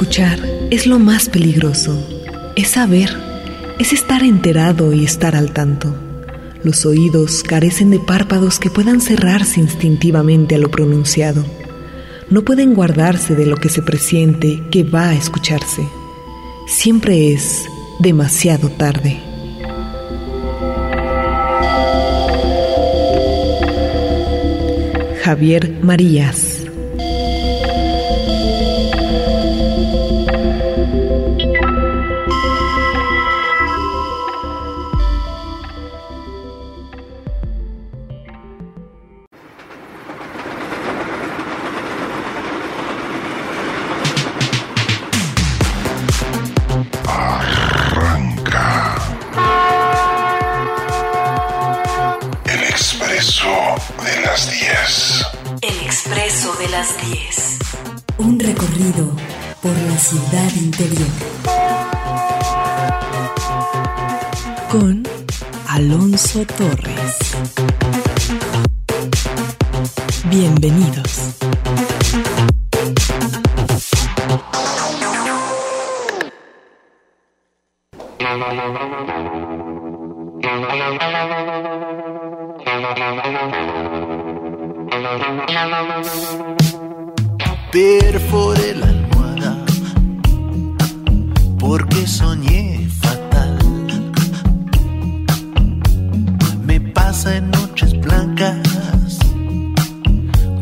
Escuchar 0.00 0.40
es 0.70 0.86
lo 0.86 0.98
más 0.98 1.28
peligroso. 1.28 2.02
Es 2.56 2.68
saber, 2.68 3.14
es 3.78 3.92
estar 3.92 4.22
enterado 4.22 4.94
y 4.94 5.04
estar 5.04 5.36
al 5.36 5.52
tanto. 5.52 5.94
Los 6.64 6.86
oídos 6.86 7.42
carecen 7.42 7.90
de 7.90 7.98
párpados 7.98 8.58
que 8.58 8.70
puedan 8.70 9.02
cerrarse 9.02 9.60
instintivamente 9.60 10.54
a 10.54 10.58
lo 10.58 10.70
pronunciado. 10.70 11.44
No 12.30 12.46
pueden 12.46 12.72
guardarse 12.72 13.34
de 13.34 13.44
lo 13.44 13.58
que 13.58 13.68
se 13.68 13.82
presiente 13.82 14.62
que 14.70 14.84
va 14.84 15.10
a 15.10 15.14
escucharse. 15.14 15.86
Siempre 16.66 17.34
es 17.34 17.66
demasiado 17.98 18.70
tarde. 18.70 19.20
Javier 25.22 25.78
Marías 25.82 26.49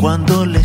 cuando 0.08 0.46
le 0.46 0.60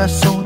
de 0.00 0.39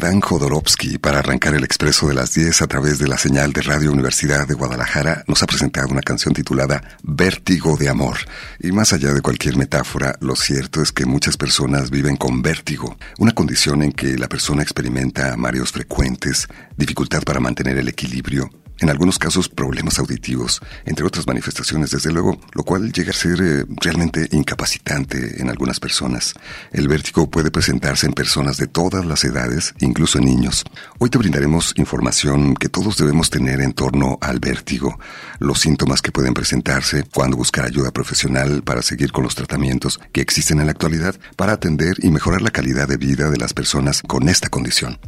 Adán 0.00 0.22
Jodorowsky 0.22 0.96
para 0.96 1.18
arrancar 1.18 1.54
el 1.54 1.62
expreso 1.62 2.08
de 2.08 2.14
las 2.14 2.32
10 2.32 2.62
a 2.62 2.66
través 2.66 2.98
de 2.98 3.06
la 3.06 3.18
señal 3.18 3.52
de 3.52 3.60
Radio 3.60 3.92
Universidad 3.92 4.48
de 4.48 4.54
Guadalajara 4.54 5.24
nos 5.26 5.42
ha 5.42 5.46
presentado 5.46 5.88
una 5.88 6.00
canción 6.00 6.32
titulada 6.32 6.82
Vértigo 7.02 7.76
de 7.76 7.90
Amor. 7.90 8.16
Y 8.60 8.72
más 8.72 8.94
allá 8.94 9.12
de 9.12 9.20
cualquier 9.20 9.58
metáfora, 9.58 10.16
lo 10.20 10.36
cierto 10.36 10.80
es 10.80 10.90
que 10.90 11.04
muchas 11.04 11.36
personas 11.36 11.90
viven 11.90 12.16
con 12.16 12.40
vértigo, 12.40 12.96
una 13.18 13.32
condición 13.32 13.82
en 13.82 13.92
que 13.92 14.16
la 14.16 14.26
persona 14.26 14.62
experimenta 14.62 15.36
mareos 15.36 15.70
frecuentes, 15.70 16.48
dificultad 16.78 17.22
para 17.22 17.40
mantener 17.40 17.76
el 17.76 17.88
equilibrio, 17.88 18.50
en 18.80 18.90
algunos 18.90 19.18
casos 19.18 19.48
problemas 19.48 19.98
auditivos, 19.98 20.60
entre 20.84 21.06
otras 21.06 21.26
manifestaciones, 21.26 21.90
desde 21.90 22.12
luego, 22.12 22.40
lo 22.52 22.62
cual 22.62 22.92
llega 22.92 23.10
a 23.10 23.14
ser 23.14 23.40
eh, 23.40 23.64
realmente 23.80 24.28
incapacitante 24.32 25.40
en 25.40 25.50
algunas 25.50 25.78
personas. 25.80 26.34
El 26.72 26.88
vértigo 26.88 27.30
puede 27.30 27.50
presentarse 27.50 28.06
en 28.06 28.12
personas 28.12 28.56
de 28.56 28.66
todas 28.66 29.04
las 29.04 29.24
edades, 29.24 29.74
incluso 29.80 30.18
en 30.18 30.24
niños. 30.24 30.64
Hoy 30.98 31.10
te 31.10 31.18
brindaremos 31.18 31.74
información 31.76 32.54
que 32.54 32.68
todos 32.68 32.96
debemos 32.96 33.30
tener 33.30 33.60
en 33.60 33.72
torno 33.72 34.18
al 34.20 34.40
vértigo, 34.40 34.98
los 35.38 35.60
síntomas 35.60 36.02
que 36.02 36.12
pueden 36.12 36.34
presentarse, 36.34 37.04
cuándo 37.04 37.36
buscar 37.36 37.66
ayuda 37.66 37.90
profesional 37.90 38.62
para 38.62 38.82
seguir 38.82 39.12
con 39.12 39.24
los 39.24 39.34
tratamientos 39.34 40.00
que 40.12 40.20
existen 40.20 40.60
en 40.60 40.66
la 40.66 40.72
actualidad 40.72 41.14
para 41.36 41.52
atender 41.52 41.96
y 42.02 42.10
mejorar 42.10 42.42
la 42.42 42.50
calidad 42.50 42.88
de 42.88 42.96
vida 42.96 43.30
de 43.30 43.38
las 43.38 43.52
personas 43.52 44.02
con 44.02 44.28
esta 44.28 44.48
condición. 44.48 44.98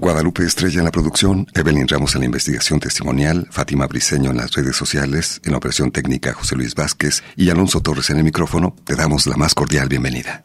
Guadalupe 0.00 0.46
Estrella 0.46 0.78
en 0.78 0.86
la 0.86 0.90
producción, 0.90 1.46
Evelyn 1.54 1.86
Ramos 1.86 2.14
en 2.14 2.20
la 2.20 2.24
investigación 2.24 2.80
testimonial, 2.80 3.46
Fátima 3.50 3.86
Briceño 3.86 4.30
en 4.30 4.38
las 4.38 4.50
redes 4.52 4.74
sociales, 4.74 5.42
en 5.44 5.52
la 5.52 5.58
operación 5.58 5.90
técnica 5.90 6.32
José 6.32 6.56
Luis 6.56 6.74
Vázquez 6.74 7.22
y 7.36 7.50
Alonso 7.50 7.82
Torres 7.82 8.08
en 8.08 8.16
el 8.16 8.24
micrófono, 8.24 8.74
te 8.84 8.96
damos 8.96 9.26
la 9.26 9.36
más 9.36 9.54
cordial 9.54 9.90
bienvenida. 9.90 10.42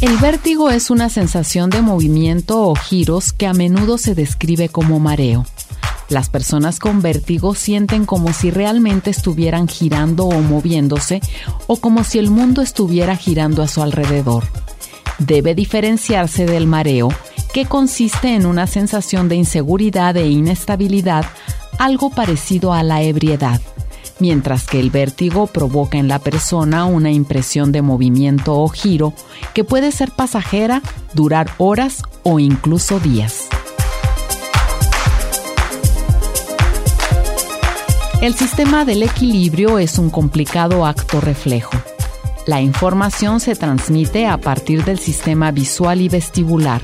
El 0.00 0.18
vértigo 0.18 0.70
es 0.70 0.90
una 0.90 1.10
sensación 1.10 1.70
de 1.70 1.80
movimiento 1.80 2.60
o 2.60 2.74
giros 2.74 3.32
que 3.32 3.46
a 3.46 3.52
menudo 3.52 3.98
se 3.98 4.16
describe 4.16 4.68
como 4.68 4.98
mareo. 4.98 5.46
Las 6.08 6.28
personas 6.30 6.78
con 6.78 7.02
vértigo 7.02 7.54
sienten 7.54 8.06
como 8.06 8.32
si 8.32 8.50
realmente 8.50 9.10
estuvieran 9.10 9.66
girando 9.66 10.26
o 10.26 10.40
moviéndose 10.40 11.20
o 11.66 11.76
como 11.76 12.04
si 12.04 12.18
el 12.18 12.30
mundo 12.30 12.62
estuviera 12.62 13.16
girando 13.16 13.62
a 13.62 13.68
su 13.68 13.82
alrededor. 13.82 14.44
Debe 15.18 15.54
diferenciarse 15.54 16.46
del 16.46 16.66
mareo, 16.66 17.08
que 17.52 17.64
consiste 17.64 18.34
en 18.34 18.46
una 18.46 18.66
sensación 18.66 19.28
de 19.28 19.36
inseguridad 19.36 20.16
e 20.16 20.28
inestabilidad, 20.28 21.24
algo 21.78 22.10
parecido 22.10 22.72
a 22.72 22.82
la 22.82 23.02
ebriedad, 23.02 23.60
mientras 24.20 24.66
que 24.66 24.78
el 24.78 24.90
vértigo 24.90 25.46
provoca 25.46 25.98
en 25.98 26.06
la 26.06 26.18
persona 26.18 26.84
una 26.84 27.10
impresión 27.10 27.72
de 27.72 27.82
movimiento 27.82 28.54
o 28.54 28.68
giro 28.68 29.12
que 29.54 29.64
puede 29.64 29.90
ser 29.90 30.12
pasajera, 30.12 30.82
durar 31.14 31.50
horas 31.58 32.02
o 32.22 32.38
incluso 32.38 33.00
días. 33.00 33.48
El 38.26 38.34
sistema 38.34 38.84
del 38.84 39.04
equilibrio 39.04 39.78
es 39.78 40.00
un 40.00 40.10
complicado 40.10 40.84
acto 40.84 41.20
reflejo. 41.20 41.76
La 42.44 42.60
información 42.60 43.38
se 43.38 43.54
transmite 43.54 44.26
a 44.26 44.36
partir 44.36 44.84
del 44.84 44.98
sistema 44.98 45.52
visual 45.52 46.00
y 46.00 46.08
vestibular, 46.08 46.82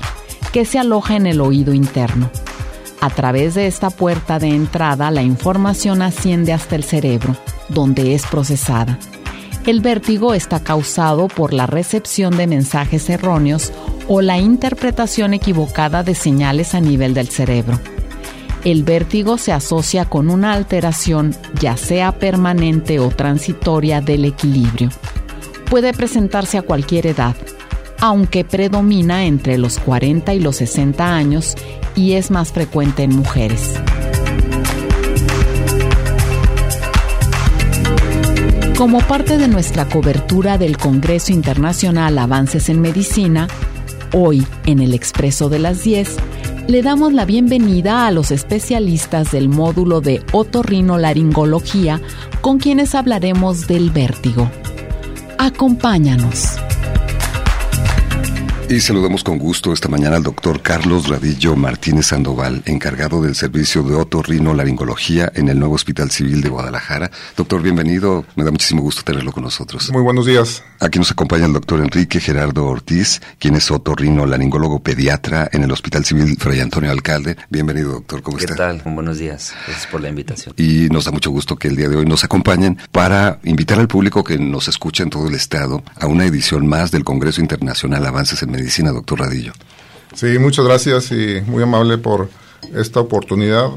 que 0.53 0.63
se 0.63 0.79
aloja 0.79 1.17
en 1.17 1.27
el 1.27 1.41
oído 1.41 1.73
interno. 1.73 2.31
A 3.01 3.09
través 3.09 3.55
de 3.55 3.67
esta 3.67 3.89
puerta 3.89 4.39
de 4.39 4.55
entrada, 4.55 5.11
la 5.11 5.21
información 5.21 6.01
asciende 6.01 6.53
hasta 6.53 6.77
el 6.77 6.85
cerebro, 6.85 7.35
donde 7.67 8.15
es 8.15 8.25
procesada. 8.25 8.97
El 9.65 9.81
vértigo 9.81 10.33
está 10.33 10.61
causado 10.61 11.27
por 11.27 11.51
la 11.51 11.67
recepción 11.67 12.37
de 12.37 12.47
mensajes 12.47 13.09
erróneos 13.09 13.73
o 14.07 14.21
la 14.21 14.37
interpretación 14.37 15.33
equivocada 15.33 16.03
de 16.03 16.15
señales 16.15 16.73
a 16.73 16.79
nivel 16.79 17.13
del 17.13 17.27
cerebro 17.27 17.81
el 18.63 18.83
vértigo 18.83 19.37
se 19.37 19.51
asocia 19.51 20.05
con 20.05 20.29
una 20.29 20.53
alteración, 20.53 21.35
ya 21.59 21.75
sea 21.75 22.13
permanente 22.13 22.99
o 22.99 23.09
transitoria, 23.09 23.99
del 23.99 24.25
equilibrio. 24.25 24.89
Puede 25.69 25.93
presentarse 25.93 26.57
a 26.57 26.61
cualquier 26.61 27.07
edad, 27.07 27.35
aunque 27.99 28.45
predomina 28.45 29.25
entre 29.25 29.57
los 29.57 29.79
40 29.79 30.33
y 30.33 30.39
los 30.39 30.57
60 30.57 31.13
años 31.13 31.55
y 31.95 32.13
es 32.13 32.31
más 32.31 32.51
frecuente 32.51 33.03
en 33.03 33.15
mujeres. 33.15 33.73
Como 38.77 38.99
parte 38.99 39.37
de 39.37 39.47
nuestra 39.47 39.87
cobertura 39.87 40.57
del 40.57 40.77
Congreso 40.77 41.31
Internacional 41.31 42.17
Avances 42.17 42.69
en 42.69 42.81
Medicina, 42.81 43.47
hoy 44.13 44.45
en 44.65 44.79
el 44.79 44.93
Expreso 44.93 45.47
de 45.49 45.59
las 45.59 45.83
10, 45.83 46.17
le 46.67 46.81
damos 46.81 47.13
la 47.13 47.25
bienvenida 47.25 48.07
a 48.07 48.11
los 48.11 48.31
especialistas 48.31 49.31
del 49.31 49.49
módulo 49.49 50.01
de 50.01 50.23
otorrinolaringología 50.31 52.01
con 52.41 52.57
quienes 52.57 52.95
hablaremos 52.95 53.67
del 53.67 53.89
vértigo. 53.89 54.49
Acompáñanos. 55.37 56.57
Y 58.73 58.81
saludamos 58.81 59.23
con 59.23 59.37
gusto 59.37 59.71
esta 59.71 59.87
mañana 59.87 60.15
al 60.15 60.23
doctor 60.23 60.63
Carlos 60.63 61.07
Radillo 61.07 61.55
Martínez 61.55 62.07
Sandoval, 62.07 62.63
encargado 62.65 63.21
del 63.21 63.35
servicio 63.35 63.83
de 63.83 63.93
otorrinolaringología 63.93 65.31
en 65.35 65.47
el 65.47 65.59
nuevo 65.59 65.75
Hospital 65.75 66.09
Civil 66.09 66.41
de 66.41 66.49
Guadalajara. 66.49 67.11
Doctor, 67.37 67.61
bienvenido. 67.61 68.25
Me 68.35 68.43
da 68.43 68.49
muchísimo 68.49 68.81
gusto 68.81 69.03
tenerlo 69.03 69.31
con 69.31 69.43
nosotros. 69.43 69.91
Muy 69.91 70.01
buenos 70.01 70.25
días. 70.25 70.63
Aquí 70.79 70.97
nos 70.97 71.11
acompaña 71.11 71.45
el 71.45 71.53
doctor 71.53 71.81
Enrique 71.81 72.19
Gerardo 72.19 72.65
Ortiz, 72.65 73.21
quien 73.37 73.55
es 73.55 73.69
otorrinolaringólogo 73.69 74.79
pediatra 74.79 75.47
en 75.53 75.61
el 75.61 75.71
Hospital 75.71 76.03
Civil 76.03 76.35
Fray 76.39 76.59
Antonio 76.59 76.89
Alcalde. 76.89 77.37
Bienvenido, 77.51 77.91
doctor. 77.91 78.23
¿Cómo 78.23 78.39
está? 78.39 78.53
¿Qué 78.53 78.57
tal? 78.57 78.81
Buenos 78.85 79.19
días. 79.19 79.53
Gracias 79.67 79.85
por 79.85 80.01
la 80.01 80.09
invitación. 80.09 80.55
Y 80.57 80.89
nos 80.89 81.05
da 81.05 81.11
mucho 81.11 81.29
gusto 81.29 81.57
que 81.57 81.67
el 81.67 81.75
día 81.75 81.89
de 81.89 81.97
hoy 81.97 82.07
nos 82.07 82.23
acompañen 82.23 82.79
para 82.91 83.39
invitar 83.43 83.77
al 83.77 83.87
público 83.87 84.23
que 84.23 84.39
nos 84.39 84.67
escucha 84.67 85.03
en 85.03 85.11
todo 85.11 85.27
el 85.27 85.35
estado 85.35 85.83
a 85.99 86.07
una 86.07 86.25
edición 86.25 86.65
más 86.65 86.89
del 86.89 87.03
Congreso 87.03 87.39
Internacional 87.39 88.03
Avances 88.07 88.41
en 88.41 88.49
Medicina 88.49 88.62
doctor 88.91 89.19
Radillo. 89.19 89.53
Sí, 90.13 90.37
muchas 90.39 90.65
gracias 90.65 91.11
y 91.11 91.41
muy 91.47 91.63
amable 91.63 91.97
por 91.97 92.29
esta 92.75 92.99
oportunidad 92.99 93.69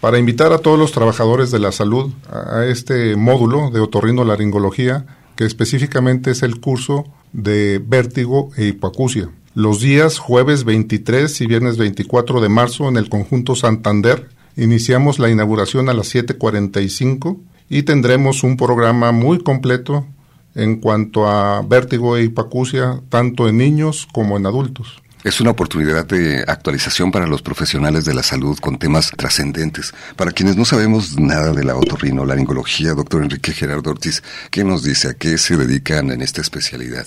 para 0.00 0.18
invitar 0.18 0.52
a 0.52 0.58
todos 0.58 0.78
los 0.78 0.92
trabajadores 0.92 1.50
de 1.50 1.58
la 1.58 1.72
salud 1.72 2.12
a 2.30 2.64
este 2.66 3.16
módulo 3.16 3.70
de 3.70 3.80
otorrinolaringología, 3.80 5.06
que 5.34 5.44
específicamente 5.44 6.30
es 6.30 6.42
el 6.42 6.60
curso 6.60 7.04
de 7.32 7.82
vértigo 7.84 8.50
e 8.56 8.66
hipoacusia. 8.66 9.30
Los 9.54 9.80
días 9.80 10.18
jueves 10.18 10.64
23 10.64 11.40
y 11.40 11.46
viernes 11.46 11.78
24 11.78 12.40
de 12.40 12.48
marzo 12.48 12.88
en 12.88 12.96
el 12.96 13.08
conjunto 13.08 13.56
Santander 13.56 14.28
iniciamos 14.56 15.18
la 15.18 15.30
inauguración 15.30 15.88
a 15.88 15.94
las 15.94 16.14
7.45 16.14 17.38
y 17.68 17.82
tendremos 17.82 18.44
un 18.44 18.56
programa 18.56 19.12
muy 19.12 19.38
completo 19.38 20.06
en 20.54 20.76
cuanto 20.76 21.28
a 21.28 21.62
vértigo 21.62 22.16
e 22.16 22.24
hipacusia, 22.24 23.00
tanto 23.08 23.48
en 23.48 23.58
niños 23.58 24.06
como 24.12 24.36
en 24.36 24.46
adultos. 24.46 25.02
Es 25.24 25.40
una 25.40 25.50
oportunidad 25.50 26.06
de 26.06 26.44
actualización 26.46 27.10
para 27.10 27.26
los 27.26 27.42
profesionales 27.42 28.04
de 28.04 28.14
la 28.14 28.22
salud 28.22 28.56
con 28.58 28.78
temas 28.78 29.10
trascendentes. 29.16 29.92
Para 30.16 30.30
quienes 30.30 30.56
no 30.56 30.64
sabemos 30.64 31.18
nada 31.18 31.52
de 31.52 31.64
la 31.64 31.76
otorrinolaringología, 31.76 32.94
doctor 32.94 33.24
Enrique 33.24 33.52
Gerardo 33.52 33.90
Ortiz, 33.90 34.22
¿qué 34.50 34.62
nos 34.62 34.84
dice? 34.84 35.08
¿A 35.08 35.14
qué 35.14 35.36
se 35.36 35.56
dedican 35.56 36.12
en 36.12 36.22
esta 36.22 36.40
especialidad? 36.40 37.06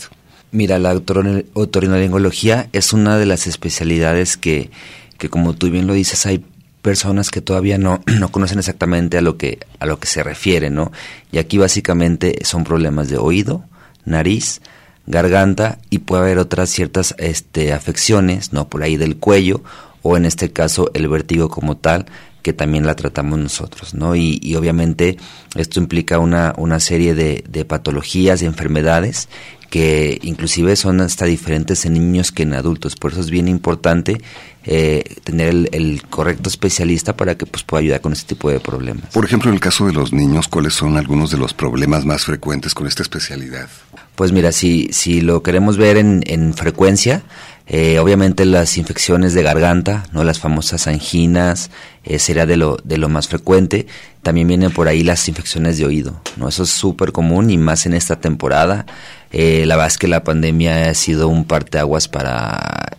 Mira, 0.52 0.78
la 0.78 0.94
otorrinolaringología 0.94 2.68
es 2.74 2.92
una 2.92 3.18
de 3.18 3.26
las 3.26 3.48
especialidades 3.48 4.36
que, 4.36 4.70
que, 5.18 5.30
como 5.30 5.54
tú 5.54 5.72
bien 5.72 5.88
lo 5.88 5.94
dices, 5.94 6.26
hay 6.26 6.46
personas 6.82 7.30
que 7.30 7.42
todavía 7.42 7.78
no, 7.78 8.02
no 8.20 8.32
conocen 8.32 8.60
exactamente 8.60 9.18
a 9.18 9.22
lo 9.22 9.38
que 9.38 9.60
a 9.80 9.86
lo 9.86 10.00
que 10.00 10.08
se 10.08 10.24
refiere, 10.24 10.70
¿no? 10.70 10.92
Y 11.32 11.38
aquí 11.38 11.58
básicamente 11.58 12.40
son 12.44 12.64
problemas 12.64 13.10
de 13.10 13.18
oído, 13.18 13.64
nariz, 14.06 14.62
garganta 15.08 15.80
y 15.90 16.00
puede 16.00 16.24
haber 16.24 16.38
otras 16.38 16.70
ciertas 16.70 17.16
este, 17.18 17.74
afecciones, 17.74 18.54
¿no? 18.54 18.70
Por 18.70 18.84
ahí 18.84 18.98
del 18.98 19.18
cuello 19.18 19.64
o 20.02 20.18
en 20.18 20.26
este 20.26 20.52
caso 20.52 20.92
el 20.94 21.08
vértigo 21.08 21.50
como 21.50 21.78
tal 21.78 22.06
que 22.42 22.54
también 22.54 22.88
la 22.88 22.96
tratamos 22.96 23.38
nosotros, 23.38 23.94
¿no? 23.94 24.16
Y, 24.16 24.40
y 24.42 24.56
obviamente 24.56 25.18
esto 25.56 25.80
implica 25.80 26.18
una, 26.18 26.56
una 26.58 26.80
serie 26.80 27.14
de, 27.14 27.44
de 27.48 27.66
patologías, 27.66 28.40
de 28.40 28.48
enfermedades 28.48 29.30
que 29.72 30.20
inclusive 30.22 30.76
son 30.76 31.00
hasta 31.00 31.26
diferentes 31.26 31.86
en 31.86 31.94
niños 31.94 32.32
que 32.34 32.44
en 32.44 32.54
adultos. 32.54 32.96
Por 32.98 33.14
eso 33.14 33.22
es 33.22 33.30
bien 33.30 33.48
importante 33.48 34.22
eh, 34.66 35.04
tener 35.24 35.70
el, 35.72 36.04
correcto 36.10 36.50
especialista 36.50 37.16
para 37.16 37.36
que 37.36 37.46
pues, 37.46 37.64
pueda 37.64 37.82
ayudar 37.82 38.02
con 38.02 38.14
este 38.14 38.36
tipo 38.36 38.50
de 38.50 38.60
problemas. 38.60 39.12
Por 39.14 39.26
ejemplo, 39.26 39.50
en 39.50 39.56
el 39.56 39.60
caso 39.60 39.86
de 39.86 39.94
los 39.94 40.14
niños, 40.14 40.48
¿cuáles 40.48 40.74
son 40.74 40.98
algunos 40.98 41.32
de 41.32 41.38
los 41.38 41.54
problemas 41.54 42.06
más 42.06 42.26
frecuentes 42.26 42.74
con 42.74 42.88
esta 42.88 43.02
especialidad? 43.04 43.68
Pues 44.16 44.32
mira, 44.32 44.52
si, 44.52 44.90
si 44.92 45.22
lo 45.22 45.42
queremos 45.42 45.78
ver 45.78 45.98
en, 45.98 46.24
en 46.28 46.54
frecuencia, 46.54 47.24
eh, 47.74 48.00
obviamente 48.00 48.44
las 48.44 48.78
infecciones 48.78 49.34
de 49.34 49.44
garganta, 49.44 50.04
no 50.12 50.26
las 50.26 50.40
famosas 50.40 50.88
anginas, 50.88 51.72
eh, 52.04 52.20
sería 52.20 52.46
de 52.46 52.58
lo, 52.58 52.78
de 52.84 52.98
lo 52.98 53.08
más 53.08 53.30
frecuente. 53.30 53.88
También 54.24 54.50
vienen 54.50 54.72
por 54.72 54.90
ahí 54.90 55.04
las 55.04 55.26
infecciones 55.30 55.78
de 55.78 55.86
oído, 55.86 56.22
¿no? 56.36 56.50
Eso 56.50 56.64
es 56.64 56.70
súper 56.70 57.14
común 57.14 57.50
y 57.50 57.58
más 57.58 57.86
en 57.86 57.94
esta 57.94 58.20
temporada. 58.20 58.86
Eh, 59.32 59.64
la 59.66 59.78
verdad 59.78 59.88
es 59.88 59.98
que 59.98 60.10
la 60.10 60.26
pandemia 60.26 60.90
ha 60.90 60.94
sido 60.96 61.30
un 61.30 61.46
parteaguas 61.46 62.10
para, 62.10 62.98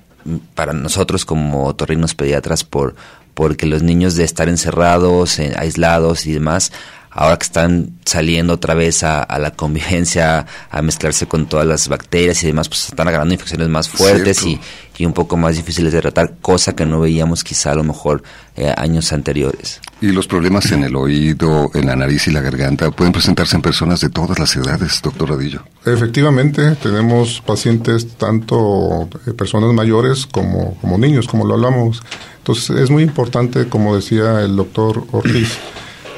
para 0.55 0.73
nosotros 0.73 1.25
como 1.25 1.67
otorrinos 1.67 2.14
pediatras 2.14 2.64
por, 2.64 2.95
porque 3.35 3.67
los 3.67 3.83
niños 3.83 4.14
de 4.14 4.25
estar 4.25 4.49
encerrados, 4.49 5.38
aislados 5.57 6.26
y 6.26 6.33
demás, 6.33 6.73
ahora 7.12 7.37
que 7.37 7.45
están 7.45 7.99
saliendo 8.04 8.54
otra 8.54 8.75
vez 8.75 9.02
a, 9.04 9.26
la 9.38 9.50
convivencia, 9.50 10.47
a 10.71 10.83
mezclarse 10.83 11.26
con 11.26 11.47
todas 11.47 11.66
las 11.66 11.88
bacterias 11.88 12.42
y 12.42 12.47
demás, 12.47 12.69
pues 12.69 12.88
están 12.88 13.07
agarrando 13.07 13.35
infecciones 13.35 13.69
más 13.69 13.88
fuertes 13.88 14.45
y, 14.45 14.59
un 15.04 15.12
poco 15.12 15.37
más 15.37 15.57
difíciles 15.57 15.92
de 15.92 16.00
tratar, 16.00 16.35
cosa 16.40 16.76
que 16.76 16.87
no 16.87 17.00
veíamos 17.00 17.42
quizá 17.42 17.73
a 17.73 17.75
lo 17.75 17.83
mejor 17.83 18.23
eh, 18.54 18.73
años 18.76 19.12
anteriores. 19.12 19.81
Y 20.00 20.12
los 20.12 20.28
problemas 20.28 20.71
en 20.71 20.85
el 20.85 20.95
oído, 20.95 21.73
en 21.75 21.87
la 21.87 21.97
nariz 21.97 22.28
y 22.28 22.31
la 22.31 22.40
garganta 22.40 22.88
pueden 22.92 23.12
presentarse 23.12 23.57
en 23.57 23.62
personas 23.62 24.00
de 24.00 24.11
todas 24.11 24.38
las 24.38 24.54
edades, 24.54 25.02
doctor 25.02 25.31
Radillo. 25.31 25.64
Efectivamente, 25.85 26.76
tenemos 26.76 27.42
pacientes 27.45 28.14
tanto 28.16 29.09
eh, 29.26 29.33
personas 29.33 29.73
mayores 29.73 30.25
como, 30.25 30.76
como 30.81 30.99
niños, 30.99 31.26
como 31.26 31.47
lo 31.47 31.54
hablamos. 31.54 32.00
Entonces 32.38 32.71
es 32.78 32.90
muy 32.90 33.02
importante, 33.02 33.69
como 33.69 33.97
decía 33.97 34.40
el 34.42 34.54
doctor 34.54 35.04
Ortiz, 35.11 35.59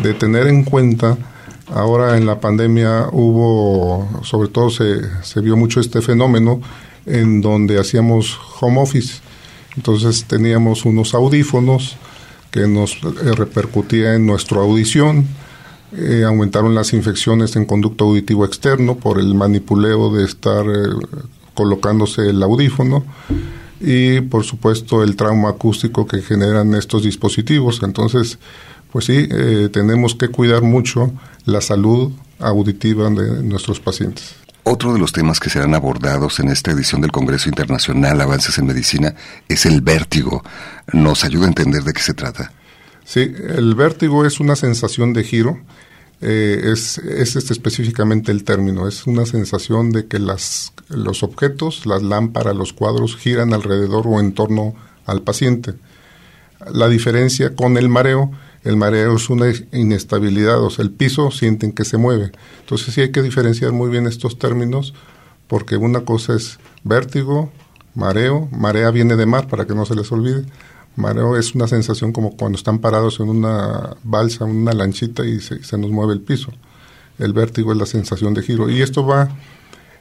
de 0.02 0.14
tener 0.14 0.46
en 0.46 0.64
cuenta, 0.64 1.16
ahora 1.72 2.16
en 2.16 2.26
la 2.26 2.40
pandemia 2.40 3.08
hubo, 3.12 4.08
sobre 4.22 4.48
todo 4.48 4.70
se, 4.70 5.00
se 5.22 5.40
vio 5.40 5.56
mucho 5.56 5.80
este 5.80 6.02
fenómeno 6.02 6.60
en 7.06 7.40
donde 7.40 7.78
hacíamos 7.78 8.38
home 8.60 8.80
office. 8.80 9.20
Entonces 9.76 10.24
teníamos 10.24 10.84
unos 10.84 11.14
audífonos 11.14 11.96
que 12.50 12.68
nos 12.68 12.92
eh, 12.92 13.32
repercutía 13.34 14.14
en 14.14 14.26
nuestra 14.26 14.58
audición, 14.60 15.26
eh, 15.96 16.22
aumentaron 16.24 16.74
las 16.74 16.92
infecciones 16.92 17.56
en 17.56 17.64
conducto 17.64 18.04
auditivo 18.04 18.44
externo 18.44 18.96
por 18.96 19.18
el 19.18 19.34
manipuleo 19.34 20.14
de 20.14 20.24
estar 20.24 20.64
eh, 20.66 21.18
colocándose 21.54 22.30
el 22.30 22.42
audífono 22.42 23.04
y 23.80 24.20
por 24.20 24.44
supuesto 24.44 25.02
el 25.02 25.16
trauma 25.16 25.50
acústico 25.50 26.06
que 26.06 26.22
generan 26.22 26.74
estos 26.74 27.02
dispositivos. 27.02 27.80
Entonces, 27.82 28.38
pues 28.94 29.06
sí, 29.06 29.26
eh, 29.28 29.70
tenemos 29.72 30.14
que 30.14 30.28
cuidar 30.28 30.62
mucho 30.62 31.12
la 31.46 31.60
salud 31.60 32.12
auditiva 32.38 33.10
de 33.10 33.42
nuestros 33.42 33.80
pacientes. 33.80 34.36
Otro 34.62 34.92
de 34.92 35.00
los 35.00 35.10
temas 35.10 35.40
que 35.40 35.50
serán 35.50 35.74
abordados 35.74 36.38
en 36.38 36.48
esta 36.48 36.70
edición 36.70 37.00
del 37.00 37.10
Congreso 37.10 37.48
Internacional 37.48 38.20
Avances 38.20 38.56
en 38.56 38.66
Medicina 38.66 39.16
es 39.48 39.66
el 39.66 39.80
vértigo. 39.80 40.44
¿Nos 40.92 41.24
ayuda 41.24 41.46
a 41.46 41.48
entender 41.48 41.82
de 41.82 41.92
qué 41.92 42.02
se 42.02 42.14
trata? 42.14 42.52
Sí, 43.04 43.32
el 43.48 43.74
vértigo 43.74 44.24
es 44.24 44.38
una 44.38 44.54
sensación 44.54 45.12
de 45.12 45.24
giro. 45.24 45.58
Eh, 46.20 46.70
es, 46.72 46.98
es 46.98 47.34
este 47.34 47.52
específicamente 47.52 48.30
el 48.30 48.44
término. 48.44 48.86
Es 48.86 49.08
una 49.08 49.26
sensación 49.26 49.90
de 49.90 50.06
que 50.06 50.20
las, 50.20 50.72
los 50.88 51.24
objetos, 51.24 51.84
las 51.84 52.04
lámparas, 52.04 52.54
los 52.54 52.72
cuadros 52.72 53.16
giran 53.16 53.54
alrededor 53.54 54.06
o 54.06 54.20
en 54.20 54.34
torno 54.34 54.76
al 55.04 55.22
paciente. 55.22 55.74
La 56.72 56.88
diferencia 56.88 57.56
con 57.56 57.76
el 57.76 57.88
mareo 57.88 58.30
el 58.64 58.76
mareo 58.78 59.16
es 59.16 59.28
una 59.28 59.52
inestabilidad, 59.72 60.62
o 60.62 60.70
sea, 60.70 60.84
el 60.84 60.90
piso 60.90 61.30
sienten 61.30 61.72
que 61.72 61.84
se 61.84 61.98
mueve. 61.98 62.32
Entonces 62.60 62.94
sí 62.94 63.02
hay 63.02 63.12
que 63.12 63.22
diferenciar 63.22 63.72
muy 63.72 63.90
bien 63.90 64.06
estos 64.06 64.38
términos, 64.38 64.94
porque 65.48 65.76
una 65.76 66.00
cosa 66.00 66.34
es 66.34 66.58
vértigo, 66.82 67.52
mareo, 67.94 68.48
marea 68.50 68.90
viene 68.90 69.16
de 69.16 69.26
mar, 69.26 69.48
para 69.48 69.66
que 69.66 69.74
no 69.74 69.84
se 69.84 69.94
les 69.94 70.10
olvide. 70.10 70.46
Mareo 70.96 71.36
es 71.36 71.54
una 71.54 71.68
sensación 71.68 72.12
como 72.12 72.36
cuando 72.36 72.56
están 72.56 72.78
parados 72.78 73.20
en 73.20 73.28
una 73.28 73.96
balsa, 74.02 74.44
en 74.44 74.52
una 74.56 74.72
lanchita 74.72 75.26
y 75.26 75.40
se, 75.40 75.76
nos 75.76 75.90
mueve 75.90 76.14
el 76.14 76.20
piso. 76.20 76.50
El 77.18 77.32
vértigo 77.32 77.72
es 77.72 77.78
la 77.78 77.86
sensación 77.86 78.32
de 78.32 78.42
giro. 78.42 78.70
Y 78.70 78.80
esto 78.80 79.04
va 79.04 79.28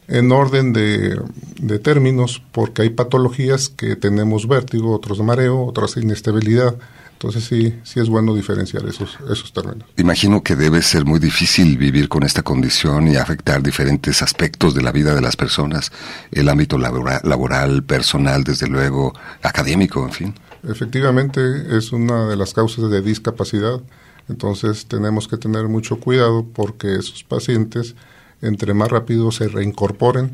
en 0.07 0.31
orden 0.31 0.71
de, 0.71 1.19
de, 1.59 1.79
términos, 1.79 2.41
porque 2.51 2.83
hay 2.83 2.89
patologías 2.91 3.69
que 3.69 3.95
tenemos 3.95 4.47
vértigo, 4.47 4.93
otros 4.93 5.19
mareo, 5.19 5.65
otras 5.65 5.97
inestabilidad. 5.97 6.75
Entonces 7.23 7.45
sí, 7.45 7.73
sí 7.83 8.01
es 8.01 8.09
bueno 8.09 8.35
diferenciar 8.35 8.85
esos, 8.85 9.17
esos 9.31 9.53
términos. 9.53 9.87
Imagino 9.95 10.43
que 10.43 10.57
debe 10.57 10.81
ser 10.81 11.05
muy 11.05 11.19
difícil 11.19 11.77
vivir 11.77 12.09
con 12.09 12.23
esta 12.23 12.43
condición 12.43 13.07
y 13.07 13.15
afectar 13.15 13.63
diferentes 13.63 14.21
aspectos 14.21 14.75
de 14.75 14.81
la 14.81 14.91
vida 14.91 15.15
de 15.15 15.21
las 15.21 15.37
personas, 15.37 15.93
el 16.33 16.49
ámbito 16.49 16.77
laboral, 16.77 17.83
personal, 17.83 18.43
desde 18.43 18.67
luego, 18.67 19.13
académico, 19.41 20.03
en 20.03 20.11
fin. 20.11 20.35
Efectivamente, 20.67 21.77
es 21.77 21.93
una 21.93 22.27
de 22.27 22.35
las 22.35 22.53
causas 22.53 22.91
de 22.91 23.01
discapacidad. 23.01 23.79
Entonces 24.27 24.85
tenemos 24.87 25.29
que 25.29 25.37
tener 25.37 25.69
mucho 25.69 26.01
cuidado 26.01 26.45
porque 26.53 26.95
esos 26.95 27.23
pacientes, 27.23 27.95
entre 28.41 28.73
más 28.73 28.89
rápido 28.89 29.31
se 29.31 29.47
reincorporen, 29.47 30.33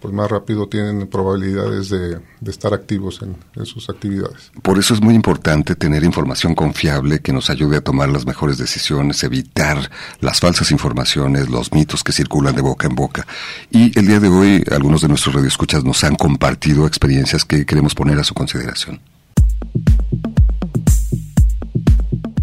pues 0.00 0.12
más 0.12 0.30
rápido 0.30 0.68
tienen 0.68 1.06
probabilidades 1.06 1.88
de, 1.88 2.20
estar 2.46 2.74
activos 2.74 3.22
en, 3.22 3.36
en, 3.54 3.66
sus 3.66 3.88
actividades. 3.88 4.52
Por 4.62 4.78
eso 4.78 4.94
es 4.94 5.00
muy 5.00 5.14
importante 5.14 5.74
tener 5.74 6.04
información 6.04 6.54
confiable 6.54 7.20
que 7.20 7.32
nos 7.32 7.50
ayude 7.50 7.78
a 7.78 7.80
tomar 7.80 8.08
las 8.08 8.26
mejores 8.26 8.58
decisiones, 8.58 9.24
evitar 9.24 9.90
las 10.20 10.40
falsas 10.40 10.70
informaciones, 10.70 11.48
los 11.48 11.72
mitos 11.72 12.04
que 12.04 12.12
circulan 12.12 12.54
de 12.54 12.62
boca 12.62 12.86
en 12.86 12.94
boca. 12.94 13.26
Y 13.70 13.98
el 13.98 14.06
día 14.06 14.20
de 14.20 14.28
hoy 14.28 14.64
algunos 14.70 15.00
de 15.00 15.08
nuestros 15.08 15.34
radioescuchas 15.34 15.82
nos 15.84 16.04
han 16.04 16.16
compartido 16.16 16.86
experiencias 16.86 17.44
que 17.44 17.64
queremos 17.64 17.94
poner 17.94 18.18
a 18.18 18.24
su 18.24 18.34
consideración. 18.34 19.00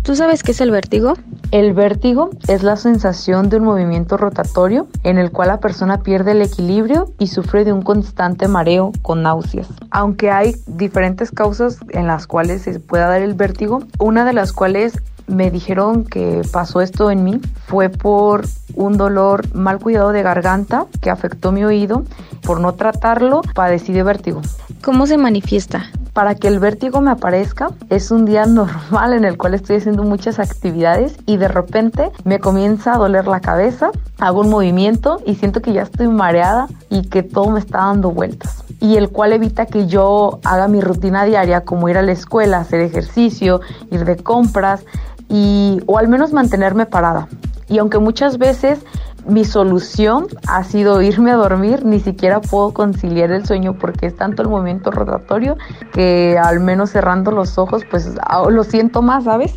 ¿Tú 0.03 0.15
sabes 0.15 0.43
qué 0.43 0.51
es 0.51 0.60
el 0.60 0.72
vértigo? 0.72 1.13
El 1.53 1.74
vértigo 1.74 2.31
es 2.48 2.63
la 2.63 2.77
sensación 2.77 3.48
de 3.50 3.57
un 3.57 3.65
movimiento 3.65 4.17
rotatorio 4.17 4.88
en 5.03 5.19
el 5.19 5.29
cual 5.29 5.50
la 5.50 5.60
persona 5.60 6.01
pierde 6.01 6.31
el 6.31 6.41
equilibrio 6.41 7.13
y 7.19 7.27
sufre 7.27 7.63
de 7.63 7.72
un 7.72 7.83
constante 7.83 8.48
mareo 8.48 8.91
con 9.03 9.22
náuseas. 9.22 9.67
Aunque 9.91 10.31
hay 10.31 10.55
diferentes 10.65 11.29
causas 11.29 11.77
en 11.89 12.07
las 12.07 12.25
cuales 12.25 12.63
se 12.63 12.79
pueda 12.79 13.07
dar 13.07 13.22
el 13.22 13.36
vértigo, 13.36 13.83
una 14.00 14.25
de 14.25 14.33
las 14.33 14.51
cuales 14.51 14.93
me 15.27 15.51
dijeron 15.51 16.05
que 16.05 16.41
pasó 16.51 16.81
esto 16.81 17.12
en 17.12 17.24
mí 17.24 17.39
fue 17.67 17.89
por 17.89 18.45
un 18.74 18.98
dolor 18.98 19.53
mal 19.53 19.77
cuidado 19.77 20.12
de 20.12 20.24
garganta 20.24 20.88
que 21.01 21.12
afectó 21.12 21.51
mi 21.51 21.63
oído. 21.63 22.03
Por 22.41 22.62
no 22.62 22.74
tratarlo, 22.74 23.43
padecí 23.53 23.93
de 23.93 24.01
vértigo. 24.01 24.41
¿Cómo 24.84 25.08
se 25.08 25.18
manifiesta? 25.18 25.86
Para 26.12 26.36
que 26.36 26.50
el 26.50 26.60
vértigo 26.60 27.00
me 27.00 27.10
aparezca, 27.10 27.70
es 27.90 28.12
un 28.12 28.25
día 28.25 28.46
normal 28.48 29.13
en 29.13 29.24
el 29.24 29.38
cual 29.38 29.54
estoy 29.54 29.78
haciendo 29.78 30.04
muchas 30.04 30.40
actividades 30.40 31.16
y 31.25 31.38
de 31.38 31.48
repente 31.48 32.12
me 32.25 32.40
comienza 32.40 32.94
a 32.94 32.98
doler 32.98 33.25
la 33.25 33.40
cabeza, 33.40 33.92
hago 34.20 34.42
un 34.42 34.50
movimiento 34.50 35.22
y 35.25 35.36
siento 35.36 35.62
que 35.62 35.72
ya 35.72 35.84
estoy 35.84 36.10
mareada 36.10 36.68
y 36.90 37.04
que 37.04 37.24
todo 37.24 37.50
me 37.50 37.62
está 37.62 37.78
dando 37.78 38.12
vueltas. 38.12 38.66
Y 38.82 38.98
el 38.98 39.08
cual 39.08 39.32
evita 39.32 39.68
que 39.68 39.88
yo 39.88 40.42
haga 40.44 40.68
mi 40.68 40.82
rutina 40.82 41.24
diaria 41.24 41.62
como 41.62 41.88
ir 41.88 41.98
a 41.98 42.02
la 42.02 42.12
escuela, 42.12 42.58
hacer 42.58 42.82
ejercicio, 42.82 43.62
ir 43.90 44.04
de 44.04 44.18
compras 44.18 44.84
y 45.30 45.80
o 45.86 45.98
al 45.98 46.10
menos 46.10 46.34
mantenerme 46.34 46.86
parada. 46.86 47.30
Y 47.70 47.78
aunque 47.78 48.00
muchas 48.00 48.38
veces 48.38 48.80
mi 49.25 49.46
solución 49.46 50.27
ha 50.48 50.63
sido 50.63 51.01
irme 51.01 51.32
a 51.32 51.36
dormir, 51.36 51.86
ni 51.86 52.00
siquiera 52.00 52.42
puedo 52.42 52.74
conciliar 52.74 53.32
el 53.32 53.46
sueño 53.46 53.74
porque 53.77 54.08
es 54.08 54.15
tanto 54.15 54.42
el 54.42 54.50
movimiento 54.50 54.92
rotatorio 54.92 55.58
que 55.94 56.38
al 56.38 56.60
menos 56.60 56.92
cerrando 56.92 57.32
los 57.32 57.58
ojos 57.58 57.84
pues 57.89 58.12
ah, 58.22 58.44
lo 58.50 58.63
siento 58.63 59.01
más, 59.01 59.25
¿sabes? 59.25 59.56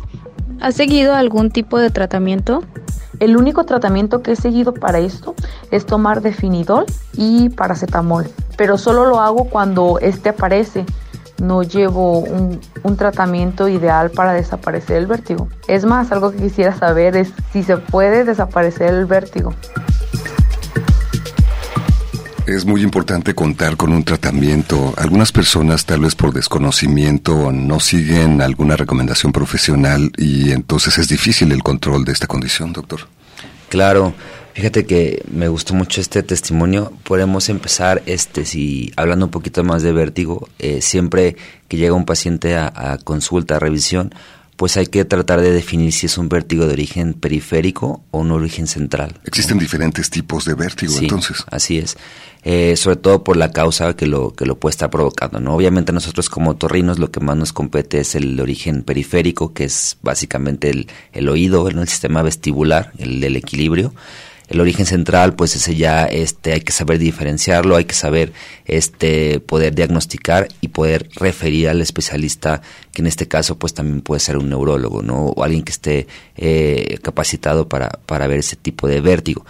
¿Has 0.61 0.75
seguido 0.75 1.13
algún 1.13 1.51
tipo 1.51 1.77
de 1.77 1.89
tratamiento? 1.89 2.63
El 3.19 3.35
único 3.35 3.63
tratamiento 3.65 4.21
que 4.21 4.33
he 4.33 4.35
seguido 4.35 4.73
para 4.73 4.99
esto 4.99 5.33
es 5.71 5.85
tomar 5.85 6.21
definidol 6.21 6.85
y 7.13 7.49
paracetamol, 7.49 8.27
pero 8.57 8.77
solo 8.77 9.05
lo 9.05 9.19
hago 9.19 9.45
cuando 9.45 9.97
este 9.99 10.29
aparece 10.29 10.85
no 11.41 11.63
llevo 11.63 12.19
un, 12.19 12.59
tratamiento 12.97 13.67
ideal 13.67 14.09
para 14.09 14.33
desaparecer 14.33 14.97
el 14.97 15.07
vértigo. 15.07 15.49
Es 15.67 15.85
más, 15.85 16.11
algo 16.11 16.31
que 16.31 16.37
quisiera 16.37 16.75
saber 16.75 17.15
es 17.15 17.31
si 17.53 17.63
se 17.63 17.77
puede 17.77 18.23
desaparecer 18.23 18.93
el 18.93 19.05
vértigo. 19.05 19.53
Es 22.47 22.65
muy 22.65 22.81
importante 22.81 23.35
contar 23.35 23.75
con 23.75 23.91
un 23.91 24.03
tratamiento. 24.03 24.93
Algunas 24.97 25.31
personas, 25.31 25.85
tal 25.85 25.99
vez 25.99 26.15
por 26.15 26.33
desconocimiento, 26.33 27.51
no 27.51 27.79
siguen 27.79 28.41
alguna 28.41 28.77
recomendación 28.77 29.33
profesional 29.33 30.11
y 30.17 30.51
entonces 30.51 30.97
es 30.97 31.09
difícil 31.09 31.51
el 31.51 31.61
control 31.61 32.05
de 32.05 32.13
esta 32.13 32.25
condición, 32.25 32.71
doctor. 32.71 33.01
Claro, 33.69 34.13
Fíjate 34.57 34.87
que 34.87 35.23
me 35.31 35.49
gustó 35.49 35.75
mucho 35.75 36.01
este 36.01 36.23
testimonio. 36.23 36.91
Podemos 37.03 37.47
empezar, 37.49 38.01
este, 38.07 38.43
si 38.43 38.91
hablando 38.95 39.25
un 39.25 39.31
poquito 39.31 39.63
más 39.63 39.83
de 39.83 39.91
vértigo, 39.91 40.49
eh, 40.57 40.81
siempre 40.81 41.35
que 41.67 41.77
llega 41.77 41.93
un 41.93 42.05
paciente 42.05 42.57
a, 42.57 42.97
consulta, 43.03 43.57
a 43.57 43.59
revisión, 43.59 44.15
pues 44.55 44.75
hay 44.75 44.87
que 44.87 45.05
tratar 45.05 45.41
de 45.41 45.51
definir 45.51 45.93
si 45.93 46.07
es 46.07 46.17
un 46.17 46.27
vértigo 46.27 46.65
de 46.65 46.73
origen 46.73 47.13
periférico 47.13 48.01
o 48.09 48.17
un 48.17 48.31
origen 48.31 48.65
central. 48.65 49.21
Existen 49.25 49.59
diferentes 49.59 50.09
tipos 50.09 50.45
de 50.45 50.55
vértigo, 50.55 50.91
sí, 50.91 51.03
entonces. 51.05 51.43
Así 51.51 51.77
es. 51.77 51.95
Eh, 52.43 52.75
sobre 52.77 52.95
todo 52.95 53.23
por 53.23 53.37
la 53.37 53.51
causa 53.51 53.95
que 53.95 54.07
lo, 54.07 54.33
que 54.33 54.47
lo 54.47 54.57
puede 54.57 54.71
estar 54.71 54.89
provocando. 54.89 55.39
¿no? 55.39 55.53
Obviamente 55.53 55.93
nosotros 55.93 56.31
como 56.31 56.55
torrinos 56.55 56.97
lo 56.97 57.11
que 57.11 57.19
más 57.19 57.37
nos 57.37 57.53
compete 57.53 57.99
es 57.99 58.15
el 58.15 58.39
origen 58.39 58.81
periférico, 58.81 59.53
que 59.53 59.65
es 59.65 59.97
básicamente 60.01 60.71
el, 60.71 60.87
el 61.13 61.29
oído, 61.29 61.67
el 61.67 61.87
sistema 61.87 62.23
vestibular, 62.23 62.91
el 62.97 63.19
del 63.19 63.35
equilibrio 63.35 63.93
el 64.47 64.61
origen 64.61 64.85
central, 64.85 65.35
pues 65.35 65.55
ese 65.55 65.75
ya 65.75 66.05
este, 66.05 66.53
hay 66.53 66.61
que 66.61 66.71
saber 66.71 66.99
diferenciarlo, 66.99 67.75
hay 67.75 67.85
que 67.85 67.93
saber 67.93 68.31
este, 68.65 69.39
poder 69.39 69.75
diagnosticar 69.75 70.47
y 70.61 70.69
poder 70.69 71.09
referir 71.15 71.69
al 71.69 71.81
especialista, 71.81 72.61
que 72.93 73.01
en 73.01 73.07
este 73.07 73.27
caso 73.27 73.57
pues 73.57 73.73
también 73.73 74.01
puede 74.01 74.19
ser 74.19 74.37
un 74.37 74.49
neurólogo, 74.49 75.01
¿no? 75.01 75.27
O 75.27 75.43
alguien 75.43 75.63
que 75.63 75.71
esté 75.71 76.07
eh, 76.37 76.97
capacitado 77.01 77.67
para, 77.67 77.89
para 78.05 78.27
ver 78.27 78.39
ese 78.39 78.55
tipo 78.55 78.87
de 78.87 79.01
vértigo. 79.01 79.45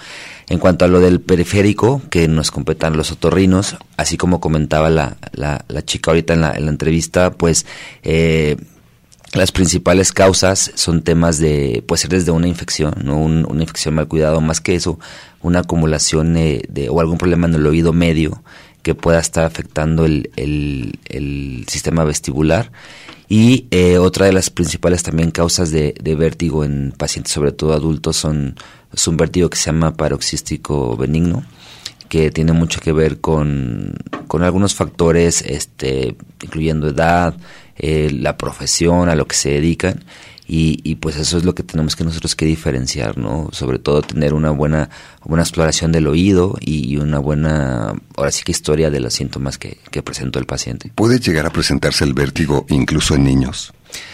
En 0.49 0.59
cuanto 0.59 0.85
a 0.85 0.87
lo 0.87 0.99
del 0.99 1.19
periférico, 1.19 2.01
que 2.09 2.27
nos 2.27 2.51
completan 2.51 2.97
los 2.97 3.11
otorrinos, 3.11 3.77
así 3.97 4.17
como 4.17 4.39
comentaba 4.39 4.89
la, 4.89 5.17
la, 5.33 5.63
la 5.67 5.85
chica 5.85 6.11
ahorita 6.11 6.33
en 6.33 6.41
la, 6.41 6.55
en 6.55 6.65
la 6.65 6.71
entrevista, 6.71 7.31
pues 7.31 7.65
eh, 8.03 8.57
las 9.37 9.51
principales 9.51 10.11
causas 10.11 10.71
son 10.75 11.01
temas 11.01 11.37
de, 11.37 11.83
puede 11.87 12.01
ser 12.01 12.11
desde 12.11 12.31
una 12.31 12.47
infección, 12.47 12.93
¿no? 13.03 13.17
una 13.17 13.61
infección 13.61 13.95
mal 13.95 14.07
cuidado, 14.07 14.41
más 14.41 14.61
que 14.61 14.75
eso, 14.75 14.99
una 15.41 15.59
acumulación 15.59 16.33
de, 16.33 16.87
o 16.89 16.99
algún 16.99 17.17
problema 17.17 17.47
en 17.47 17.55
el 17.55 17.65
oído 17.65 17.93
medio 17.93 18.43
que 18.81 18.95
pueda 18.95 19.19
estar 19.19 19.45
afectando 19.45 20.05
el, 20.05 20.29
el, 20.35 21.65
sistema 21.67 22.03
vestibular. 22.03 22.71
Y 23.29 23.67
eh, 23.71 23.97
otra 23.97 24.25
de 24.25 24.31
las 24.31 24.49
principales 24.49 25.03
también 25.03 25.31
causas 25.31 25.69
de, 25.71 25.93
de, 26.01 26.15
vértigo 26.15 26.63
en 26.63 26.93
pacientes, 26.97 27.33
sobre 27.33 27.51
todo 27.51 27.73
adultos, 27.73 28.15
son 28.15 28.55
es 28.93 29.07
un 29.07 29.17
vértigo 29.17 29.49
que 29.49 29.57
se 29.57 29.65
llama 29.65 29.95
paroxístico 29.95 30.95
benigno, 30.95 31.43
que 32.09 32.31
tiene 32.31 32.53
mucho 32.53 32.79
que 32.79 32.93
ver 32.93 33.19
con, 33.19 33.95
con 34.27 34.43
algunos 34.43 34.73
factores, 34.75 35.41
este, 35.41 36.15
incluyendo 36.41 36.87
edad, 36.87 37.35
eh, 37.77 38.09
la 38.11 38.37
profesión, 38.37 39.09
a 39.09 39.15
lo 39.15 39.27
que 39.27 39.35
se 39.35 39.49
dedican. 39.49 40.03
Y, 40.49 40.79
y, 40.83 40.95
pues 40.95 41.17
eso 41.17 41.37
es 41.37 41.43
lo 41.43 41.53
que 41.53 41.63
tenemos 41.63 41.97
que 41.97 42.05
nosotros 42.05 42.33
que 42.33 42.45
diferenciar, 42.45 43.17
¿no? 43.17 43.49
Sobre 43.51 43.79
todo 43.79 44.01
tener 44.01 44.33
una 44.33 44.49
buena, 44.51 44.89
buena 45.25 45.43
exploración 45.43 45.91
del 45.91 46.07
oído 46.07 46.55
y, 46.61 46.95
una 46.95 47.19
buena, 47.19 47.93
ahora 48.15 48.31
sí 48.31 48.43
que 48.45 48.53
historia 48.53 48.89
de 48.89 49.01
los 49.01 49.13
síntomas 49.13 49.57
que, 49.57 49.77
que 49.91 50.01
presentó 50.01 50.39
el 50.39 50.45
paciente. 50.45 50.89
¿Puede 50.95 51.19
llegar 51.19 51.45
a 51.45 51.49
presentarse 51.49 52.05
el 52.05 52.13
vértigo 52.13 52.65
incluso 52.69 53.15
en 53.15 53.25
niños? 53.25 53.73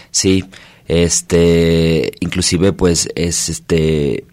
Sí, 0.09 0.43
este, 0.87 2.11
inclusive 2.19 2.73
pues 2.73 3.09
es 3.15 3.49
este, 3.49 4.25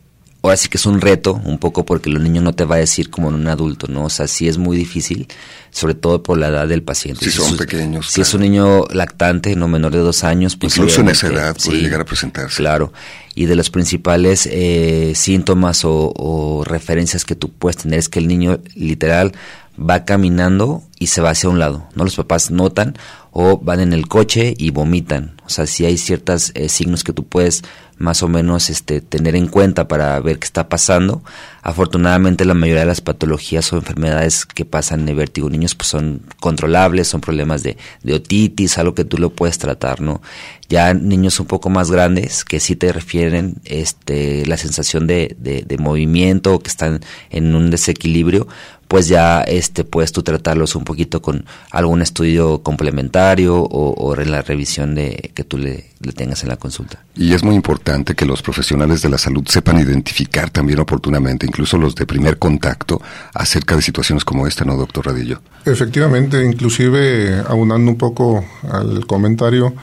ahora 0.43 0.57
sí 0.57 0.69
que 0.69 0.79
es 0.79 0.87
un 0.87 1.01
reto 1.01 1.41
un 1.45 1.59
poco 1.59 1.85
porque 1.85 2.11
el 2.11 2.23
niño 2.23 2.41
no 2.41 2.53
te 2.55 2.65
va 2.65 2.77
a 2.77 2.79
decir 2.79 3.11
como 3.11 3.29
en 3.29 3.35
un 3.35 3.49
adulto, 3.49 3.87
¿no? 3.89 4.05
O 4.05 4.11
sea, 4.11 4.27
sí 4.27 4.49
es 4.49 4.59
muy 4.59 4.77
difícil, 4.77 5.29
sobre 5.71 5.95
todo 5.95 6.23
por 6.23 6.39
la 6.39 6.49
edad 6.49 6.69
del 6.69 6.83
paciente. 6.83 7.25
Si, 7.25 7.31
son 7.31 7.57
pequeños. 7.57 8.11
Si 8.11 8.21
es 8.21 8.33
un 8.35 8.41
niño 8.41 8.87
lactante, 8.91 9.55
no 9.57 9.69
menor 9.69 9.93
de 9.93 9.99
dos 9.99 10.25
años, 10.25 10.57
pues... 10.57 10.77
Incluso 10.77 11.03
en 11.03 11.11
esa 11.11 11.29
edad 11.29 11.57
puede 11.63 11.81
llegar 11.81 12.01
a 12.01 12.05
presentarse. 12.05 12.57
Claro. 12.57 12.93
Y 13.35 13.47
de 13.47 13.57
los 13.57 13.71
principales 13.71 14.49
eh, 14.51 15.13
síntomas 15.15 15.85
o, 15.85 16.13
o 16.17 16.65
referencias 16.65 17.25
que 17.25 17.35
tú 17.35 17.51
puedes 17.51 17.77
tener 17.77 17.99
es 17.99 18.09
que 18.09 18.19
el 18.19 18.27
niño 18.27 18.61
literal 18.75 19.33
va 19.79 20.05
caminando 20.05 20.83
y 20.99 21.07
se 21.07 21.21
va 21.21 21.31
hacia 21.31 21.49
un 21.49 21.59
lado, 21.59 21.87
¿no? 21.95 22.05
Los 22.05 22.17
papás 22.17 22.51
notan 22.51 22.97
o 23.31 23.59
van 23.59 23.81
en 23.81 23.93
el 23.93 24.09
coche 24.09 24.55
y 24.59 24.71
vomitan. 24.71 25.37
O 25.47 25.49
sea, 25.49 25.67
si 25.67 25.87
hay 25.87 25.97
ciertos 25.97 26.53
eh, 26.55 26.69
signos 26.69 27.05
que 27.05 27.13
tú 27.13 27.25
puedes 27.25 27.63
más 28.01 28.23
o 28.23 28.29
menos 28.29 28.71
este, 28.71 29.03
tener 29.03 29.37
en 29.37 29.47
cuenta 29.47 29.87
para 29.87 30.19
ver 30.21 30.39
qué 30.39 30.47
está 30.47 30.69
pasando. 30.71 31.23
Afortunadamente 31.63 32.45
la 32.45 32.55
mayoría 32.55 32.81
de 32.81 32.87
las 32.87 33.01
patologías 33.01 33.73
o 33.73 33.77
enfermedades 33.77 34.47
que 34.47 34.65
pasan 34.65 35.05
de 35.07 35.15
vértigo 35.15 35.49
en 35.49 35.53
niños 35.53 35.75
pues 35.75 35.89
son 35.89 36.23
controlables, 36.41 37.09
son 37.09 37.21
problemas 37.21 37.63
de, 37.63 37.77
de 38.03 38.15
otitis, 38.15 38.79
algo 38.79 38.95
que 38.95 39.05
tú 39.05 39.19
lo 39.19 39.31
puedes 39.31 39.59
tratar, 39.59 40.01
¿no? 40.01 40.23
Ya 40.69 40.95
niños 40.95 41.41
un 41.41 41.47
poco 41.47 41.69
más 41.69 41.91
grandes 41.91 42.45
que 42.45 42.61
sí 42.61 42.77
te 42.77 42.93
refieren 42.93 43.57
este, 43.65 44.47
la 44.47 44.57
sensación 44.57 45.07
de, 45.07 45.37
de, 45.39 45.63
de 45.63 45.79
movimiento 45.79 46.61
que 46.61 46.69
están 46.69 47.01
en 47.31 47.55
un 47.55 47.71
desequilibrio, 47.71 48.47
pues 48.91 49.07
ya 49.07 49.43
este 49.43 49.85
puedes 49.85 50.11
tú 50.11 50.25
tratarlos 50.25 50.75
un 50.75 50.83
poquito 50.83 51.23
con 51.23 51.45
algún 51.71 52.03
estudio 52.03 52.65
complementario 52.65 53.63
o, 53.63 54.17
en 54.17 54.33
la 54.33 54.43
revisión 54.43 54.97
de 54.97 55.31
que 55.33 55.45
tú 55.45 55.59
le, 55.59 55.91
tengas 56.17 56.43
en 56.43 56.49
la 56.49 56.57
consulta. 56.57 57.05
Y 57.15 57.33
es 57.33 57.45
muy 57.45 57.55
importante 57.55 58.17
que 58.17 58.27
los 58.27 58.43
profesionales 58.43 59.01
de 59.01 59.09
la 59.09 59.17
salud 59.17 59.47
sepan 59.47 59.79
identificar 59.79 60.51
también 60.51 60.81
oportunamente, 60.81 61.47
incluso 61.51 61.77
los 61.79 61.95
de 61.97 62.07
primer 62.07 62.39
contacto, 62.39 63.03
acerca 63.35 63.75
de 63.75 63.83
situaciones 63.83 64.25
como 64.25 64.47
esta, 64.47 64.65
¿no, 64.65 64.77
doctor 64.77 65.07
Radillo? 65.07 65.43
Efectivamente, 65.65 66.45
inclusive 66.45 67.43
aunando 67.49 67.91
un 67.91 67.99
poco 67.99 68.45
al 68.71 69.05
comentario, 69.07 69.75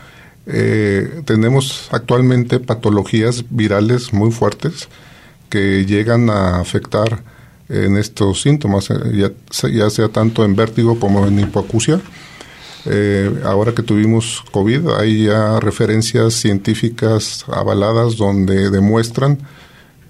eh, 0.45 1.21
tenemos 1.25 1.89
actualmente 1.91 2.62
patologías 2.62 3.43
virales 3.49 4.13
muy 4.13 4.32
fuertes 4.32 4.88
que 5.49 5.86
llegan 5.86 6.30
a 6.30 6.62
afectar 6.62 7.21
en 7.67 7.97
estos 7.97 8.41
síntomas, 8.41 8.89
eh, 8.89 8.95
ya, 9.73 9.89
sea 9.89 10.08
tanto 10.08 10.45
en 10.45 10.56
vértigo 10.56 10.99
como 10.99 11.27
en 11.27 11.39
hipoacusia. 11.39 11.99
Eh, 12.86 13.41
ahora 13.43 13.73
que 13.73 13.84
tuvimos 13.84 14.43
COVID, 14.51 14.88
hay 14.97 15.25
ya 15.25 15.60
referencias 15.60 16.34
científicas 16.36 17.43
avaladas 17.51 18.15
donde 18.15 18.69
demuestran 18.69 19.39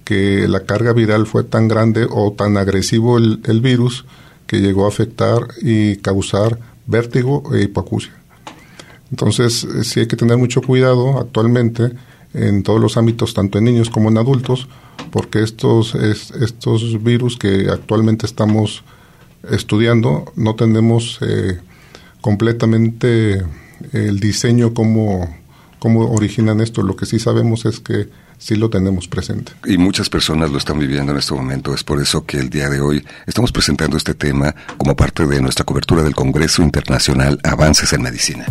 que 0.08 0.48
la 0.48 0.62
carga 0.62 0.94
viral 0.94 1.28
fue 1.28 1.44
tan 1.44 1.68
grande 1.68 2.08
o 2.10 2.32
tan 2.32 2.56
agresivo 2.56 3.18
el, 3.18 3.60
virus 3.62 4.06
que 4.46 4.62
llegó 4.62 4.86
a 4.86 4.88
afectar 4.88 5.50
y 5.62 5.98
causar 5.98 6.58
vértigo 6.86 7.44
e 7.54 7.64
hipoacusia. 7.64 8.14
Entonces, 9.12 9.66
eh, 9.66 9.84
sí 9.84 10.00
hay 10.00 10.08
que 10.08 10.16
tener 10.16 10.38
mucho 10.38 10.62
cuidado 10.62 11.20
actualmente 11.20 11.92
en 12.34 12.64
todos 12.64 12.80
los 12.80 12.96
ámbitos, 12.96 13.34
tanto 13.34 13.58
en 13.58 13.66
niños 13.66 13.90
como 13.90 14.08
en 14.08 14.18
adultos, 14.18 14.70
porque 15.12 15.44
estos, 15.44 15.94
estos 15.94 17.04
virus 17.04 17.36
que 17.36 17.68
actualmente 17.70 18.26
estamos 18.26 18.86
estudiando 19.52 20.32
no 20.38 20.56
tenemos 20.56 21.20
eh, 21.20 21.60
completamente 22.22 23.44
el 23.92 24.22
diseño 24.22 24.74
como, 24.74 25.36
cómo 25.80 26.10
originan 26.10 26.62
esto. 26.62 26.82
Lo 26.82 26.96
que 26.96 27.06
sí 27.06 27.20
sabemos 27.20 27.66
es 27.66 27.82
que 27.82 28.08
sí 28.38 28.56
lo 28.56 28.70
tenemos 28.70 29.08
presente. 29.08 29.54
Y 29.66 29.78
muchas 29.78 30.10
personas 30.10 30.52
lo 30.52 30.58
están 30.58 30.80
viviendo 30.80 31.12
en 31.12 31.18
este 31.18 31.34
momento. 31.34 31.74
Es 31.74 31.84
por 31.84 32.02
eso 32.02 32.26
que 32.26 32.38
el 32.38 32.50
día 32.50 32.70
de 32.70 32.80
hoy 32.80 33.06
estamos 33.26 33.52
presentando 33.52 33.98
este 33.98 34.14
tema 34.14 34.56
como 34.78 34.96
parte 34.96 35.26
de 35.26 35.42
nuestra 35.42 35.66
cobertura 35.66 36.04
del 36.04 36.16
Congreso 36.16 36.62
Internacional 36.62 37.40
Avances 37.44 37.94
en 37.94 38.02
Medicina. 38.02 38.46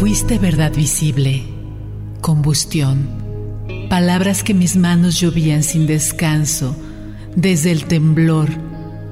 Fuiste 0.00 0.38
verdad 0.38 0.72
visible, 0.74 1.44
combustión, 2.22 3.29
palabras 3.90 4.44
que 4.44 4.54
mis 4.54 4.76
manos 4.76 5.20
llovían 5.20 5.64
sin 5.64 5.88
descanso 5.88 6.76
desde 7.34 7.72
el 7.72 7.86
temblor 7.86 8.48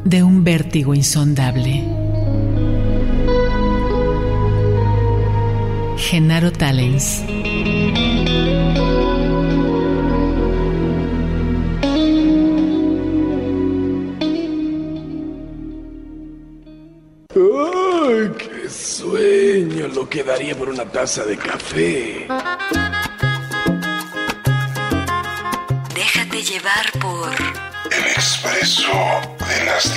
de 0.05 0.23
un 0.23 0.45
vértigo 0.45 0.95
insondable. 0.95 1.85
Genaro 5.97 6.53
Talens. 6.53 7.25
lo 19.95 20.09
que 20.09 20.23
daría 20.23 20.55
por 20.57 20.69
una 20.69 20.85
taza 20.85 21.25
de 21.25 21.37
café. 21.37 22.27
Expreso 28.69 28.93
de 29.49 29.65
las 29.65 29.95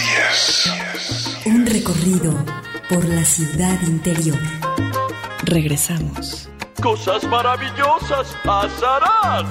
10. 1.44 1.46
Un 1.48 1.66
recorrido 1.66 2.46
por 2.90 3.04
la 3.04 3.26
ciudad 3.26 3.82
interior. 3.82 4.40
Regresamos. 5.44 6.48
Cosas 6.82 7.26
maravillosas 7.26 8.28
pasarán. 8.46 9.48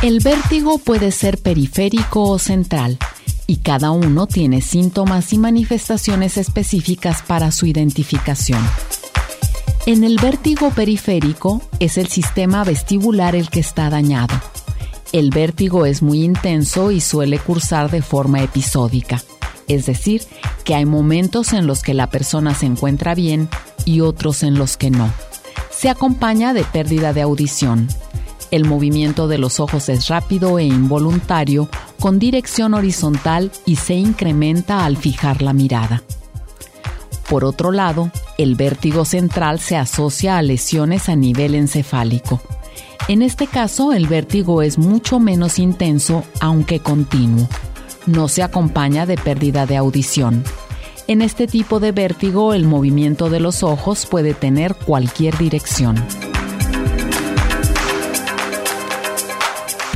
El 0.00 0.20
vértigo 0.20 0.78
puede 0.78 1.10
ser 1.10 1.38
periférico 1.38 2.22
o 2.22 2.38
central 2.38 2.98
y 3.46 3.58
cada 3.58 3.90
uno 3.90 4.26
tiene 4.26 4.62
síntomas 4.62 5.32
y 5.32 5.38
manifestaciones 5.38 6.38
específicas 6.38 7.22
para 7.22 7.50
su 7.50 7.66
identificación. 7.66 8.62
En 9.88 10.04
el 10.04 10.18
vértigo 10.18 10.68
periférico 10.68 11.62
es 11.80 11.96
el 11.96 12.08
sistema 12.08 12.62
vestibular 12.62 13.34
el 13.34 13.48
que 13.48 13.60
está 13.60 13.88
dañado. 13.88 14.38
El 15.12 15.30
vértigo 15.30 15.86
es 15.86 16.02
muy 16.02 16.24
intenso 16.24 16.90
y 16.90 17.00
suele 17.00 17.38
cursar 17.38 17.90
de 17.90 18.02
forma 18.02 18.42
episódica, 18.42 19.22
es 19.66 19.86
decir, 19.86 20.24
que 20.64 20.74
hay 20.74 20.84
momentos 20.84 21.54
en 21.54 21.66
los 21.66 21.80
que 21.80 21.94
la 21.94 22.10
persona 22.10 22.54
se 22.54 22.66
encuentra 22.66 23.14
bien 23.14 23.48
y 23.86 24.02
otros 24.02 24.42
en 24.42 24.58
los 24.58 24.76
que 24.76 24.90
no 24.90 25.10
Se 25.70 25.88
acompaña 25.88 26.52
de 26.52 26.64
pérdida 26.64 27.14
de 27.14 27.22
audición. 27.22 27.88
El 28.50 28.66
movimiento 28.66 29.26
de 29.26 29.38
los 29.38 29.58
ojos 29.58 29.88
es 29.88 30.08
rápido 30.08 30.58
e 30.58 30.64
involuntario, 30.64 31.70
con 31.98 32.18
dirección 32.18 32.74
horizontal 32.74 33.50
y 33.64 33.76
se 33.76 33.94
incrementa 33.94 34.84
al 34.84 34.98
fijar 34.98 35.40
la 35.40 35.54
mirada. 35.54 36.02
Por 37.30 37.46
otro 37.46 37.72
lado, 37.72 38.10
el 38.38 38.54
vértigo 38.54 39.04
central 39.04 39.58
se 39.58 39.76
asocia 39.76 40.38
a 40.38 40.42
lesiones 40.42 41.08
a 41.08 41.16
nivel 41.16 41.56
encefálico. 41.56 42.40
En 43.08 43.22
este 43.22 43.46
caso, 43.46 43.92
el 43.92 44.06
vértigo 44.06 44.62
es 44.62 44.78
mucho 44.78 45.18
menos 45.18 45.58
intenso, 45.58 46.24
aunque 46.40 46.78
continuo. 46.78 47.48
No 48.06 48.28
se 48.28 48.42
acompaña 48.42 49.06
de 49.06 49.16
pérdida 49.16 49.66
de 49.66 49.76
audición. 49.76 50.44
En 51.08 51.20
este 51.20 51.46
tipo 51.46 51.80
de 51.80 51.90
vértigo, 51.90 52.54
el 52.54 52.64
movimiento 52.64 53.28
de 53.28 53.40
los 53.40 53.62
ojos 53.62 54.06
puede 54.06 54.34
tener 54.34 54.74
cualquier 54.74 55.36
dirección. 55.36 55.96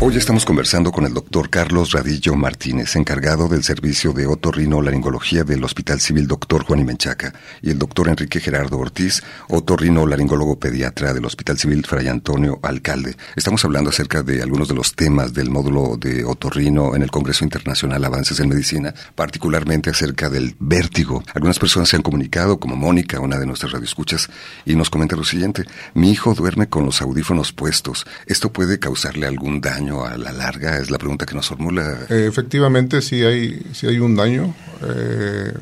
Hoy 0.05 0.17
estamos 0.17 0.45
conversando 0.45 0.91
con 0.91 1.07
el 1.07 1.15
doctor 1.15 1.49
Carlos 1.49 1.93
Radillo 1.93 2.35
Martínez, 2.35 2.97
encargado 2.97 3.47
del 3.47 3.63
servicio 3.63 4.13
de 4.13 4.27
otorrino-laringología 4.27 5.45
del 5.45 5.63
Hospital 5.63 6.01
Civil 6.01 6.27
Doctor 6.27 6.65
Juan 6.65 6.81
y 6.81 6.85
Menchaca, 6.85 7.33
y 7.63 7.71
el 7.71 7.79
doctor 7.79 8.09
Enrique 8.09 8.41
Gerardo 8.41 8.81
Ortiz, 8.81 9.23
otorrino-laringólogo 9.49 10.59
pediatra 10.59 11.15
del 11.15 11.25
Hospital 11.25 11.57
Civil 11.57 11.87
Fray 11.87 12.09
Antonio 12.09 12.59
Alcalde. 12.65 13.17
Estamos 13.37 13.65
hablando 13.65 13.91
acerca 13.91 14.25
de 14.25 14.43
algunos 14.43 14.67
de 14.67 14.75
los 14.75 14.97
temas 14.97 15.35
del 15.35 15.51
módulo 15.51 15.97
de 15.97 16.25
otorrino 16.25 16.97
en 16.97 17.03
el 17.03 17.13
Congreso 17.13 17.45
Internacional 17.45 18.05
Avances 18.05 18.41
en 18.41 18.49
Medicina, 18.49 18.93
particularmente 19.15 19.91
acerca 19.91 20.29
del 20.29 20.57
vértigo. 20.59 21.23
Algunas 21.33 21.61
personas 21.61 21.89
se 21.91 21.95
han 21.95 22.03
comunicado, 22.03 22.59
como 22.59 22.75
Mónica, 22.75 23.21
una 23.21 23.39
de 23.39 23.47
nuestras 23.47 23.71
radioescuchas, 23.71 24.29
y 24.67 24.75
nos 24.75 24.91
comenta 24.91 25.15
lo 25.15 25.23
siguiente, 25.23 25.65
mi 25.95 26.11
hijo 26.11 26.35
duerme 26.35 26.69
con 26.69 26.87
los 26.87 27.01
audífonos 27.01 27.53
puestos. 27.53 28.05
¿Esto 28.27 28.53
puede 28.53 28.81
causarle 28.81 29.29
algún 29.29 29.61
daño? 29.61 29.92
A 30.01 30.17
la 30.17 30.33
larga? 30.33 30.79
Es 30.79 30.91
la 30.91 30.99
pregunta 30.99 31.27
que 31.27 31.35
nos 31.35 31.49
formula. 31.49 32.07
Eh, 32.09 32.27
efectivamente, 32.29 33.03
sí 33.03 33.23
hay, 33.23 33.63
sí 33.73 33.87
hay 33.87 33.99
un 33.99 34.17
daño, 34.17 34.55
eh, 34.83 35.53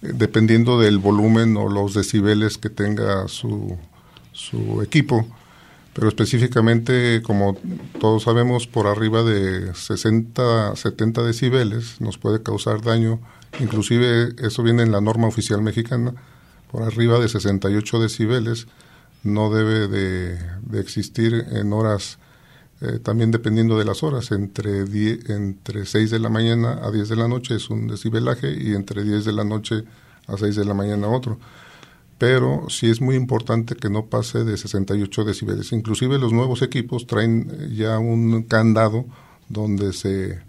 dependiendo 0.00 0.78
del 0.80 0.98
volumen 0.98 1.56
o 1.56 1.68
los 1.68 1.94
decibeles 1.94 2.58
que 2.58 2.70
tenga 2.70 3.28
su, 3.28 3.76
su 4.32 4.82
equipo. 4.82 5.26
Pero 5.94 6.08
específicamente, 6.08 7.22
como 7.22 7.56
todos 7.98 8.22
sabemos, 8.24 8.66
por 8.66 8.86
arriba 8.86 9.22
de 9.24 9.74
60, 9.74 10.76
70 10.76 11.22
decibeles 11.22 12.00
nos 12.00 12.18
puede 12.18 12.42
causar 12.42 12.82
daño. 12.82 13.20
Inclusive 13.58 14.34
eso 14.38 14.62
viene 14.62 14.82
en 14.82 14.92
la 14.92 15.00
norma 15.00 15.26
oficial 15.26 15.62
mexicana. 15.62 16.14
Por 16.70 16.82
arriba 16.82 17.18
de 17.18 17.28
68 17.28 17.98
decibeles 17.98 18.68
no 19.24 19.50
debe 19.52 19.88
de, 19.88 20.38
de 20.62 20.80
existir 20.80 21.46
en 21.50 21.72
horas 21.72 22.18
eh, 22.80 23.00
también 23.02 23.32
dependiendo 23.32 23.76
de 23.76 23.84
las 23.84 24.02
horas, 24.04 24.30
entre, 24.30 24.84
entre 25.34 25.84
6 25.84 26.10
de 26.10 26.18
la 26.20 26.28
mañana 26.28 26.80
a 26.82 26.92
10 26.92 27.08
de 27.08 27.16
la 27.16 27.26
noche 27.26 27.56
es 27.56 27.70
un 27.70 27.88
decibelaje 27.88 28.52
y 28.52 28.74
entre 28.74 29.02
10 29.02 29.24
de 29.24 29.32
la 29.32 29.42
noche 29.42 29.82
a 30.28 30.36
6 30.36 30.54
de 30.54 30.64
la 30.64 30.74
mañana 30.74 31.08
otro. 31.08 31.38
Pero 32.18 32.66
sí 32.68 32.88
es 32.88 33.00
muy 33.00 33.16
importante 33.16 33.74
que 33.74 33.90
no 33.90 34.06
pase 34.06 34.44
de 34.44 34.56
68 34.56 35.24
decibeles. 35.24 35.72
Inclusive 35.72 36.18
los 36.18 36.32
nuevos 36.32 36.62
equipos 36.62 37.06
traen 37.06 37.50
eh, 37.50 37.74
ya 37.74 37.98
un 37.98 38.42
candado 38.44 39.06
donde 39.48 39.92
se 39.92 40.46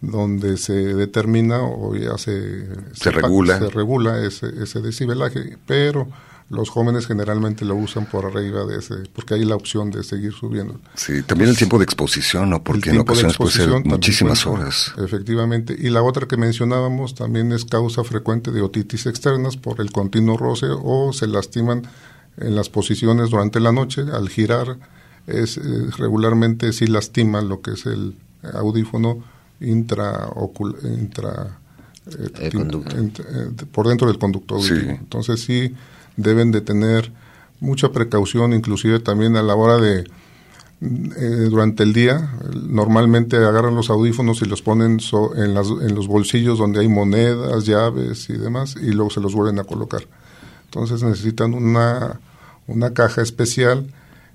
donde 0.00 0.58
se 0.58 0.72
determina 0.72 1.62
o 1.62 1.96
ya 1.96 2.18
se, 2.18 2.68
se, 2.92 3.10
regula, 3.10 3.58
se 3.58 3.70
regula 3.70 4.22
ese, 4.24 4.46
ese 4.62 4.80
decibelaje, 4.80 5.56
pero 5.66 6.06
los 6.48 6.70
jóvenes 6.70 7.06
generalmente 7.06 7.64
lo 7.64 7.74
usan 7.74 8.06
por 8.06 8.24
arriba 8.24 8.64
de 8.64 8.78
ese, 8.78 8.94
porque 9.12 9.34
hay 9.34 9.44
la 9.44 9.56
opción 9.56 9.90
de 9.90 10.04
seguir 10.04 10.32
subiendo. 10.32 10.80
Sí, 10.94 11.22
también 11.24 11.50
el 11.50 11.56
tiempo 11.56 11.76
de 11.78 11.84
exposición, 11.84 12.50
¿no? 12.50 12.62
Porque 12.62 12.90
en 12.90 12.98
ocasiones 12.98 13.36
puede 13.36 13.50
ser 13.50 13.68
muchísimas 13.84 14.46
horas. 14.46 14.92
Efectivamente. 14.96 15.76
Y 15.76 15.90
la 15.90 16.02
otra 16.02 16.26
que 16.28 16.36
mencionábamos 16.36 17.16
también 17.16 17.50
es 17.50 17.64
causa 17.64 18.04
frecuente 18.04 18.52
de 18.52 18.62
otitis 18.62 19.06
externas 19.06 19.56
por 19.56 19.80
el 19.80 19.90
continuo 19.90 20.36
roce 20.36 20.66
o 20.70 21.12
se 21.12 21.26
lastiman 21.26 21.82
en 22.36 22.54
las 22.54 22.68
posiciones 22.68 23.30
durante 23.30 23.58
la 23.58 23.72
noche 23.72 24.02
al 24.12 24.28
girar. 24.28 24.76
Es, 25.26 25.56
eh, 25.56 25.62
regularmente 25.98 26.72
sí 26.72 26.86
lastima 26.86 27.40
lo 27.40 27.60
que 27.60 27.72
es 27.72 27.86
el 27.86 28.14
audífono 28.54 29.24
intra, 29.60 30.28
intra 30.84 31.58
eh, 32.06 32.30
eh, 32.38 33.50
por 33.72 33.88
dentro 33.88 34.06
del 34.06 34.18
conducto 34.18 34.54
auditivo. 34.54 34.92
Entonces 34.92 35.40
sí 35.40 35.74
deben 36.16 36.52
de 36.52 36.60
tener 36.60 37.12
mucha 37.60 37.92
precaución, 37.92 38.52
inclusive 38.52 39.00
también 39.00 39.36
a 39.36 39.42
la 39.42 39.54
hora 39.54 39.78
de, 39.78 40.04
eh, 40.82 41.48
durante 41.48 41.84
el 41.84 41.94
día, 41.94 42.34
normalmente 42.52 43.36
agarran 43.36 43.74
los 43.74 43.88
audífonos 43.88 44.42
y 44.42 44.44
los 44.44 44.60
ponen 44.60 44.98
en, 45.36 45.54
las, 45.54 45.68
en 45.68 45.94
los 45.94 46.06
bolsillos 46.06 46.58
donde 46.58 46.80
hay 46.80 46.88
monedas, 46.88 47.64
llaves 47.64 48.28
y 48.28 48.34
demás, 48.34 48.76
y 48.80 48.90
luego 48.90 49.10
se 49.10 49.20
los 49.20 49.34
vuelven 49.34 49.58
a 49.58 49.64
colocar. 49.64 50.02
Entonces 50.66 51.02
necesitan 51.02 51.54
una, 51.54 52.20
una 52.66 52.92
caja 52.92 53.22
especial 53.22 53.86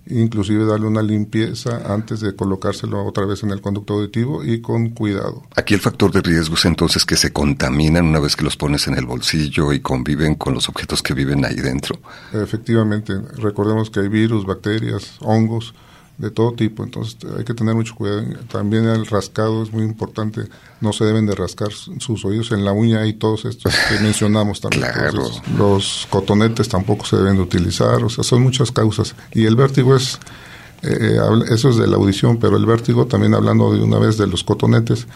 inclusive 0.07 0.65
darle 0.65 0.87
una 0.87 1.01
limpieza 1.01 1.93
antes 1.93 2.19
de 2.19 2.35
colocárselo 2.35 3.05
otra 3.05 3.25
vez 3.25 3.43
en 3.43 3.51
el 3.51 3.61
conducto 3.61 3.93
auditivo 3.93 4.43
y 4.43 4.61
con 4.61 4.89
cuidado. 4.89 5.43
Aquí 5.55 5.73
el 5.73 5.79
factor 5.79 6.11
de 6.11 6.21
riesgo 6.21 6.55
es 6.55 6.65
entonces 6.65 7.05
que 7.05 7.15
se 7.15 7.31
contaminan 7.31 8.05
una 8.05 8.19
vez 8.19 8.35
que 8.35 8.43
los 8.43 8.57
pones 8.57 8.87
en 8.87 8.95
el 8.95 9.05
bolsillo 9.05 9.73
y 9.73 9.79
conviven 9.79 10.35
con 10.35 10.53
los 10.53 10.69
objetos 10.69 11.01
que 11.01 11.13
viven 11.13 11.45
ahí 11.45 11.55
dentro. 11.55 11.99
Efectivamente, 12.33 13.13
recordemos 13.37 13.89
que 13.89 14.01
hay 14.01 14.07
virus, 14.07 14.45
bacterias, 14.45 15.17
hongos, 15.21 15.73
de 16.21 16.29
todo 16.29 16.53
tipo, 16.53 16.83
entonces 16.83 17.17
hay 17.35 17.43
que 17.43 17.55
tener 17.55 17.73
mucho 17.73 17.95
cuidado. 17.95 18.23
También 18.51 18.85
el 18.85 19.07
rascado 19.07 19.63
es 19.63 19.73
muy 19.73 19.83
importante, 19.83 20.43
no 20.79 20.93
se 20.93 21.03
deben 21.03 21.25
de 21.25 21.33
rascar 21.33 21.71
sus 21.71 22.23
oídos 22.23 22.51
en 22.51 22.63
la 22.63 22.73
uña 22.73 23.07
y 23.07 23.13
todos 23.13 23.45
estos 23.45 23.73
que 23.89 23.99
mencionamos 24.03 24.61
también. 24.61 24.83
los 25.57 26.07
cotonetes 26.11 26.69
tampoco 26.69 27.07
se 27.07 27.17
deben 27.17 27.37
de 27.37 27.41
utilizar, 27.41 28.03
o 28.03 28.09
sea, 28.09 28.23
son 28.23 28.43
muchas 28.43 28.71
causas. 28.71 29.15
Y 29.31 29.45
el 29.45 29.55
vértigo 29.55 29.95
es, 29.95 30.19
eh, 30.83 31.17
eso 31.49 31.69
es 31.69 31.77
de 31.77 31.87
la 31.87 31.95
audición, 31.95 32.37
pero 32.37 32.55
el 32.55 32.67
vértigo 32.67 33.07
también 33.07 33.33
hablando 33.33 33.73
de 33.73 33.81
una 33.81 33.97
vez 33.97 34.17
de 34.19 34.27
los 34.27 34.43
cotonetes, 34.43 35.07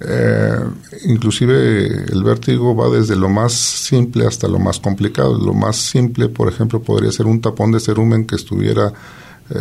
eh, 0.00 0.58
inclusive 1.04 1.86
el 2.10 2.24
vértigo 2.24 2.74
va 2.74 2.88
desde 2.88 3.16
lo 3.16 3.28
más 3.28 3.52
simple 3.52 4.26
hasta 4.26 4.48
lo 4.48 4.58
más 4.58 4.80
complicado. 4.80 5.38
Lo 5.38 5.52
más 5.52 5.76
simple, 5.76 6.30
por 6.30 6.48
ejemplo, 6.48 6.80
podría 6.80 7.12
ser 7.12 7.26
un 7.26 7.42
tapón 7.42 7.70
de 7.70 7.80
cerumen 7.80 8.26
que 8.26 8.36
estuviera 8.36 8.88
eh, 8.88 8.92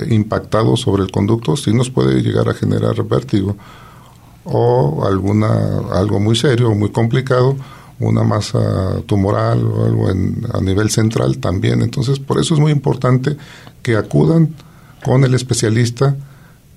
impactado 0.09 0.77
sobre 0.77 1.03
el 1.03 1.11
conducto, 1.11 1.55
sí 1.55 1.73
nos 1.73 1.89
puede 1.89 2.21
llegar 2.21 2.49
a 2.49 2.53
generar 2.53 3.03
vértigo 3.03 3.55
o 4.43 5.05
alguna 5.05 5.79
algo 5.93 6.19
muy 6.19 6.35
serio 6.35 6.69
o 6.69 6.75
muy 6.75 6.89
complicado, 6.89 7.55
una 7.99 8.23
masa 8.23 9.01
tumoral 9.05 9.63
o 9.63 9.85
algo 9.85 10.09
en, 10.09 10.45
a 10.53 10.61
nivel 10.61 10.89
central 10.89 11.37
también. 11.37 11.81
Entonces, 11.81 12.19
por 12.19 12.39
eso 12.39 12.55
es 12.55 12.59
muy 12.59 12.71
importante 12.71 13.37
que 13.83 13.95
acudan 13.95 14.55
con 15.03 15.23
el 15.23 15.33
especialista 15.33 16.15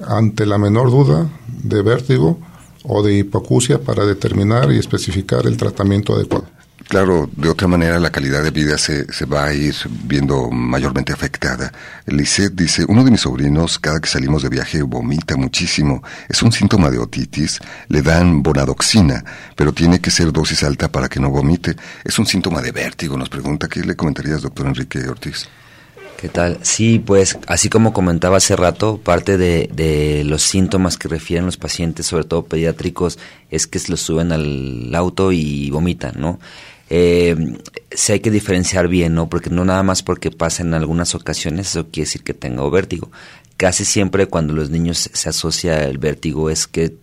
ante 0.07 0.47
la 0.47 0.59
menor 0.59 0.91
duda 0.91 1.27
de 1.63 1.83
vértigo 1.83 2.39
o 2.85 3.03
de 3.03 3.19
hipoacusia 3.19 3.81
para 3.81 4.05
determinar 4.05 4.71
y 4.73 4.79
especificar 4.79 5.47
el 5.47 5.57
tratamiento 5.57 6.15
adecuado. 6.15 6.47
Claro, 6.89 7.29
de 7.35 7.49
otra 7.49 7.67
manera 7.67 7.99
la 7.99 8.11
calidad 8.11 8.43
de 8.43 8.51
vida 8.51 8.77
se, 8.77 9.11
se 9.13 9.25
va 9.25 9.47
a 9.47 9.55
ir 9.55 9.75
viendo 10.05 10.51
mayormente 10.51 11.13
afectada. 11.13 11.73
Lisette 12.07 12.55
dice, 12.55 12.85
uno 12.87 13.03
de 13.05 13.11
mis 13.11 13.23
sobrinos 13.23 13.79
cada 13.79 14.01
que 14.01 14.09
salimos 14.09 14.43
de 14.43 14.51
viaje 14.51 14.83
vomita 14.83 15.37
muchísimo. 15.37 16.03
Es 16.29 16.43
un 16.43 16.53
síntoma 16.53 16.91
de 16.91 16.99
otitis, 16.99 17.61
le 17.89 18.03
dan 18.03 18.43
bonadoxina, 18.43 19.25
pero 19.57 19.73
tiene 19.73 20.01
que 20.01 20.11
ser 20.11 20.31
dosis 20.31 20.63
alta 20.63 20.93
para 20.93 21.09
que 21.09 21.21
no 21.21 21.31
vomite. 21.31 21.75
Es 22.05 22.19
un 22.19 22.27
síntoma 22.27 22.61
de 22.61 22.73
vértigo, 22.73 23.17
nos 23.17 23.31
pregunta, 23.31 23.67
¿qué 23.67 23.81
le 23.81 23.97
comentarías, 23.97 24.43
doctor 24.43 24.67
Enrique 24.67 24.99
Ortiz? 25.09 25.49
¿Qué 26.21 26.29
tal? 26.29 26.59
Sí, 26.63 27.03
pues 27.05 27.39
así 27.49 27.69
como 27.69 27.93
comentaba 27.93 28.37
hace 28.37 28.57
rato, 28.57 28.99
parte 28.99 29.37
de, 29.37 29.69
de, 29.73 30.23
los 30.25 30.43
síntomas 30.43 30.97
que 30.97 31.09
refieren 31.09 31.45
los 31.45 31.57
pacientes, 31.57 32.07
sobre 32.07 32.25
todo 32.25 32.45
pediátricos, 32.45 33.19
es 33.51 33.67
que 33.67 33.79
se 33.79 33.91
los 33.91 34.01
suben 34.01 34.33
al 34.33 34.95
auto 34.95 35.33
y 35.33 35.71
vomitan, 35.71 36.15
¿no? 36.19 36.39
Eh, 36.91 37.37
hay 38.09 38.21
que 38.21 38.31
diferenciar 38.31 38.89
bien, 38.89 39.15
¿no? 39.15 39.29
Porque 39.29 39.51
no 39.51 39.65
nada 39.65 39.83
más 39.83 40.03
porque 40.03 40.31
pasa 40.31 40.63
en 40.63 40.75
algunas 40.75 41.15
ocasiones, 41.15 41.69
eso 41.69 41.85
quiere 41.91 42.07
decir 42.07 42.23
que 42.23 42.35
tenga 42.35 42.69
vértigo. 42.69 43.11
Casi 43.57 43.85
siempre 43.85 44.27
cuando 44.27 44.53
los 44.53 44.71
niños 44.71 45.11
se 45.13 45.29
asocia 45.29 45.85
el 45.85 45.99
vértigo 45.99 46.51
es 46.51 46.67
que 46.67 46.97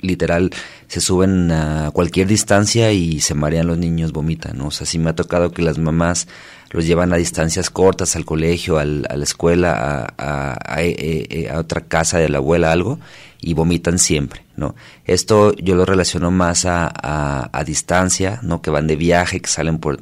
literal 0.00 0.50
se 0.86 1.00
suben 1.00 1.50
a 1.50 1.90
cualquier 1.92 2.26
distancia 2.26 2.92
y 2.92 3.20
se 3.20 3.34
marean 3.34 3.66
los 3.66 3.78
niños, 3.78 4.12
vomitan, 4.12 4.58
¿no? 4.58 4.68
O 4.68 4.70
sea, 4.70 4.86
sí 4.86 4.98
me 4.98 5.10
ha 5.10 5.14
tocado 5.14 5.50
que 5.50 5.62
las 5.62 5.78
mamás 5.78 6.28
los 6.70 6.86
llevan 6.86 7.12
a 7.12 7.16
distancias 7.16 7.70
cortas 7.70 8.16
al 8.16 8.24
colegio, 8.24 8.78
al, 8.78 9.06
a 9.08 9.16
la 9.16 9.24
escuela, 9.24 10.12
a, 10.18 10.58
a, 10.66 10.82
eh, 10.82 11.26
eh, 11.30 11.48
a, 11.50 11.58
otra 11.58 11.82
casa 11.82 12.18
de 12.18 12.28
la 12.28 12.38
abuela, 12.38 12.72
algo, 12.72 12.98
y 13.44 13.54
vomitan 13.54 13.98
siempre, 13.98 14.44
¿no? 14.56 14.74
Esto 15.04 15.54
yo 15.56 15.74
lo 15.74 15.84
relaciono 15.84 16.30
más 16.30 16.64
a, 16.64 16.90
a, 17.52 17.64
distancia, 17.64 18.40
¿no? 18.42 18.62
Que 18.62 18.70
van 18.70 18.86
de 18.86 18.96
viaje, 18.96 19.40
que 19.40 19.48
salen 19.48 19.78
por 19.78 19.98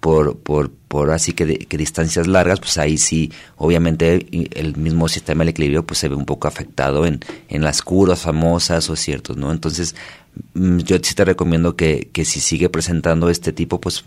por, 0.00 0.38
por, 0.38 0.70
por 0.70 1.10
así 1.10 1.32
que, 1.32 1.58
que 1.58 1.76
distancias 1.76 2.26
largas, 2.26 2.60
pues 2.60 2.78
ahí 2.78 2.98
sí, 2.98 3.32
obviamente 3.56 4.26
el 4.30 4.76
mismo 4.76 5.08
sistema 5.08 5.42
del 5.42 5.48
equilibrio 5.48 5.84
pues 5.84 5.98
se 5.98 6.08
ve 6.08 6.14
un 6.14 6.24
poco 6.24 6.46
afectado 6.46 7.04
en, 7.04 7.20
en 7.48 7.64
las 7.64 7.82
curas 7.82 8.20
famosas 8.20 8.88
o 8.90 8.96
ciertos, 8.96 9.36
¿no? 9.36 9.50
Entonces, 9.50 9.96
mm, 10.54 10.78
yo 10.78 10.98
sí 11.02 11.14
te 11.14 11.24
recomiendo 11.24 11.74
que, 11.74 12.10
que 12.12 12.24
si 12.24 12.40
sigue 12.40 12.68
presentando 12.68 13.28
este 13.28 13.52
tipo, 13.52 13.80
pues 13.80 14.04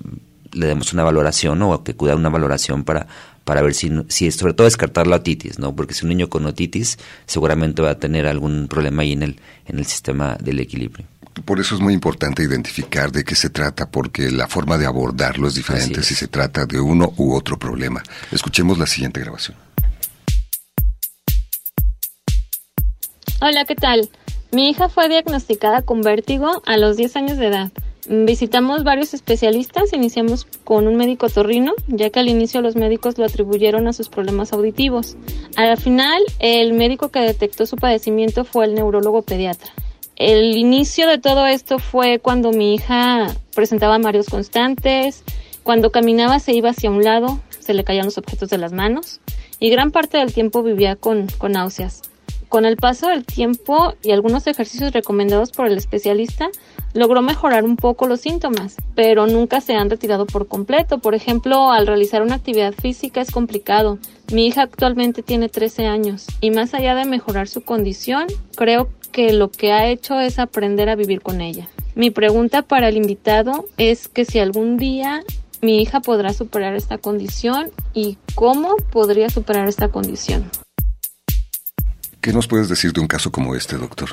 le 0.54 0.68
demos 0.68 0.94
una 0.94 1.04
valoración 1.04 1.62
o 1.62 1.84
que 1.84 1.94
cuida 1.94 2.16
una 2.16 2.30
valoración 2.30 2.84
para, 2.84 3.08
para 3.44 3.62
ver 3.62 3.74
si, 3.74 3.92
si 4.08 4.32
sobre 4.32 4.54
todo 4.54 4.66
descartar 4.66 5.08
la 5.08 5.18
otitis, 5.18 5.60
¿no? 5.60 5.76
Porque 5.76 5.94
si 5.94 6.06
un 6.06 6.10
niño 6.10 6.30
con 6.30 6.46
otitis 6.46 6.98
seguramente 7.26 7.82
va 7.82 7.92
a 7.92 8.00
tener 8.00 8.28
algún 8.28 8.68
problema 8.68 9.04
ahí 9.04 9.14
en 9.14 9.24
el, 9.24 9.40
en 9.66 9.80
el 9.80 9.86
sistema 9.86 10.38
del 10.40 10.60
equilibrio. 10.60 11.06
Por 11.46 11.60
eso 11.60 11.76
es 11.76 11.82
muy 11.82 11.94
importante 11.94 12.44
identificar 12.44 13.12
de 13.12 13.24
qué 13.24 13.36
se 13.36 13.50
trata, 13.50 13.90
porque 13.90 14.30
la 14.32 14.48
forma 14.48 14.78
de 14.78 14.86
abordarlo 14.86 15.48
es 15.48 15.56
diferente 15.56 16.04
si 16.04 16.14
se 16.14 16.28
trata 16.28 16.66
de 16.66 16.80
uno 16.80 17.14
u 17.18 17.34
otro 17.34 17.58
problema. 17.58 18.04
Escuchemos 18.32 18.78
la 18.78 18.86
siguiente 18.86 19.22
grabación. 19.22 19.58
Hola, 23.40 23.66
¿qué 23.66 23.76
tal? 23.76 24.10
Mi 24.52 24.70
hija 24.70 24.90
fue 24.90 25.08
diagnosticada 25.08 25.82
con 25.82 26.02
vértigo 26.02 26.62
a 26.66 26.78
los 26.78 26.98
10 26.98 27.16
años 27.16 27.38
de 27.38 27.48
edad. 27.48 27.72
Visitamos 28.08 28.84
varios 28.84 29.14
especialistas, 29.14 29.94
iniciamos 29.94 30.46
con 30.64 30.88
un 30.88 30.96
médico 30.96 31.30
torrino, 31.30 31.74
ya 31.88 32.10
que 32.10 32.20
al 32.20 32.30
inicio 32.30 32.62
los 32.62 32.76
médicos 32.76 33.18
lo 33.18 33.26
atribuyeron 33.26 33.88
a 33.88 33.94
sus 33.94 34.10
problemas 34.10 34.54
auditivos. 34.54 35.16
Al 35.56 35.78
final, 35.78 36.22
el 36.40 36.74
médico 36.74 37.10
que 37.10 37.20
detectó 37.20 37.66
su 37.66 37.76
padecimiento 37.76 38.44
fue 38.44 38.66
el 38.66 38.74
neurólogo 38.74 39.22
pediatra. 39.22 39.72
El 40.16 40.58
inicio 40.58 41.08
de 41.08 41.20
todo 41.20 41.46
esto 41.46 41.80
fue 41.80 42.20
cuando 42.20 42.52
mi 42.52 42.74
hija 42.74 43.36
presentaba 43.56 44.00
mareos 44.00 44.30
constantes, 44.30 45.24
cuando 45.64 45.92
caminaba 45.92 46.40
se 46.40 46.54
iba 46.54 46.72
hacia 46.72 46.90
un 46.90 47.04
lado, 47.04 47.40
se 47.60 47.74
le 47.76 47.84
caían 47.84 48.06
los 48.06 48.18
objetos 48.18 48.50
de 48.50 48.58
las 48.58 48.74
manos 48.74 49.20
y 49.60 49.70
gran 49.70 49.92
parte 49.92 50.18
del 50.18 50.34
tiempo 50.34 50.64
vivía 50.64 50.96
con, 50.96 51.28
con 51.38 51.52
náuseas. 51.52 52.02
Con 52.50 52.66
el 52.66 52.78
paso 52.78 53.08
del 53.08 53.26
tiempo 53.26 53.94
y 54.02 54.12
algunos 54.12 54.46
ejercicios 54.48 54.92
recomendados 54.92 55.52
por 55.52 55.68
el 55.68 55.78
especialista, 55.78 56.50
logró 56.94 57.22
mejorar 57.22 57.64
un 57.64 57.78
poco 57.78 58.08
los 58.08 58.22
síntomas, 58.22 58.78
pero 58.96 59.28
nunca 59.28 59.62
se 59.62 59.74
han 59.74 59.90
retirado 59.90 60.26
por 60.26 60.48
completo. 60.48 61.00
Por 61.00 61.16
ejemplo, 61.16 61.72
al 61.72 61.88
realizar 61.88 62.22
una 62.22 62.36
actividad 62.36 62.74
física 62.74 63.22
es 63.22 63.32
complicado. 63.32 63.98
Mi 64.32 64.48
hija 64.48 64.64
actualmente 64.64 65.24
tiene 65.24 65.50
13 65.50 65.86
años 65.88 66.28
y 66.40 66.52
más 66.52 66.74
allá 66.74 66.96
de 66.96 67.06
mejorar 67.06 67.48
su 67.48 67.62
condición, 67.62 68.28
creo 68.56 68.90
que 69.12 69.34
lo 69.34 69.52
que 69.52 69.74
ha 69.74 69.88
hecho 69.88 70.20
es 70.20 70.40
aprender 70.40 70.90
a 70.90 70.96
vivir 70.96 71.22
con 71.22 71.42
ella. 71.42 71.68
Mi 71.96 72.10
pregunta 72.10 72.62
para 72.62 72.88
el 72.88 72.96
invitado 72.96 73.66
es 73.78 74.08
que 74.08 74.24
si 74.24 74.40
algún 74.40 74.78
día 74.78 75.22
mi 75.62 75.82
hija 75.82 76.00
podrá 76.00 76.34
superar 76.34 76.76
esta 76.76 76.98
condición 76.98 77.70
y 77.94 78.18
cómo 78.36 78.78
podría 78.92 79.30
superar 79.30 79.68
esta 79.68 79.90
condición. 79.90 80.50
¿Qué 82.22 82.34
nos 82.34 82.48
puedes 82.48 82.70
decir 82.70 82.94
de 82.94 83.02
un 83.02 83.08
caso 83.08 83.32
como 83.32 83.56
este, 83.56 83.78
doctor? 83.78 84.10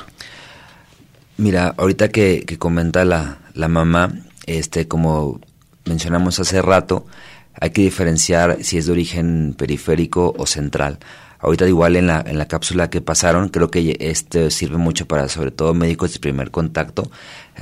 Mira, 1.39 1.73
ahorita 1.77 2.09
que, 2.09 2.43
comenta 2.59 3.05
la, 3.05 3.37
la, 3.53 3.69
mamá, 3.69 4.11
este, 4.45 4.89
como 4.89 5.39
mencionamos 5.85 6.37
hace 6.37 6.61
rato, 6.61 7.05
hay 7.53 7.69
que 7.69 7.81
diferenciar 7.81 8.57
si 8.61 8.77
es 8.77 8.87
de 8.87 8.91
origen 8.91 9.55
periférico 9.57 10.35
o 10.37 10.45
central. 10.45 10.99
Ahorita 11.39 11.67
igual 11.67 11.95
en 11.95 12.07
la, 12.07 12.23
en 12.25 12.37
la 12.37 12.47
cápsula 12.47 12.89
que 12.89 12.99
pasaron, 12.99 13.47
creo 13.47 13.71
que 13.71 13.95
este 13.99 14.51
sirve 14.51 14.77
mucho 14.77 15.07
para 15.07 15.29
sobre 15.29 15.51
todo 15.51 15.73
médicos 15.73 16.13
de 16.13 16.19
primer 16.19 16.51
contacto. 16.51 17.09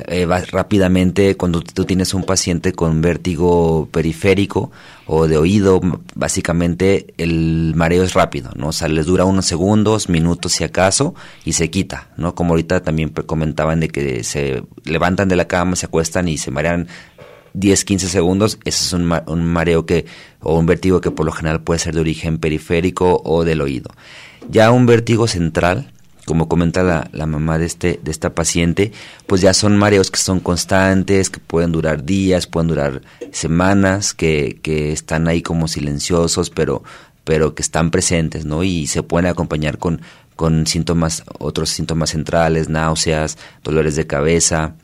Eh, 0.07 0.25
rápidamente, 0.25 1.37
cuando 1.37 1.61
tú 1.61 1.85
tienes 1.85 2.13
un 2.13 2.23
paciente 2.23 2.73
con 2.73 3.01
vértigo 3.01 3.87
periférico 3.91 4.71
o 5.05 5.27
de 5.27 5.37
oído, 5.37 5.79
básicamente 6.15 7.13
el 7.17 7.73
mareo 7.75 8.03
es 8.03 8.13
rápido, 8.13 8.51
¿no? 8.55 8.69
O 8.69 8.73
sea, 8.73 8.87
les 8.87 9.05
dura 9.05 9.25
unos 9.25 9.45
segundos, 9.45 10.09
minutos 10.09 10.53
si 10.53 10.63
acaso, 10.63 11.15
y 11.45 11.53
se 11.53 11.69
quita, 11.69 12.09
¿no? 12.17 12.35
Como 12.35 12.51
ahorita 12.51 12.81
también 12.81 13.09
comentaban 13.09 13.79
de 13.79 13.89
que 13.89 14.23
se 14.23 14.63
levantan 14.83 15.29
de 15.29 15.35
la 15.35 15.45
cama, 15.45 15.75
se 15.75 15.85
acuestan 15.85 16.27
y 16.27 16.37
se 16.37 16.51
marean 16.51 16.87
10, 17.53 17.85
15 17.85 18.07
segundos, 18.07 18.59
ese 18.65 18.85
es 18.85 18.93
un, 18.93 19.11
un, 19.27 19.45
mareo 19.45 19.85
que, 19.85 20.05
o 20.41 20.57
un 20.57 20.65
vértigo 20.65 21.01
que 21.01 21.11
por 21.11 21.25
lo 21.25 21.31
general 21.31 21.61
puede 21.61 21.79
ser 21.79 21.95
de 21.95 22.01
origen 22.01 22.37
periférico 22.37 23.21
o 23.23 23.43
del 23.43 23.61
oído. 23.61 23.89
Ya 24.49 24.71
un 24.71 24.85
vértigo 24.85 25.27
central, 25.27 25.91
como 26.25 26.49
comenta 26.49 26.83
la, 26.83 27.09
la, 27.13 27.25
mamá 27.25 27.57
de, 27.57 27.65
este, 27.65 27.99
de 28.03 28.11
esta 28.11 28.35
paciente, 28.35 28.91
pues 29.27 29.41
ya 29.41 29.53
son 29.53 29.77
mareos 29.77 30.11
que 30.11 30.19
son 30.19 30.39
constantes, 30.39 31.29
que 31.29 31.39
pueden 31.39 31.71
durar 31.71 32.03
días, 32.03 32.47
pueden 32.47 32.67
durar 32.67 33.01
semanas, 33.31 34.13
que, 34.13 34.59
que 34.61 34.91
están 34.91 35.27
ahí 35.27 35.41
como 35.41 35.67
silenciosos, 35.67 36.49
pero, 36.49 36.83
pero 37.23 37.55
que 37.55 37.61
están 37.61 37.91
presentes, 37.91 38.45
¿no? 38.45 38.63
Y 38.63 38.87
se 38.87 39.03
pueden 39.03 39.27
acompañar 39.27 39.77
con, 39.77 40.01
con 40.35 40.67
síntomas, 40.67 41.23
otros 41.39 41.69
síntomas 41.69 42.11
centrales, 42.11 42.69
náuseas, 42.69 43.37
dolores 43.63 43.95
de 43.95 44.07
cabeza, 44.07 44.75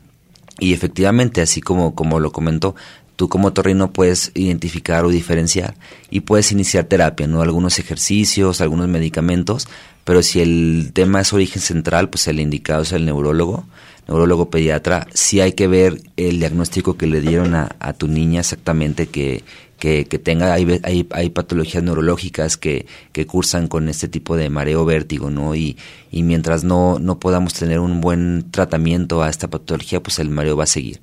y 0.58 0.72
efectivamente, 0.72 1.40
así 1.40 1.60
como, 1.60 1.94
como 1.94 2.20
lo 2.20 2.32
comentó, 2.32 2.74
tú 3.16 3.28
como 3.28 3.52
torrino 3.52 3.92
puedes 3.92 4.32
identificar 4.34 5.04
o 5.04 5.08
diferenciar 5.08 5.74
y 6.10 6.20
puedes 6.20 6.52
iniciar 6.52 6.84
terapia, 6.84 7.26
¿no? 7.26 7.42
Algunos 7.42 7.78
ejercicios, 7.78 8.60
algunos 8.60 8.88
medicamentos, 8.88 9.68
pero 10.04 10.22
si 10.22 10.40
el 10.40 10.90
tema 10.92 11.20
es 11.20 11.32
origen 11.32 11.62
central, 11.62 12.10
pues 12.10 12.28
el 12.28 12.40
indicado 12.40 12.82
es 12.82 12.92
el 12.92 13.04
neurólogo, 13.04 13.66
neurólogo 14.06 14.50
pediatra, 14.50 15.06
sí 15.14 15.40
hay 15.40 15.52
que 15.52 15.66
ver 15.66 16.02
el 16.16 16.38
diagnóstico 16.38 16.96
que 16.96 17.06
le 17.06 17.20
dieron 17.20 17.54
a, 17.54 17.74
a 17.78 17.92
tu 17.92 18.08
niña 18.08 18.40
exactamente 18.40 19.06
que, 19.06 19.44
que, 19.78 20.06
que 20.06 20.18
tenga, 20.18 20.52
hay, 20.52 20.80
hay, 20.82 21.06
hay, 21.10 21.30
patologías 21.30 21.82
neurológicas 21.82 22.56
que, 22.56 22.86
que 23.12 23.26
cursan 23.26 23.68
con 23.68 23.88
este 23.88 24.08
tipo 24.08 24.36
de 24.36 24.50
mareo 24.50 24.84
vértigo, 24.84 25.30
¿no? 25.30 25.54
Y, 25.54 25.76
y 26.10 26.22
mientras 26.22 26.64
no, 26.64 26.98
no 26.98 27.18
podamos 27.18 27.54
tener 27.54 27.80
un 27.80 28.00
buen 28.00 28.50
tratamiento 28.50 29.22
a 29.22 29.28
esta 29.28 29.48
patología, 29.48 30.02
pues 30.02 30.18
el 30.18 30.30
mareo 30.30 30.56
va 30.56 30.64
a 30.64 30.68
seguir. 30.68 31.00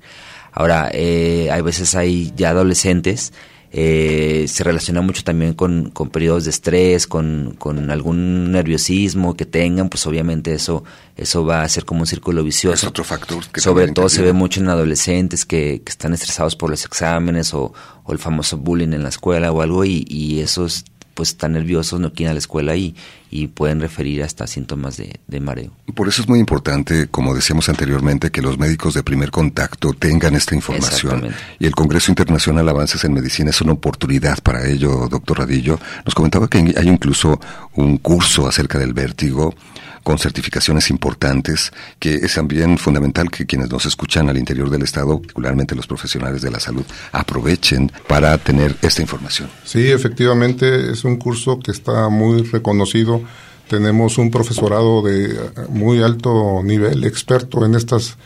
Ahora, 0.52 0.90
eh, 0.92 1.48
hay 1.50 1.62
veces 1.62 1.94
hay 1.94 2.32
ya 2.36 2.50
adolescentes 2.50 3.32
eh, 3.74 4.44
se 4.48 4.64
relaciona 4.64 5.00
mucho 5.00 5.24
también 5.24 5.54
con, 5.54 5.88
con 5.90 6.10
periodos 6.10 6.44
de 6.44 6.50
estrés, 6.50 7.06
con, 7.06 7.54
con, 7.58 7.90
algún 7.90 8.52
nerviosismo 8.52 9.34
que 9.34 9.46
tengan, 9.46 9.88
pues 9.88 10.06
obviamente 10.06 10.52
eso, 10.52 10.84
eso 11.16 11.46
va 11.46 11.62
a 11.62 11.68
ser 11.70 11.86
como 11.86 12.00
un 12.00 12.06
círculo 12.06 12.44
vicioso. 12.44 12.74
Es 12.74 12.90
otro 12.90 13.02
factor. 13.02 13.42
Que 13.46 13.62
Sobre 13.62 13.88
todo 13.88 14.10
se 14.10 14.20
ve 14.20 14.34
mucho 14.34 14.60
en 14.60 14.68
adolescentes 14.68 15.46
que, 15.46 15.80
que, 15.82 15.90
están 15.90 16.12
estresados 16.12 16.54
por 16.54 16.68
los 16.68 16.84
exámenes 16.84 17.54
o, 17.54 17.72
o, 18.04 18.12
el 18.12 18.18
famoso 18.18 18.58
bullying 18.58 18.92
en 18.92 19.04
la 19.04 19.08
escuela 19.08 19.50
o 19.50 19.62
algo 19.62 19.86
y, 19.86 20.04
y 20.06 20.40
esos 20.40 20.84
pues 21.14 21.30
están 21.30 21.52
nerviosos, 21.52 22.00
no 22.00 22.12
quieren 22.12 22.24
ir 22.24 22.30
a 22.30 22.32
la 22.34 22.38
escuela 22.38 22.76
y, 22.76 22.94
y 23.30 23.48
pueden 23.48 23.80
referir 23.80 24.22
hasta 24.22 24.46
síntomas 24.46 24.96
de, 24.96 25.20
de, 25.26 25.40
mareo. 25.40 25.72
Por 25.94 26.08
eso 26.08 26.22
es 26.22 26.28
muy 26.28 26.38
importante, 26.38 27.08
como 27.08 27.34
decíamos 27.34 27.68
anteriormente, 27.68 28.30
que 28.30 28.42
los 28.42 28.58
médicos 28.58 28.94
de 28.94 29.02
primer 29.02 29.30
contacto 29.30 29.92
tengan 29.92 30.34
esta 30.34 30.54
información. 30.54 31.30
Y 31.58 31.66
el 31.66 31.74
Congreso 31.74 32.10
Internacional 32.10 32.68
Avances 32.68 33.04
en 33.04 33.14
Medicina 33.14 33.50
es 33.50 33.60
una 33.60 33.72
oportunidad 33.72 34.38
para 34.42 34.66
ello, 34.68 35.08
doctor 35.08 35.38
Radillo. 35.38 35.78
Nos 36.04 36.14
comentaba 36.14 36.48
que 36.48 36.58
hay 36.58 36.88
incluso 36.88 37.40
un 37.74 37.98
curso 37.98 38.46
acerca 38.46 38.78
del 38.78 38.92
vértigo 38.92 39.54
con 40.02 40.18
certificaciones 40.18 40.90
importantes, 40.90 41.72
que 41.98 42.14
es 42.14 42.34
también 42.34 42.78
fundamental 42.78 43.30
que 43.30 43.46
quienes 43.46 43.70
nos 43.70 43.86
escuchan 43.86 44.28
al 44.28 44.36
interior 44.36 44.70
del 44.70 44.82
Estado, 44.82 45.20
particularmente 45.20 45.74
los 45.74 45.86
profesionales 45.86 46.42
de 46.42 46.50
la 46.50 46.60
salud, 46.60 46.84
aprovechen 47.12 47.90
para 48.06 48.36
tener 48.38 48.76
esta 48.82 49.02
información. 49.02 49.48
Sí, 49.64 49.90
efectivamente 49.90 50.90
es 50.90 51.04
un 51.04 51.16
curso 51.16 51.58
que 51.58 51.70
está 51.70 52.08
muy 52.08 52.42
reconocido. 52.42 53.22
Tenemos 53.68 54.18
un 54.18 54.30
profesorado 54.30 55.02
de 55.02 55.38
muy 55.68 56.02
alto 56.02 56.62
nivel, 56.62 57.04
experto 57.04 57.64
en 57.64 57.74
estas, 57.74 58.16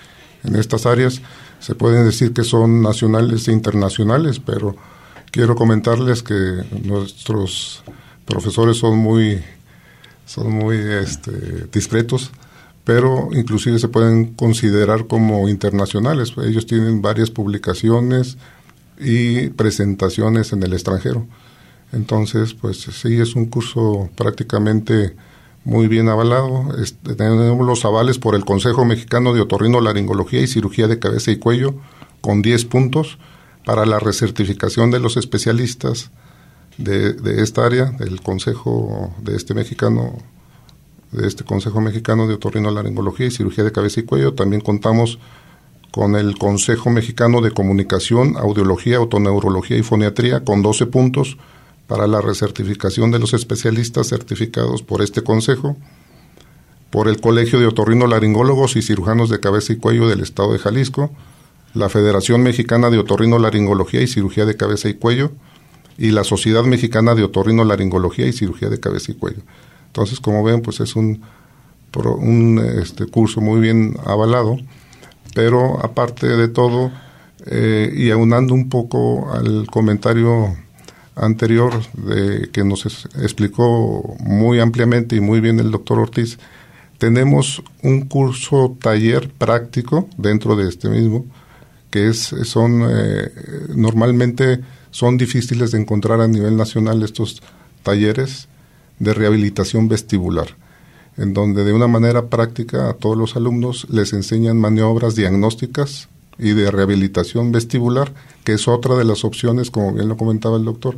en 0.44 0.56
estas 0.56 0.86
áreas. 0.86 1.20
Se 1.60 1.74
pueden 1.74 2.04
decir 2.04 2.32
que 2.32 2.44
son 2.44 2.82
nacionales 2.82 3.48
e 3.48 3.52
internacionales, 3.52 4.40
pero 4.40 4.76
quiero 5.30 5.54
comentarles 5.54 6.22
que 6.22 6.34
nuestros 6.82 7.82
profesores 8.24 8.78
son 8.78 8.98
muy 8.98 9.42
son 10.26 10.52
muy 10.52 10.76
este, 10.76 11.66
discretos, 11.72 12.30
pero 12.84 13.30
inclusive 13.32 13.78
se 13.78 13.88
pueden 13.88 14.34
considerar 14.34 15.06
como 15.06 15.48
internacionales. 15.48 16.34
Ellos 16.44 16.66
tienen 16.66 17.00
varias 17.00 17.30
publicaciones 17.30 18.36
y 18.98 19.48
presentaciones 19.50 20.52
en 20.52 20.62
el 20.62 20.72
extranjero. 20.72 21.26
Entonces, 21.92 22.54
pues 22.54 22.80
sí, 22.80 23.20
es 23.20 23.34
un 23.34 23.46
curso 23.46 24.10
prácticamente 24.16 25.16
muy 25.64 25.88
bien 25.88 26.08
avalado. 26.08 26.76
Este, 26.80 27.14
tenemos 27.14 27.66
los 27.66 27.84
avales 27.84 28.18
por 28.18 28.34
el 28.34 28.44
Consejo 28.44 28.84
Mexicano 28.84 29.32
de 29.32 29.40
Otorrino, 29.40 29.80
Laringología 29.80 30.40
y 30.40 30.46
Cirugía 30.46 30.88
de 30.88 30.98
Cabeza 30.98 31.30
y 31.30 31.36
Cuello, 31.36 31.74
con 32.20 32.42
10 32.42 32.64
puntos 32.66 33.18
para 33.64 33.86
la 33.86 33.98
recertificación 33.98 34.90
de 34.90 35.00
los 35.00 35.16
especialistas 35.16 36.10
de, 36.78 37.42
esta 37.42 37.64
área, 37.64 37.86
del 37.86 38.20
Consejo 38.20 39.14
de 39.22 39.36
este 39.36 39.54
mexicano, 39.54 40.18
de 41.12 41.26
este 41.26 41.44
Consejo 41.44 41.80
Mexicano 41.80 42.26
de 42.26 42.34
Otorrinolaringología 42.34 43.26
y 43.26 43.30
Cirugía 43.30 43.64
de 43.64 43.72
Cabeza 43.72 44.00
y 44.00 44.04
Cuello. 44.04 44.34
También 44.34 44.60
contamos 44.60 45.18
con 45.90 46.14
el 46.16 46.36
Consejo 46.36 46.90
Mexicano 46.90 47.40
de 47.40 47.52
Comunicación, 47.52 48.36
Audiología, 48.36 48.98
Autoneurología 48.98 49.78
y 49.78 49.82
Foniatría, 49.82 50.44
con 50.44 50.62
12 50.62 50.86
puntos 50.86 51.38
para 51.86 52.06
la 52.06 52.20
recertificación 52.20 53.10
de 53.10 53.18
los 53.18 53.32
especialistas 53.32 54.08
certificados 54.08 54.82
por 54.82 55.02
este 55.02 55.22
Consejo, 55.22 55.76
por 56.90 57.08
el 57.08 57.20
Colegio 57.20 57.60
de 57.60 57.66
Otorrino-Laringólogos 57.66 58.76
y 58.76 58.82
Cirujanos 58.82 59.30
de 59.30 59.40
Cabeza 59.40 59.72
y 59.72 59.76
Cuello 59.76 60.08
del 60.08 60.20
Estado 60.20 60.52
de 60.52 60.58
Jalisco, 60.58 61.10
la 61.74 61.88
Federación 61.88 62.42
Mexicana 62.42 62.90
de 62.90 62.98
Otorrino-Laringología 62.98 64.02
y 64.02 64.06
Cirugía 64.06 64.44
de 64.44 64.56
Cabeza 64.56 64.88
y 64.88 64.94
Cuello, 64.94 65.32
y 65.98 66.10
la 66.10 66.24
Sociedad 66.24 66.64
Mexicana 66.64 67.14
de 67.14 67.24
Otorrino-Laringología 67.24 68.26
y 68.26 68.32
Cirugía 68.32 68.68
de 68.68 68.80
Cabeza 68.80 69.12
y 69.12 69.14
Cuello. 69.14 69.42
Entonces, 69.86 70.20
como 70.20 70.42
ven, 70.42 70.60
pues 70.60 70.80
es 70.80 70.94
un, 70.94 71.22
un 71.94 72.58
este, 72.82 73.06
curso 73.06 73.40
muy 73.40 73.60
bien 73.60 73.96
avalado, 74.04 74.58
pero 75.34 75.82
aparte 75.84 76.26
de 76.26 76.48
todo, 76.48 76.92
eh, 77.46 77.92
y 77.94 78.10
aunando 78.10 78.54
un 78.54 78.68
poco 78.68 79.32
al 79.32 79.66
comentario 79.66 80.56
anterior 81.14 81.72
de 81.94 82.50
que 82.52 82.62
nos 82.62 83.06
explicó 83.16 84.16
muy 84.20 84.60
ampliamente 84.60 85.16
y 85.16 85.20
muy 85.20 85.40
bien 85.40 85.58
el 85.60 85.70
doctor 85.70 85.98
Ortiz, 85.98 86.38
tenemos 86.98 87.62
un 87.82 88.02
curso 88.06 88.76
taller 88.80 89.30
práctico 89.30 90.08
dentro 90.16 90.56
de 90.56 90.68
este 90.68 90.88
mismo, 90.88 91.24
que 91.90 92.08
es, 92.08 92.34
son 92.44 92.82
eh, 92.88 93.30
normalmente 93.74 94.60
son 94.96 95.18
difíciles 95.18 95.72
de 95.72 95.78
encontrar 95.78 96.22
a 96.22 96.26
nivel 96.26 96.56
nacional 96.56 97.02
estos 97.02 97.42
talleres 97.82 98.48
de 98.98 99.12
rehabilitación 99.12 99.88
vestibular, 99.88 100.56
en 101.18 101.34
donde 101.34 101.64
de 101.64 101.74
una 101.74 101.86
manera 101.86 102.30
práctica 102.30 102.88
a 102.88 102.94
todos 102.94 103.14
los 103.14 103.36
alumnos 103.36 103.86
les 103.90 104.14
enseñan 104.14 104.58
maniobras 104.58 105.14
diagnósticas 105.14 106.08
y 106.38 106.52
de 106.52 106.70
rehabilitación 106.70 107.52
vestibular, 107.52 108.14
que 108.42 108.54
es 108.54 108.68
otra 108.68 108.94
de 108.94 109.04
las 109.04 109.22
opciones, 109.26 109.70
como 109.70 109.92
bien 109.92 110.08
lo 110.08 110.16
comentaba 110.16 110.56
el 110.56 110.64
doctor, 110.64 110.96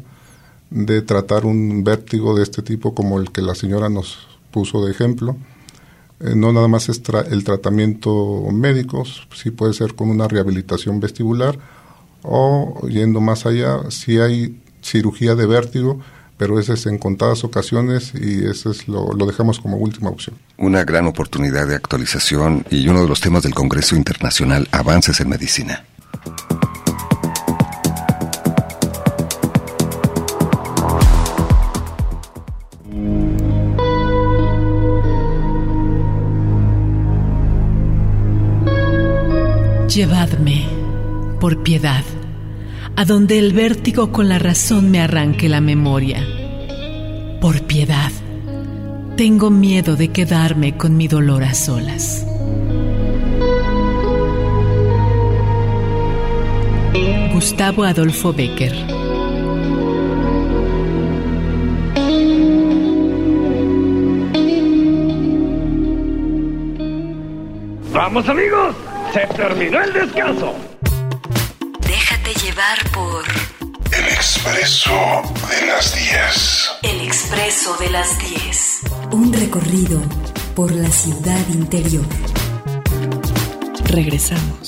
de 0.70 1.02
tratar 1.02 1.44
un 1.44 1.82
vértigo 1.82 2.36
de 2.36 2.44
este 2.44 2.62
tipo 2.62 2.94
como 2.94 3.18
el 3.18 3.32
que 3.32 3.42
la 3.42 3.56
señora 3.56 3.88
nos 3.88 4.28
puso 4.52 4.84
de 4.86 4.92
ejemplo. 4.92 5.36
Eh, 6.20 6.36
no 6.36 6.52
nada 6.52 6.68
más 6.68 6.88
es 6.88 7.02
el 7.32 7.42
tratamiento 7.42 8.46
médico, 8.52 9.02
sí 9.34 9.50
puede 9.50 9.72
ser 9.72 9.96
con 9.96 10.08
una 10.08 10.28
rehabilitación 10.28 11.00
vestibular 11.00 11.58
o 12.22 12.86
yendo 12.88 13.20
más 13.20 13.46
allá, 13.46 13.90
si 13.90 14.18
hay 14.18 14.60
cirugía 14.82 15.34
de 15.34 15.46
vértigo, 15.46 16.00
pero 16.36 16.58
ese 16.60 16.74
es 16.74 16.86
en 16.86 16.98
contadas 16.98 17.44
ocasiones 17.44 18.12
y 18.14 18.46
eso 18.46 18.70
es 18.70 18.86
lo, 18.86 19.12
lo, 19.12 19.26
dejamos 19.26 19.58
como 19.58 19.76
última 19.76 20.08
opción. 20.10 20.36
Una 20.56 20.84
gran 20.84 21.06
oportunidad 21.06 21.66
de 21.66 21.74
actualización 21.74 22.64
y 22.70 22.86
uno 22.88 23.02
de 23.02 23.08
los 23.08 23.20
temas 23.20 23.42
del 23.42 23.54
Congreso 23.54 23.96
Internacional, 23.96 24.68
Avances 24.70 25.20
en 25.20 25.28
Medicina. 25.28 25.84
Llevadme, 39.88 40.77
por 41.38 41.62
piedad, 41.62 42.04
a 42.96 43.04
donde 43.04 43.38
el 43.38 43.52
vértigo 43.52 44.12
con 44.12 44.28
la 44.28 44.38
razón 44.38 44.90
me 44.90 45.00
arranque 45.00 45.48
la 45.48 45.60
memoria. 45.60 46.24
Por 47.40 47.62
piedad, 47.62 48.10
tengo 49.16 49.50
miedo 49.50 49.96
de 49.96 50.08
quedarme 50.08 50.76
con 50.76 50.96
mi 50.96 51.08
dolor 51.08 51.44
a 51.44 51.54
solas. 51.54 52.26
Gustavo 57.32 57.84
Adolfo 57.84 58.32
Becker 58.32 58.74
¡Vamos 67.92 68.28
amigos! 68.28 68.76
¡Se 69.12 69.26
terminó 69.36 69.80
el 69.80 69.92
descanso! 69.92 70.67
Por... 72.92 73.24
El 73.96 74.04
expreso 74.08 74.90
de 75.48 75.66
las 75.66 75.94
10. 75.94 76.70
El 76.82 77.00
expreso 77.00 77.74
de 77.78 77.88
las 77.88 78.18
10. 78.18 78.80
Un 79.12 79.32
recorrido 79.32 80.02
por 80.54 80.70
la 80.72 80.90
ciudad 80.90 81.48
interior. 81.48 82.04
Regresamos. 83.86 84.67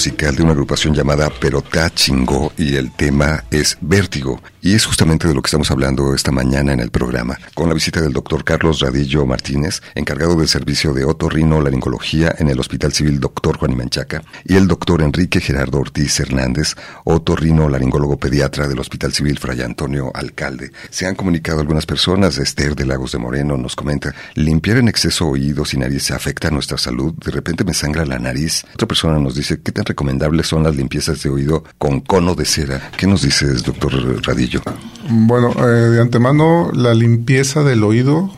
Musical 0.00 0.34
de 0.34 0.42
una 0.42 0.52
agrupación 0.52 0.94
llamada 0.94 1.28
Perotá 1.28 1.90
Chingó 1.90 2.54
y 2.56 2.76
el 2.76 2.90
tema 2.90 3.44
es 3.50 3.76
Vértigo. 3.82 4.40
Y 4.62 4.74
es 4.74 4.84
justamente 4.84 5.26
de 5.26 5.34
lo 5.34 5.40
que 5.40 5.48
estamos 5.48 5.70
hablando 5.70 6.14
esta 6.14 6.32
mañana 6.32 6.72
en 6.72 6.80
el 6.80 6.90
programa, 6.90 7.38
con 7.54 7.68
la 7.68 7.74
visita 7.74 8.00
del 8.00 8.12
doctor 8.12 8.44
Carlos 8.44 8.80
Radillo 8.80 9.24
Martínez, 9.24 9.80
encargado 9.94 10.36
del 10.36 10.48
servicio 10.48 10.92
de 10.92 11.04
otorrino 11.04 11.62
laringología 11.62 12.34
en 12.38 12.48
el 12.50 12.60
Hospital 12.60 12.92
Civil 12.92 13.20
Doctor 13.20 13.58
Juan 13.58 13.72
Imanchaca, 13.72 14.22
y 14.44 14.56
el 14.56 14.68
doctor 14.68 15.00
Enrique 15.00 15.40
Gerardo 15.40 15.80
Ortiz 15.80 16.20
Hernández, 16.20 16.74
otorrino 17.04 17.70
laringólogo 17.70 18.18
pediatra 18.18 18.68
del 18.68 18.80
Hospital 18.80 19.14
Civil 19.14 19.38
Fray 19.38 19.62
Antonio 19.62 20.10
Alcalde. 20.14 20.72
Se 20.90 21.06
han 21.06 21.14
comunicado 21.14 21.60
algunas 21.60 21.86
personas, 21.86 22.36
Esther 22.36 22.74
de 22.74 22.84
Lagos 22.84 23.12
de 23.12 23.18
Moreno 23.18 23.56
nos 23.56 23.76
comenta, 23.76 24.14
limpiar 24.34 24.76
en 24.76 24.88
exceso 24.88 25.28
oídos 25.28 25.72
y 25.72 25.78
nariz 25.78 26.10
afecta 26.10 26.48
a 26.48 26.50
nuestra 26.50 26.76
salud, 26.76 27.14
de 27.14 27.30
repente 27.30 27.64
me 27.64 27.72
sangra 27.72 28.04
la 28.04 28.18
nariz. 28.18 28.64
Otra 28.74 28.88
persona 28.88 29.18
nos 29.18 29.34
dice, 29.34 29.60
¿qué 29.62 29.72
tan 29.72 29.84
recomendables 30.00 30.46
son 30.46 30.62
las 30.62 30.76
limpiezas 30.76 31.22
de 31.22 31.28
oído 31.28 31.62
con 31.76 32.00
cono 32.00 32.34
de 32.34 32.46
cera? 32.46 32.90
¿Qué 32.96 33.06
nos 33.06 33.20
dices, 33.20 33.62
doctor 33.62 33.92
Radillo? 34.26 34.62
Bueno, 35.10 35.52
eh, 35.58 35.90
de 35.90 36.00
antemano, 36.00 36.70
la 36.72 36.94
limpieza 36.94 37.62
del 37.62 37.84
oído 37.84 38.30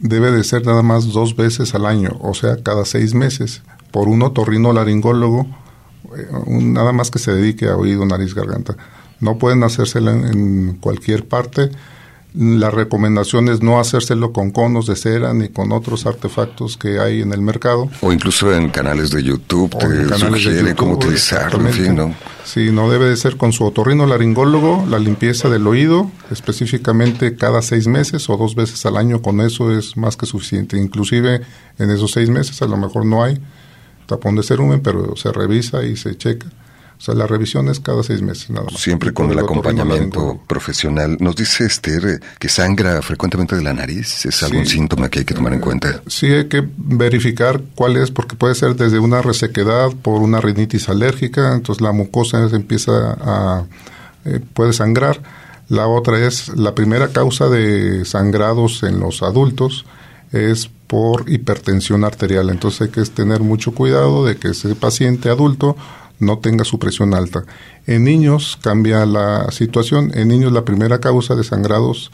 debe 0.00 0.32
de 0.32 0.42
ser 0.42 0.66
nada 0.66 0.82
más 0.82 1.12
dos 1.12 1.36
veces 1.36 1.72
al 1.76 1.86
año, 1.86 2.18
o 2.20 2.34
sea, 2.34 2.56
cada 2.64 2.84
seis 2.84 3.14
meses, 3.14 3.62
por 3.92 4.08
un 4.08 4.22
otorrino 4.22 4.72
laringólogo, 4.72 5.46
eh, 6.16 6.26
nada 6.48 6.90
más 6.90 7.12
que 7.12 7.20
se 7.20 7.32
dedique 7.32 7.68
a 7.68 7.76
oído, 7.76 8.04
nariz, 8.04 8.34
garganta. 8.34 8.76
No 9.20 9.38
pueden 9.38 9.62
hacérsela 9.62 10.10
en 10.10 10.78
cualquier 10.80 11.28
parte 11.28 11.70
la 12.34 12.68
recomendación 12.70 13.48
es 13.48 13.62
no 13.62 13.78
hacérselo 13.78 14.32
con 14.32 14.50
conos 14.50 14.86
de 14.86 14.96
cera 14.96 15.32
ni 15.32 15.48
con 15.50 15.70
otros 15.70 16.04
artefactos 16.04 16.76
que 16.76 16.98
hay 16.98 17.22
en 17.22 17.32
el 17.32 17.40
mercado. 17.40 17.88
O 18.00 18.12
incluso 18.12 18.52
en 18.52 18.70
canales 18.70 19.10
de 19.10 19.22
YouTube 19.22 19.76
te 19.78 20.18
sugiere 20.18 20.74
cómo 20.74 20.94
utilizarlo, 20.94 21.64
en 21.64 21.72
fin, 21.72 21.94
¿no? 21.94 22.14
Sí, 22.44 22.70
no 22.72 22.90
debe 22.90 23.08
de 23.08 23.16
ser 23.16 23.36
con 23.36 23.52
su 23.52 23.64
otorrino 23.64 24.04
laringólogo, 24.06 24.84
la 24.88 24.98
limpieza 24.98 25.48
del 25.48 25.66
oído, 25.66 26.10
específicamente 26.30 27.36
cada 27.36 27.62
seis 27.62 27.86
meses 27.86 28.28
o 28.28 28.36
dos 28.36 28.56
veces 28.56 28.84
al 28.84 28.96
año, 28.96 29.22
con 29.22 29.40
eso 29.40 29.76
es 29.76 29.96
más 29.96 30.16
que 30.16 30.26
suficiente. 30.26 30.76
Inclusive 30.76 31.40
en 31.78 31.90
esos 31.90 32.10
seis 32.10 32.30
meses 32.30 32.60
a 32.62 32.66
lo 32.66 32.76
mejor 32.76 33.06
no 33.06 33.22
hay 33.22 33.40
tapón 34.06 34.34
de 34.34 34.42
cerumen, 34.42 34.80
pero 34.80 35.14
se 35.16 35.30
revisa 35.30 35.84
y 35.84 35.96
se 35.96 36.16
checa 36.16 36.46
o 36.46 36.63
sea, 37.04 37.14
la 37.14 37.26
revisión 37.26 37.68
es 37.68 37.80
cada 37.80 38.02
seis 38.02 38.22
meses 38.22 38.48
nada 38.50 38.66
más. 38.70 38.80
Siempre 38.80 39.12
con 39.12 39.30
el 39.30 39.38
acompañamiento 39.38 40.40
profesional. 40.46 41.18
Nos 41.20 41.36
dice 41.36 41.66
Esther 41.66 42.06
eh, 42.06 42.20
que 42.38 42.48
sangra 42.48 43.02
frecuentemente 43.02 43.56
de 43.56 43.62
la 43.62 43.74
nariz. 43.74 44.24
¿Es 44.24 44.42
algún 44.42 44.64
síntoma 44.64 45.10
que 45.10 45.18
hay 45.18 45.24
que 45.24 45.34
tomar 45.34 45.52
en 45.52 45.60
cuenta? 45.60 46.00
Sí, 46.06 46.26
hay 46.26 46.48
que 46.48 46.66
verificar 46.76 47.60
cuál 47.74 47.96
es, 47.96 48.10
porque 48.10 48.36
puede 48.36 48.54
ser 48.54 48.74
desde 48.76 48.98
una 48.98 49.20
resequedad 49.20 49.90
por 49.90 50.22
una 50.22 50.40
rinitis 50.40 50.88
alérgica, 50.88 51.54
entonces 51.54 51.82
la 51.82 51.92
mucosa 51.92 52.48
empieza 52.52 52.92
a... 53.20 53.66
Eh, 54.24 54.40
puede 54.54 54.72
sangrar. 54.72 55.20
La 55.68 55.86
otra 55.86 56.26
es, 56.26 56.48
la 56.56 56.74
primera 56.74 57.08
causa 57.08 57.48
de 57.48 58.04
sangrados 58.06 58.82
en 58.82 59.00
los 59.00 59.22
adultos 59.22 59.84
es 60.32 60.70
por 60.86 61.30
hipertensión 61.30 62.04
arterial. 62.04 62.50
Entonces 62.50 62.82
hay 62.82 62.88
que 62.88 63.02
tener 63.02 63.40
mucho 63.40 63.72
cuidado 63.72 64.24
de 64.24 64.36
que 64.36 64.48
ese 64.48 64.74
paciente 64.74 65.28
adulto 65.28 65.76
no 66.18 66.38
tenga 66.38 66.64
su 66.64 66.78
presión 66.78 67.14
alta. 67.14 67.44
En 67.86 68.04
niños 68.04 68.58
cambia 68.62 69.04
la 69.06 69.50
situación. 69.50 70.12
En 70.14 70.28
niños 70.28 70.52
la 70.52 70.64
primera 70.64 71.00
causa 71.00 71.34
de 71.34 71.44
sangrados 71.44 72.10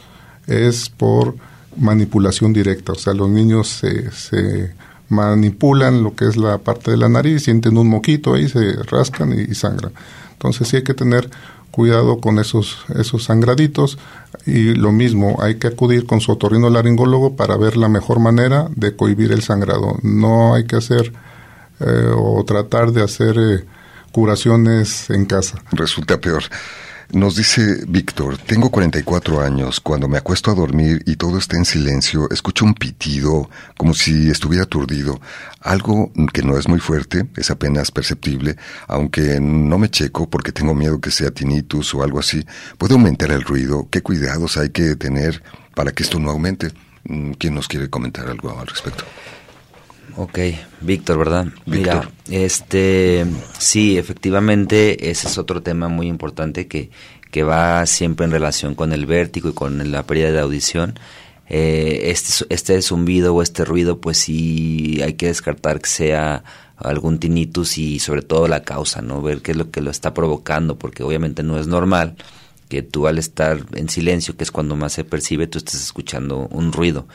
es 0.47 0.89
por 0.89 1.35
manipulación 1.77 2.53
directa. 2.53 2.93
O 2.93 2.95
sea, 2.95 3.13
los 3.13 3.29
niños 3.29 3.69
se, 3.69 4.11
se 4.11 4.73
manipulan 5.11 6.03
lo 6.03 6.15
que 6.15 6.25
es 6.25 6.37
la 6.37 6.57
parte 6.57 6.91
de 6.91 6.97
la 6.97 7.09
nariz, 7.09 7.43
sienten 7.43 7.77
un 7.77 7.89
moquito 7.89 8.33
ahí, 8.33 8.47
se 8.47 8.81
rascan 8.83 9.33
y, 9.37 9.53
sangran. 9.53 9.91
Entonces 10.31 10.69
sí 10.69 10.77
hay 10.77 10.83
que 10.83 10.93
tener 10.93 11.29
cuidado 11.69 12.19
con 12.19 12.39
esos, 12.39 12.77
esos 12.97 13.25
sangraditos 13.25 13.97
y 14.45 14.73
lo 14.73 14.91
mismo, 14.91 15.37
hay 15.41 15.55
que 15.55 15.67
acudir 15.67 16.05
con 16.05 16.21
su 16.21 16.31
otorrino 16.31 16.69
laringólogo 16.69 17.35
para 17.35 17.57
ver 17.57 17.77
la 17.77 17.89
mejor 17.89 18.19
manera 18.19 18.67
de 18.75 18.95
cohibir 18.95 19.31
el 19.31 19.41
sangrado. 19.41 19.97
No 20.01 20.55
hay 20.55 20.65
que 20.65 20.77
hacer 20.77 21.11
eh, 21.81 22.11
o 22.15 22.43
tratar 22.45 22.91
de 22.91 23.03
hacer 23.03 23.37
eh, 23.37 23.65
curaciones 24.11 25.09
en 25.09 25.25
casa. 25.25 25.63
Resulta 25.71 26.19
peor. 26.19 26.43
Nos 27.13 27.35
dice 27.35 27.83
Víctor, 27.89 28.37
tengo 28.37 28.71
44 28.71 29.41
años, 29.41 29.81
cuando 29.81 30.07
me 30.07 30.17
acuesto 30.17 30.49
a 30.49 30.53
dormir 30.53 31.03
y 31.05 31.17
todo 31.17 31.39
está 31.39 31.57
en 31.57 31.65
silencio, 31.65 32.29
escucho 32.31 32.63
un 32.63 32.73
pitido, 32.73 33.49
como 33.75 33.93
si 33.93 34.29
estuviera 34.29 34.63
aturdido, 34.63 35.19
algo 35.59 36.13
que 36.31 36.41
no 36.41 36.57
es 36.57 36.69
muy 36.69 36.79
fuerte, 36.79 37.27
es 37.35 37.51
apenas 37.51 37.91
perceptible, 37.91 38.55
aunque 38.87 39.41
no 39.41 39.77
me 39.77 39.89
checo 39.89 40.29
porque 40.29 40.53
tengo 40.53 40.73
miedo 40.73 41.01
que 41.01 41.11
sea 41.11 41.31
tinnitus 41.31 41.93
o 41.93 42.01
algo 42.01 42.17
así. 42.17 42.45
¿Puede 42.77 42.93
aumentar 42.93 43.29
el 43.31 43.41
ruido? 43.41 43.89
¿Qué 43.91 44.01
cuidados 44.01 44.55
hay 44.55 44.69
que 44.69 44.95
tener 44.95 45.43
para 45.75 45.91
que 45.91 46.03
esto 46.03 46.17
no 46.17 46.31
aumente? 46.31 46.71
Mm, 47.03 47.31
¿Quién 47.31 47.55
nos 47.55 47.67
quiere 47.67 47.89
comentar 47.89 48.29
algo 48.29 48.57
al 48.57 48.67
respecto? 48.67 49.03
Ok, 50.17 50.39
Víctor, 50.81 51.17
¿verdad? 51.17 51.47
Mira, 51.65 52.09
este, 52.29 53.25
sí, 53.57 53.97
efectivamente, 53.97 55.09
ese 55.09 55.27
es 55.27 55.37
otro 55.37 55.61
tema 55.61 55.87
muy 55.87 56.07
importante 56.07 56.67
que, 56.67 56.89
que 57.31 57.43
va 57.43 57.85
siempre 57.85 58.25
en 58.25 58.31
relación 58.31 58.75
con 58.75 58.93
el 58.93 59.05
vértigo 59.05 59.49
y 59.49 59.53
con 59.53 59.91
la 59.91 60.03
pérdida 60.03 60.31
de 60.31 60.39
audición. 60.39 60.99
Eh, 61.49 62.11
este, 62.11 62.45
este 62.53 62.81
zumbido 62.81 63.35
o 63.35 63.41
este 63.41 63.65
ruido, 63.65 63.99
pues 63.99 64.17
sí 64.17 65.01
hay 65.03 65.13
que 65.13 65.27
descartar 65.27 65.81
que 65.81 65.89
sea 65.89 66.43
algún 66.77 67.19
tinnitus 67.19 67.77
y 67.77 67.99
sobre 67.99 68.21
todo 68.21 68.47
la 68.47 68.63
causa, 68.63 69.01
¿no? 69.01 69.21
Ver 69.21 69.41
qué 69.41 69.51
es 69.51 69.57
lo 69.57 69.69
que 69.69 69.81
lo 69.81 69.91
está 69.91 70.13
provocando, 70.13 70.77
porque 70.77 71.03
obviamente 71.03 71.43
no 71.43 71.59
es 71.59 71.67
normal 71.67 72.15
que 72.69 72.81
tú 72.81 73.07
al 73.07 73.17
estar 73.17 73.65
en 73.73 73.89
silencio, 73.89 74.37
que 74.37 74.45
es 74.45 74.51
cuando 74.51 74.77
más 74.77 74.93
se 74.93 75.03
percibe, 75.03 75.47
tú 75.47 75.57
estés 75.57 75.83
escuchando 75.83 76.47
un 76.51 76.71
ruido. 76.71 77.05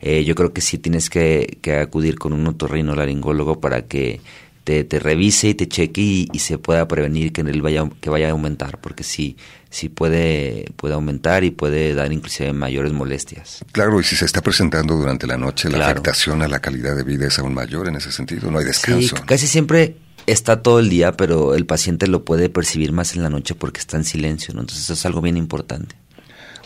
Eh, 0.00 0.24
yo 0.24 0.34
creo 0.34 0.52
que 0.52 0.60
sí 0.60 0.78
tienes 0.78 1.10
que, 1.10 1.58
acudir 1.82 2.18
con 2.18 2.32
un 2.32 2.46
otorrino 2.46 2.94
laringólogo 2.94 3.60
para 3.60 3.82
que 3.82 4.20
te, 4.64 4.98
revise 4.98 5.48
y 5.48 5.54
te 5.54 5.66
cheque 5.66 6.28
y, 6.32 6.38
se 6.38 6.58
pueda 6.58 6.86
prevenir 6.86 7.32
que 7.32 7.40
él 7.40 7.62
vaya 7.62 7.88
que 8.00 8.10
vaya 8.10 8.28
a 8.28 8.30
aumentar 8.32 8.78
porque 8.78 9.02
sí 9.02 9.36
sí 9.70 9.88
puede 9.88 10.66
puede 10.76 10.94
aumentar 10.94 11.42
y 11.42 11.50
puede 11.50 11.94
dar 11.94 12.12
inclusive 12.12 12.52
mayores 12.52 12.92
molestias. 12.92 13.64
Claro 13.72 13.98
y 14.00 14.04
si 14.04 14.14
se 14.14 14.26
está 14.26 14.42
presentando 14.42 14.94
durante 14.94 15.26
la 15.26 15.36
noche 15.36 15.70
la 15.70 15.86
afectación 15.86 16.42
a 16.42 16.48
la 16.48 16.60
calidad 16.60 16.94
de 16.94 17.02
vida 17.02 17.26
es 17.26 17.38
aún 17.38 17.54
mayor 17.54 17.88
en 17.88 17.96
ese 17.96 18.12
sentido 18.12 18.50
no 18.50 18.58
hay 18.58 18.66
descanso 18.66 19.16
sí, 19.16 19.22
casi 19.26 19.46
siempre 19.46 19.96
está 20.26 20.62
todo 20.62 20.80
el 20.80 20.90
día 20.90 21.12
pero 21.12 21.54
el 21.54 21.64
paciente 21.64 22.06
lo 22.06 22.24
puede 22.24 22.50
percibir 22.50 22.92
más 22.92 23.16
en 23.16 23.22
la 23.22 23.30
noche 23.30 23.54
porque 23.54 23.80
está 23.80 23.96
en 23.96 24.04
silencio 24.04 24.54
¿no? 24.54 24.60
entonces 24.60 24.84
eso 24.84 24.92
es 24.92 25.06
algo 25.06 25.22
bien 25.22 25.38
importante 25.38 25.96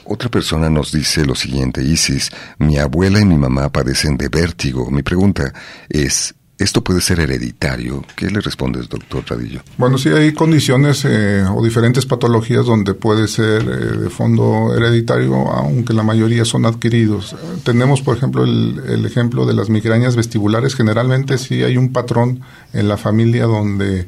otra 0.05 0.29
persona 0.29 0.69
nos 0.71 0.93
dice 0.93 1.25
lo 1.25 1.35
siguiente, 1.35 1.83
Isis, 1.83 2.31
mi 2.59 2.79
abuela 2.79 3.21
y 3.21 3.25
mi 3.25 3.37
mamá 3.37 3.71
padecen 3.71 4.17
de 4.17 4.29
vértigo. 4.29 4.91
Mi 4.91 5.03
pregunta 5.03 5.53
es, 5.89 6.35
¿esto 6.59 6.83
puede 6.83 7.01
ser 7.01 7.21
hereditario? 7.21 8.05
¿Qué 8.17 8.31
le 8.31 8.41
respondes, 8.41 8.89
doctor 8.89 9.25
Radillo? 9.27 9.61
Bueno, 9.79 9.99
sí 9.99 10.09
hay 10.09 10.33
condiciones 10.33 11.05
eh, 11.05 11.45
o 11.49 11.63
diferentes 11.63 12.07
patologías 12.07 12.67
donde 12.67 12.95
puede 12.95 13.29
ser 13.29 13.63
eh, 13.63 13.99
de 13.99 14.11
fondo 14.11 14.75
hereditario, 14.77 15.35
aunque 15.51 15.93
la 15.93 16.03
mayoría 16.03 16.45
son 16.45 16.67
adquiridos. 16.67 17.35
tenemos, 17.65 18.03
por 18.03 18.17
ejemplo, 18.17 18.45
el, 18.45 19.05
ejemplo 19.05 19.47
de 19.47 19.55
las 19.55 19.69
migrañas 19.69 20.17
vestibulares. 20.17 20.75
Generalmente 20.75 21.39
sí 21.39 21.63
hay 21.63 21.77
un 21.77 21.93
patrón 21.93 22.41
en 22.73 22.89
la 22.89 22.97
familia 22.97 23.45
donde 23.45 24.07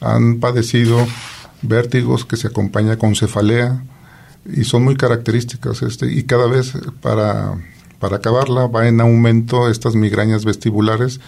han 0.00 0.38
padecido 0.38 1.06
vértigos 1.62 2.24
que 2.24 2.36
se 2.36 2.48
acompaña 2.48 2.96
con 2.96 3.16
cefalea, 3.16 3.82
y 4.52 4.64
son 4.64 4.84
muy 4.84 4.96
características 4.96 5.82
este 5.82 6.12
y 6.12 6.24
cada 6.24 6.46
vez 6.46 6.72
para, 7.00 7.54
para 7.98 8.16
acabarla 8.16 8.66
va 8.66 8.88
en 8.88 9.00
aumento 9.00 9.68
estas 9.68 9.94
migrañas 9.94 10.44
vestibulares. 10.44 11.20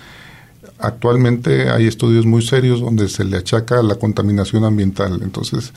Actualmente 0.79 1.71
hay 1.71 1.87
estudios 1.87 2.27
muy 2.27 2.43
serios 2.43 2.81
donde 2.81 3.09
se 3.09 3.25
le 3.25 3.37
achaca 3.37 3.83
la 3.83 3.97
contaminación 3.97 4.65
ambiental. 4.65 5.21
Entonces, 5.23 5.73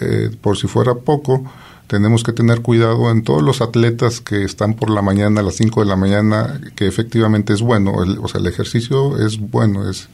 eh, 0.00 0.30
por 0.40 0.56
si 0.56 0.66
fuera 0.66 0.94
poco, 0.94 1.44
tenemos 1.86 2.22
que 2.22 2.32
tener 2.32 2.62
cuidado 2.62 3.10
en 3.10 3.22
todos 3.22 3.42
los 3.42 3.60
atletas 3.60 4.20
que 4.20 4.44
están 4.44 4.74
por 4.74 4.88
la 4.88 5.02
mañana, 5.02 5.40
a 5.40 5.44
las 5.44 5.56
5 5.56 5.80
de 5.80 5.86
la 5.86 5.96
mañana, 5.96 6.60
que 6.74 6.86
efectivamente 6.86 7.52
es 7.52 7.60
bueno. 7.60 7.92
o 7.92 8.28
sea, 8.28 8.40
el 8.40 8.46
ejercicio 8.46 9.18
es 9.18 9.38
bueno, 9.38 9.88
es 9.90 10.08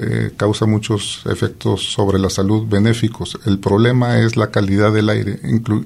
eh, 0.00 0.32
causa 0.36 0.64
muchos 0.66 1.22
efectos 1.26 1.92
sobre 1.92 2.18
la 2.18 2.30
salud 2.30 2.68
benéficos. 2.68 3.38
El 3.46 3.58
problema 3.58 4.18
es 4.18 4.36
la 4.36 4.50
calidad 4.50 4.92
del 4.92 5.08
aire. 5.08 5.40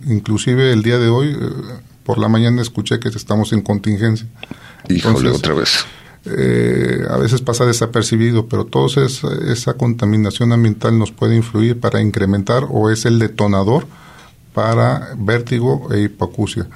inclusive 0.07 0.73
el 0.73 0.83
día 0.83 0.99
de 0.99 1.09
hoy, 1.09 1.29
eh, 1.31 1.49
por 2.05 2.19
la 2.19 2.29
mañana 2.29 2.61
escuché 2.61 3.01
que 3.01 3.09
estamos 3.09 3.53
en 3.53 3.63
contingencia. 3.63 4.27
Híjole, 4.89 5.31
otra 5.31 5.55
vez. 5.55 5.87
Eh, 6.25 7.05
a 7.09 7.17
veces 7.17 7.41
pasa 7.41 7.65
desapercibido, 7.65 8.47
pero 8.47 8.67
toda 8.67 9.07
esa, 9.07 9.29
esa 9.51 9.75
contaminación 9.75 10.53
ambiental 10.53 10.99
nos 10.99 11.11
puede 11.11 11.35
influir 11.35 11.81
para 11.81 12.01
incrementar 12.01 12.67
o 12.69 12.91
es 12.91 13.07
el 13.07 13.19
detonador 13.19 13.87
para 14.53 15.15
vértigo 15.17 15.89
e 15.93 16.03
hipoacusia. 16.03 16.69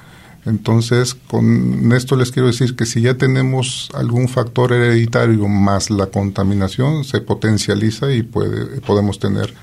Entonces, 0.47 1.13
con 1.13 1.91
esto 1.91 2.15
les 2.15 2.31
quiero 2.31 2.47
decir 2.47 2.75
que 2.75 2.85
si 2.85 3.01
ya 3.01 3.15
tenemos 3.15 3.89
algún 3.93 4.29
factor 4.29 4.71
hereditario 4.71 5.47
más 5.49 5.89
la 5.89 6.07
contaminación, 6.07 7.03
se 7.03 7.19
potencializa 7.19 8.11
y 8.13 8.23
puede, 8.23 8.79
podemos 8.81 9.19
tener 9.19 9.53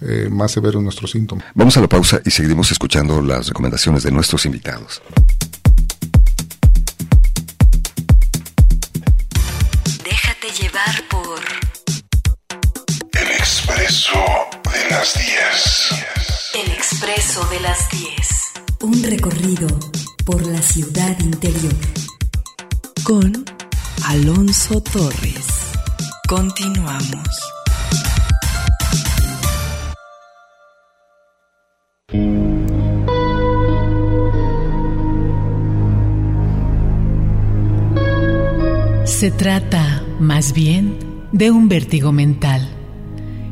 eh, 0.00 0.28
más 0.30 0.50
severos 0.50 0.82
nuestros 0.82 1.12
síntomas. 1.12 1.46
Vamos 1.54 1.76
a 1.76 1.80
la 1.80 1.88
pausa 1.88 2.20
y 2.24 2.30
seguiremos 2.32 2.72
escuchando 2.72 3.22
las 3.22 3.46
recomendaciones 3.46 4.02
de 4.02 4.10
nuestros 4.10 4.44
invitados. 4.44 5.00
Déjate 10.02 10.48
llevar 10.60 11.08
por 11.08 11.40
El 13.12 13.30
expreso 13.38 14.18
de 14.64 14.90
las 14.90 15.14
10. 15.14 16.66
El 16.66 16.72
Expreso 16.72 17.46
de 17.50 17.60
las 17.60 17.88
10. 17.90 18.12
Un 18.82 19.02
recorrido 19.04 19.68
por 20.24 20.46
la 20.46 20.62
ciudad 20.62 21.18
interior. 21.20 21.74
Con 23.02 23.44
Alonso 24.06 24.80
Torres. 24.80 25.46
Continuamos. 26.26 27.28
Se 39.04 39.30
trata, 39.30 40.02
más 40.20 40.52
bien, 40.52 40.98
de 41.32 41.50
un 41.50 41.68
vértigo 41.68 42.12
mental, 42.12 42.68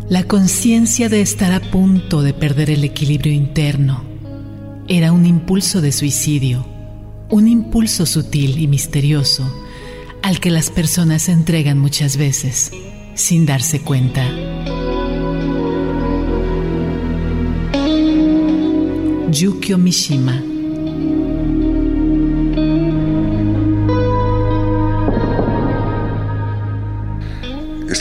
la 0.09 0.25
conciencia 0.25 1.09
de 1.09 1.21
estar 1.21 1.53
a 1.53 1.61
punto 1.61 2.23
de 2.23 2.33
perder 2.33 2.71
el 2.71 2.85
equilibrio 2.85 3.33
interno. 3.33 4.12
Era 4.89 5.13
un 5.13 5.27
impulso 5.27 5.81
de 5.81 5.93
suicidio, 5.93 6.67
un 7.31 7.49
impulso 7.49 8.05
sutil 8.05 8.59
y 8.59 8.67
misterioso 8.67 9.51
al 10.23 10.41
que 10.41 10.51
las 10.51 10.71
personas 10.71 11.23
se 11.23 11.33
entregan 11.33 11.79
muchas 11.79 12.17
veces 12.17 12.73
sin 13.15 13.47
darse 13.47 13.81
cuenta. 13.81 14.25
Yukio 19.31 19.79
Mishima 19.79 20.43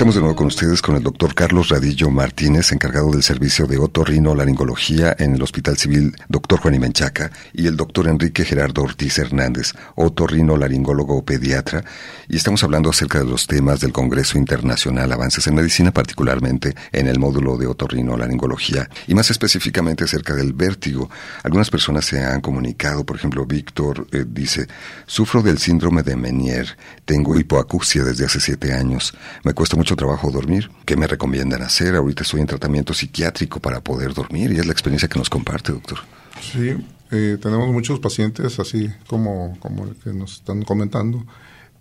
Estamos 0.02 0.16
de 0.16 0.22
nuevo 0.22 0.36
con 0.36 0.48
ustedes 0.48 0.82
con 0.82 0.96
el 0.96 1.04
doctor 1.04 1.36
Carlos 1.36 1.70
Radillo 1.70 2.10
Martínez, 2.10 2.72
encargado 2.72 3.12
del 3.12 3.22
servicio 3.22 3.68
de 3.68 3.78
otorrino-laringología 3.78 5.16
en 5.20 5.36
el 5.36 5.44
Hospital 5.44 5.78
Civil 5.78 6.16
Dr. 6.28 6.60
Juan 6.60 6.80
Menchaca, 6.80 7.30
y 7.54 7.68
el 7.68 7.78
doctor 7.78 8.08
Enrique 8.08 8.44
Gerardo 8.44 8.82
Ortiz 8.82 9.20
Hernández, 9.20 9.74
otorrino-laringólogo 9.94 11.24
pediatra, 11.24 11.86
y 12.28 12.38
estamos 12.38 12.64
hablando 12.64 12.90
acerca 12.90 13.20
de 13.20 13.26
los 13.26 13.46
temas 13.46 13.80
del 13.80 13.94
Congreso 13.94 14.40
Internacional 14.40 15.12
Avances 15.12 15.46
en 15.46 15.54
Medicina, 15.54 15.92
particularmente 15.92 16.74
en 16.92 17.06
el 17.06 17.20
módulo 17.20 17.58
de 17.58 17.68
otorrino-laringología, 17.68 18.90
y 19.06 19.14
más 19.14 19.30
específicamente 19.30 20.06
acerca 20.06 20.34
del 20.34 20.54
vértigo. 20.54 21.12
Algunas 21.44 21.70
personas 21.70 22.06
se 22.06 22.24
han 22.26 22.42
comunicado, 22.42 23.06
por 23.06 23.18
ejemplo, 23.18 23.46
Víctor 23.46 24.08
eh, 24.12 24.26
dice, 24.28 24.66
sufro 25.06 25.44
del 25.44 25.60
síndrome 25.60 26.02
de 26.02 26.16
Menier, 26.16 26.76
tengo 27.06 27.38
hipoacusia 27.38 28.04
desde 28.04 28.26
hace 28.26 28.40
siete 28.40 28.74
años, 28.74 29.14
me 29.44 29.54
cuesta 29.54 29.78
mucho 29.78 29.91
trabajo 29.96 30.32
dormir. 30.32 30.70
¿Qué 30.86 30.96
me 30.96 31.08
recomiendan 31.08 31.62
hacer? 31.62 31.96
Ahorita 31.96 32.24
estoy 32.24 32.42
en 32.42 32.48
tratamiento 32.48 32.94
psiquiátrico 32.94 33.60
para 33.60 33.82
poder 33.82 34.14
dormir 34.14 34.52
y 34.52 34.60
es 34.60 34.66
la 34.66 34.72
experiencia 34.72 35.08
que 35.08 35.20
nos 35.20 35.30
comparte, 35.30 35.72
doctor. 35.72 36.00
Sí, 36.42 36.76
eh, 37.12 37.38
tenemos 37.42 37.70
muchos 37.70 38.00
pacientes 38.00 38.60
así 38.60 38.90
como, 39.08 39.58
como 39.60 39.86
el 39.86 39.96
que 39.96 40.14
nos 40.14 40.36
están 40.36 40.64
comentando 40.64 41.26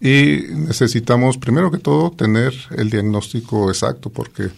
y 0.01 0.45
necesitamos 0.51 1.39
primero 1.39 1.71
que 1.71 1.79
todo 1.79 2.11
tener 2.11 2.55
el 2.77 2.89
diagnóstico 2.91 3.69
exacto 3.69 4.11
porque 4.11 4.49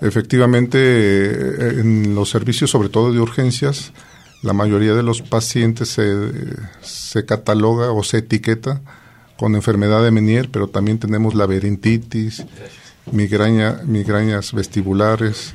efectivamente 0.00 0.78
eh, 0.78 1.80
en 1.80 2.14
los 2.14 2.30
servicios 2.30 2.70
sobre 2.70 2.88
todo 2.88 3.12
de 3.12 3.20
urgencias 3.20 3.92
la 4.42 4.52
mayoría 4.52 4.94
de 4.94 5.02
los 5.02 5.22
pacientes 5.22 5.88
se, 5.88 6.30
se 6.80 7.24
cataloga 7.26 7.90
o 7.90 8.02
se 8.04 8.18
etiqueta 8.18 8.80
con 9.38 9.54
enfermedad 9.54 10.02
de 10.02 10.10
Menier, 10.10 10.50
pero 10.50 10.68
también 10.68 10.98
tenemos 10.98 11.34
laberintitis, 11.34 12.44
migraña, 13.12 13.80
migrañas 13.84 14.52
vestibulares, 14.52 15.54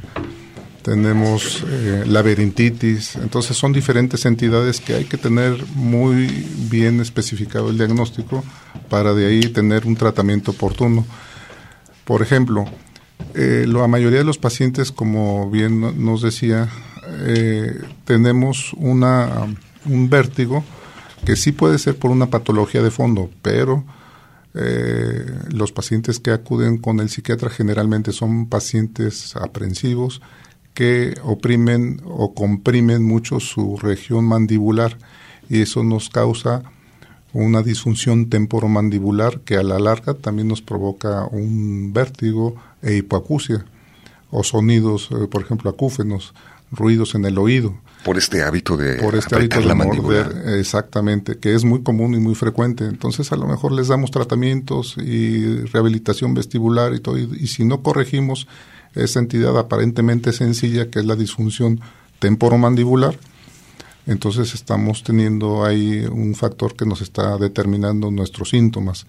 tenemos 0.81 1.63
eh, 1.67 2.03
laberintitis, 2.07 3.15
entonces 3.17 3.55
son 3.55 3.71
diferentes 3.71 4.25
entidades 4.25 4.79
que 4.79 4.95
hay 4.95 5.05
que 5.05 5.17
tener 5.17 5.63
muy 5.75 6.27
bien 6.69 6.99
especificado 6.99 7.69
el 7.69 7.77
diagnóstico 7.77 8.43
para 8.89 9.13
de 9.13 9.27
ahí 9.27 9.41
tener 9.41 9.85
un 9.85 9.95
tratamiento 9.95 10.51
oportuno. 10.51 11.05
Por 12.03 12.21
ejemplo, 12.21 12.65
eh, 13.35 13.65
la 13.67 13.87
mayoría 13.87 14.19
de 14.19 14.25
los 14.25 14.37
pacientes, 14.37 14.91
como 14.91 15.49
bien 15.49 16.03
nos 16.03 16.21
decía, 16.21 16.69
eh, 17.27 17.79
tenemos 18.05 18.73
una, 18.73 19.47
un 19.85 20.09
vértigo, 20.09 20.63
que 21.25 21.35
sí 21.35 21.51
puede 21.51 21.77
ser 21.77 21.97
por 21.97 22.11
una 22.11 22.27
patología 22.27 22.81
de 22.81 22.91
fondo, 22.91 23.29
pero 23.41 23.83
eh, 24.53 25.25
los 25.49 25.71
pacientes 25.71 26.19
que 26.19 26.31
acuden 26.31 26.77
con 26.77 26.99
el 26.99 27.09
psiquiatra 27.09 27.49
generalmente 27.49 28.11
son 28.11 28.47
pacientes 28.47 29.35
aprensivos 29.35 30.21
que 30.73 31.15
oprimen 31.23 32.01
o 32.05 32.33
comprimen 32.33 33.03
mucho 33.03 33.39
su 33.39 33.77
región 33.77 34.25
mandibular 34.25 34.97
y 35.49 35.61
eso 35.61 35.83
nos 35.83 36.09
causa 36.09 36.63
una 37.33 37.61
disfunción 37.61 38.29
temporomandibular 38.29 39.39
que 39.41 39.55
a 39.55 39.63
la 39.63 39.79
larga 39.79 40.13
también 40.13 40.47
nos 40.47 40.61
provoca 40.61 41.25
un 41.25 41.93
vértigo 41.93 42.55
e 42.81 42.95
hipoacusia 42.95 43.65
o 44.31 44.43
sonidos, 44.43 45.09
eh, 45.11 45.27
por 45.27 45.41
ejemplo, 45.41 45.69
acúfenos, 45.69 46.33
ruidos 46.71 47.15
en 47.15 47.25
el 47.25 47.37
oído. 47.37 47.75
Por 48.03 48.17
este 48.17 48.43
hábito 48.43 48.77
de 48.77 48.95
por 48.95 49.15
este 49.15 49.35
hábito 49.35 49.61
de 49.61 49.75
morder, 49.75 50.57
exactamente, 50.57 51.37
que 51.37 51.53
es 51.53 51.63
muy 51.63 51.83
común 51.83 52.15
y 52.15 52.17
muy 52.17 52.33
frecuente. 52.33 52.85
Entonces, 52.85 53.31
a 53.31 53.35
lo 53.35 53.45
mejor 53.45 53.71
les 53.73 53.89
damos 53.89 54.09
tratamientos 54.09 54.95
y 54.97 55.65
rehabilitación 55.65 56.33
vestibular 56.33 56.93
y 56.95 56.99
todo, 56.99 57.17
y, 57.17 57.47
si 57.47 57.63
no 57.63 57.83
corregimos 57.83 58.47
esa 58.95 59.19
entidad 59.19 59.57
aparentemente 59.57 60.33
sencilla, 60.33 60.89
que 60.89 60.99
es 60.99 61.05
la 61.05 61.15
disfunción 61.15 61.79
temporomandibular, 62.19 63.17
entonces 64.07 64.55
estamos 64.55 65.03
teniendo 65.03 65.63
ahí 65.63 66.03
un 66.11 66.33
factor 66.33 66.75
que 66.75 66.85
nos 66.85 67.01
está 67.01 67.37
determinando 67.37 68.09
nuestros 68.09 68.49
síntomas. 68.49 69.05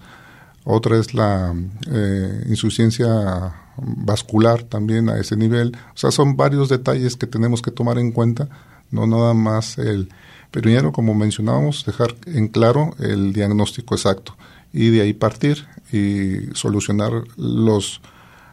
Otra 0.65 0.97
es 0.97 1.13
la 1.13 1.53
eh, 1.91 2.45
insuficiencia 2.47 3.55
vascular 3.77 4.63
también 4.63 5.09
a 5.09 5.17
ese 5.17 5.35
nivel. 5.35 5.75
O 5.93 5.97
sea, 5.97 6.11
son 6.11 6.37
varios 6.37 6.69
detalles 6.69 7.15
que 7.15 7.27
tenemos 7.27 7.61
que 7.61 7.71
tomar 7.71 7.97
en 7.97 8.11
cuenta 8.11 8.49
no 8.93 9.07
nada 9.07 9.33
más 9.33 9.77
el 9.77 10.09
primero, 10.51 10.91
como 10.91 11.15
mencionábamos, 11.15 11.83
dejar 11.85 12.15
en 12.27 12.47
claro 12.47 12.95
el 12.99 13.33
diagnóstico 13.33 13.95
exacto 13.95 14.37
y 14.71 14.89
de 14.89 15.01
ahí 15.01 15.13
partir 15.13 15.65
y 15.91 16.55
solucionar 16.55 17.11
los, 17.37 18.01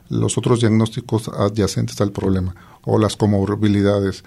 los 0.08 0.36
otros 0.38 0.60
diagnósticos 0.60 1.28
adyacentes 1.28 2.00
al 2.00 2.12
problema 2.12 2.54
o 2.82 2.98
las 2.98 3.16
comorbilidades, 3.16 4.24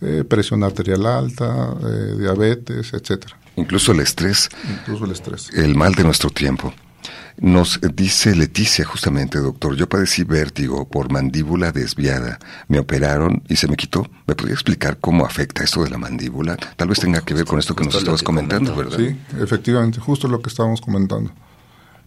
eh, 0.00 0.24
presión 0.28 0.64
arterial 0.64 1.06
alta, 1.06 1.74
eh, 1.84 2.16
diabetes, 2.18 2.92
etcétera. 2.92 3.36
Incluso 3.56 3.92
el 3.92 4.00
estrés. 4.00 4.48
Incluso 4.80 5.04
el 5.04 5.12
estrés. 5.12 5.50
El 5.54 5.74
mal 5.74 5.94
de 5.94 6.04
nuestro 6.04 6.30
tiempo. 6.30 6.72
Nos 7.38 7.80
dice 7.94 8.36
Leticia 8.36 8.84
justamente, 8.84 9.38
doctor, 9.38 9.74
yo 9.74 9.88
padecí 9.88 10.24
vértigo 10.24 10.86
por 10.86 11.10
mandíbula 11.10 11.72
desviada. 11.72 12.38
Me 12.68 12.78
operaron 12.78 13.42
y 13.48 13.56
se 13.56 13.68
me 13.68 13.76
quitó. 13.76 14.06
¿Me 14.26 14.34
podría 14.34 14.54
explicar 14.54 14.98
cómo 15.00 15.24
afecta 15.24 15.64
esto 15.64 15.82
de 15.82 15.90
la 15.90 15.98
mandíbula? 15.98 16.56
Tal 16.76 16.88
vez 16.88 17.00
tenga 17.00 17.22
que 17.22 17.34
ver 17.34 17.44
con 17.44 17.58
esto 17.58 17.74
que 17.74 17.84
nos 17.84 17.94
estabas 17.94 18.22
comentando, 18.22 18.74
¿verdad? 18.76 18.98
Sí, 18.98 19.16
efectivamente, 19.40 19.98
justo 19.98 20.28
lo 20.28 20.40
que 20.42 20.50
estábamos 20.50 20.80
comentando. 20.80 21.32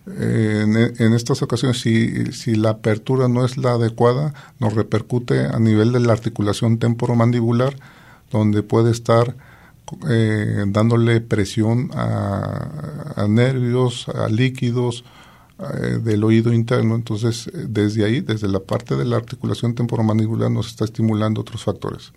En, 0.07 0.77
en, 0.77 1.13
estas 1.13 1.41
ocasiones, 1.41 1.81
si, 1.81 2.31
si 2.31 2.53
la 2.55 2.71
apertura 2.71 3.27
no 3.27 3.43
es 3.43 3.57
la 3.57 3.71
adecuada, 3.71 4.35
nos 4.59 4.73
repercute 4.73 5.47
a 5.47 5.57
nivel 5.57 5.91
de 5.91 5.99
la 5.99 6.13
articulación 6.13 6.77
temporomandibular, 6.77 7.75
donde 8.29 8.61
puede 8.61 8.91
estar 8.91 9.35
eh, 10.09 10.63
dándole 10.67 11.21
presión 11.21 11.91
a, 11.93 13.13
a, 13.15 13.27
nervios, 13.27 14.07
a 14.09 14.27
líquidos 14.27 15.03
eh, 15.59 15.99
del 16.03 16.23
oído 16.23 16.51
interno. 16.51 16.95
Entonces, 16.95 17.47
eh, 17.47 17.65
desde 17.67 18.05
ahí, 18.05 18.21
desde 18.21 18.47
la 18.47 18.59
parte 18.59 18.95
de 18.95 19.05
la 19.05 19.17
articulación 19.17 19.73
temporomandibular, 19.75 20.51
nos 20.51 20.67
está 20.67 20.85
estimulando 20.85 21.41
otros 21.41 21.63
factores. 21.63 22.11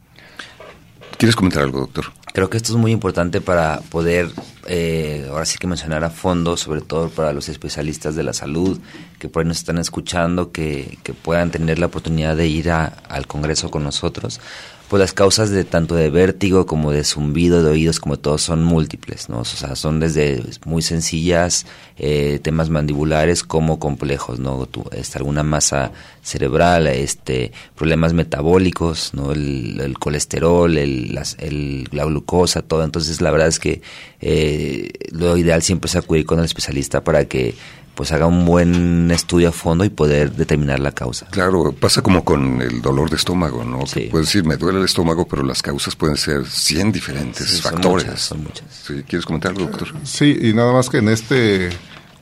¿Quieres 1.19 1.35
comentar 1.35 1.63
algo, 1.63 1.81
doctor? 1.81 2.07
Creo 2.33 2.51
que 2.51 2.57
esto 2.57 2.73
es 2.73 2.79
muy 2.79 2.93
importante 2.93 3.41
para 3.41 3.81
poder, 3.91 4.31
eh, 4.67 5.27
ahora 5.31 5.45
sí 5.45 5.59
que 5.59 5.67
mencionar 5.67 6.05
a 6.05 6.11
fondo, 6.11 6.57
sobre 6.57 6.81
todo 6.81 7.09
para 7.09 7.33
los 7.33 7.49
especialistas 7.49 8.15
de 8.15 8.23
la 8.23 8.33
salud 8.33 8.79
que 9.19 9.29
por 9.29 9.43
ahí 9.43 9.49
nos 9.49 9.59
están 9.59 9.79
escuchando, 9.79 10.53
que, 10.53 10.99
que 11.03 11.15
puedan 11.15 11.51
tener 11.51 11.79
la 11.79 11.87
oportunidad 11.87 12.37
de 12.37 12.47
ir 12.47 12.71
a, 12.71 12.85
al 13.09 13.27
Congreso 13.27 13.71
con 13.71 13.83
nosotros, 13.83 14.41
pues 14.89 15.01
las 15.01 15.13
causas 15.13 15.51
de 15.51 15.65
tanto 15.65 15.95
de 15.95 16.09
vértigo 16.09 16.65
como 16.65 16.93
de 16.93 17.05
zumbido 17.05 17.63
de 17.63 17.71
oídos 17.71 18.01
como 18.01 18.19
todos 18.19 18.41
son 18.43 18.65
múltiples, 18.65 19.29
¿no? 19.29 19.41
O 19.41 19.45
sea, 19.45 19.77
son 19.77 20.01
desde 20.01 20.43
muy 20.65 20.81
sencillas 20.81 21.67
eh, 21.99 22.41
temas 22.43 22.71
mandibulares 22.71 23.45
como 23.45 23.79
complejos, 23.79 24.39
¿no? 24.39 24.65
Tu, 24.67 24.83
este, 24.93 25.19
alguna 25.19 25.43
masa 25.43 25.93
cerebral, 26.23 26.87
este, 26.87 27.53
problemas 27.75 28.15
metabólicos, 28.15 29.13
¿no? 29.13 29.33
El, 29.33 29.95
colesterol, 29.99 30.79
el, 30.79 31.15
las, 31.15 31.37
el, 31.39 31.87
la 31.93 32.07
glucosa, 32.07 32.63
todo. 32.63 32.83
Entonces, 32.83 33.21
la 33.21 33.31
verdad 33.31 33.49
es 33.49 33.59
que 33.59 33.83
eh, 34.21 34.91
lo 35.11 35.37
ideal 35.37 35.63
siempre 35.63 35.89
es 35.89 35.97
acudir 35.97 36.25
con 36.25 36.39
el 36.39 36.47
especialista 36.47 37.05
para 37.05 37.27
que 37.27 37.55
pues 37.99 38.13
haga 38.13 38.27
un 38.27 38.45
buen 38.45 39.11
estudio 39.11 39.49
a 39.49 39.53
fondo 39.53 39.85
y 39.85 39.89
poder 39.89 40.31
determinar 40.31 40.79
la 40.79 40.93
causa. 40.93 41.27
Claro, 41.33 41.73
pasa 41.73 42.01
como 42.01 42.25
con 42.25 42.63
el 42.63 42.81
dolor 42.81 43.11
de 43.11 43.17
estómago, 43.17 43.65
¿no? 43.65 43.89
Sí. 43.89 44.07
puedes 44.09 44.29
decir, 44.29 44.45
me 44.45 44.57
duele 44.57 44.79
el 44.79 44.85
estómago, 44.85 45.27
pero 45.27 45.43
las 45.43 45.63
causas 45.63 45.97
pueden 45.97 46.17
ser 46.17 46.47
100 46.47 46.93
diferentes 46.93 47.61
factores. 47.61 48.21
Son 48.21 48.45
muchas, 48.45 48.67
Sí, 48.71 49.03
¿Quieres 49.03 49.27
comentarlo, 49.27 49.67
doctor? 49.67 49.89
Sí, 50.05 50.39
y 50.43 50.53
nada 50.53 50.73
más 50.73 50.89
que 50.91 50.99
en 50.99 51.09
este 51.09 51.71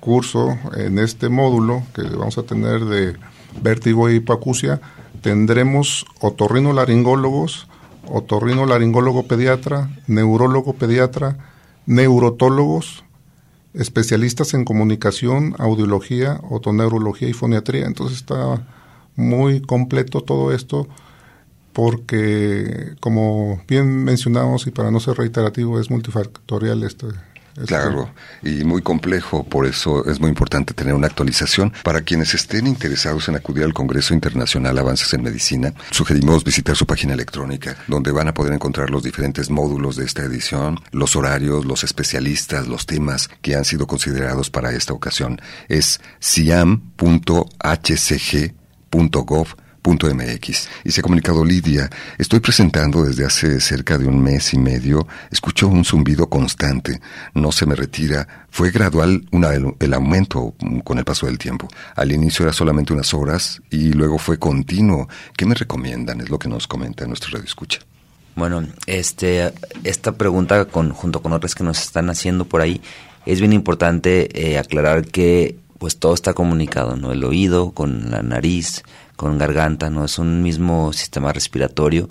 curso, 0.00 0.58
en 0.74 0.98
este 0.98 1.28
módulo 1.28 1.82
que 1.94 2.04
vamos 2.04 2.38
a 2.38 2.44
tener 2.44 2.86
de 2.86 3.14
vértigo 3.60 4.08
y 4.08 4.14
hipoacusia, 4.14 4.80
tendremos 5.20 6.06
otorrinolaringólogos, 6.20 7.68
otorrinolaringólogo 8.08 9.24
pediatra, 9.24 9.90
neurólogo 10.06 10.72
pediatra, 10.72 11.36
neurotólogos, 11.84 13.04
especialistas 13.76 14.54
en 14.54 14.64
comunicación, 14.64 15.54
audiología, 15.58 16.40
otoneurología 16.48 17.28
y 17.28 17.32
foniatría. 17.32 17.86
Entonces 17.86 18.18
está 18.18 18.66
muy 19.16 19.60
completo 19.60 20.22
todo 20.22 20.52
esto 20.52 20.88
porque, 21.72 22.94
como 23.00 23.62
bien 23.68 24.04
mencionamos 24.04 24.66
y 24.66 24.70
para 24.70 24.90
no 24.90 24.98
ser 24.98 25.18
reiterativo, 25.18 25.78
es 25.78 25.90
multifactorial 25.90 26.82
este, 26.82 27.06
Claro, 27.64 28.12
y 28.42 28.64
muy 28.64 28.82
complejo, 28.82 29.44
por 29.44 29.64
eso 29.66 30.04
es 30.06 30.20
muy 30.20 30.28
importante 30.28 30.74
tener 30.74 30.94
una 30.94 31.06
actualización. 31.06 31.72
Para 31.82 32.02
quienes 32.02 32.34
estén 32.34 32.66
interesados 32.66 33.28
en 33.28 33.36
acudir 33.36 33.64
al 33.64 33.72
Congreso 33.72 34.12
Internacional 34.12 34.76
Avances 34.78 35.14
en 35.14 35.22
Medicina, 35.22 35.72
sugerimos 35.90 36.44
visitar 36.44 36.76
su 36.76 36.84
página 36.86 37.14
electrónica, 37.14 37.76
donde 37.86 38.12
van 38.12 38.28
a 38.28 38.34
poder 38.34 38.52
encontrar 38.52 38.90
los 38.90 39.02
diferentes 39.02 39.48
módulos 39.48 39.96
de 39.96 40.04
esta 40.04 40.22
edición, 40.22 40.78
los 40.92 41.16
horarios, 41.16 41.64
los 41.64 41.82
especialistas, 41.82 42.66
los 42.68 42.84
temas 42.84 43.30
que 43.40 43.54
han 43.54 43.64
sido 43.64 43.86
considerados 43.86 44.50
para 44.50 44.72
esta 44.72 44.92
ocasión. 44.92 45.40
Es 45.68 46.00
siam.hcg.gov 46.20 47.06
Y 50.84 50.90
se 50.90 51.00
ha 51.00 51.02
comunicado 51.02 51.44
Lidia, 51.44 51.88
estoy 52.18 52.40
presentando 52.40 53.04
desde 53.04 53.24
hace 53.24 53.60
cerca 53.60 53.96
de 53.96 54.06
un 54.06 54.20
mes 54.20 54.52
y 54.52 54.58
medio, 54.58 55.06
escucho 55.30 55.68
un 55.68 55.84
zumbido 55.84 56.28
constante, 56.28 57.00
no 57.34 57.52
se 57.52 57.66
me 57.66 57.76
retira, 57.76 58.46
fue 58.50 58.72
gradual 58.72 59.24
el, 59.78 59.94
aumento 59.94 60.54
con 60.82 60.98
el 60.98 61.04
paso 61.04 61.26
del 61.26 61.38
tiempo. 61.38 61.68
Al 61.94 62.10
inicio 62.10 62.44
era 62.44 62.52
solamente 62.52 62.92
unas 62.92 63.14
horas 63.14 63.62
y 63.70 63.92
luego 63.92 64.18
fue 64.18 64.40
continuo. 64.40 65.08
¿Qué 65.36 65.46
me 65.46 65.54
recomiendan? 65.54 66.20
Es 66.20 66.30
lo 66.30 66.38
que 66.40 66.48
nos 66.48 66.66
comenta 66.66 67.06
nuestro 67.06 67.30
radio 67.30 67.44
escucha. 67.44 67.78
Bueno, 68.34 68.66
este, 68.86 69.52
esta 69.84 70.12
pregunta 70.12 70.64
con, 70.64 70.90
junto 70.90 71.22
con 71.22 71.32
otras 71.32 71.54
que 71.54 71.62
nos 71.62 71.80
están 71.80 72.10
haciendo 72.10 72.44
por 72.44 72.60
ahí, 72.60 72.80
es 73.24 73.40
bien 73.40 73.52
importante 73.52 74.28
eh, 74.34 74.58
aclarar 74.58 75.06
que 75.06 75.56
pues 75.78 75.98
todo 75.98 76.14
está 76.14 76.34
comunicado, 76.34 76.96
¿no? 76.96 77.12
El 77.12 77.22
oído 77.24 77.72
con 77.72 78.10
la 78.10 78.22
nariz, 78.22 78.82
con 79.16 79.38
garganta, 79.38 79.90
¿no? 79.90 80.04
Es 80.04 80.18
un 80.18 80.42
mismo 80.42 80.92
sistema 80.92 81.32
respiratorio 81.32 82.08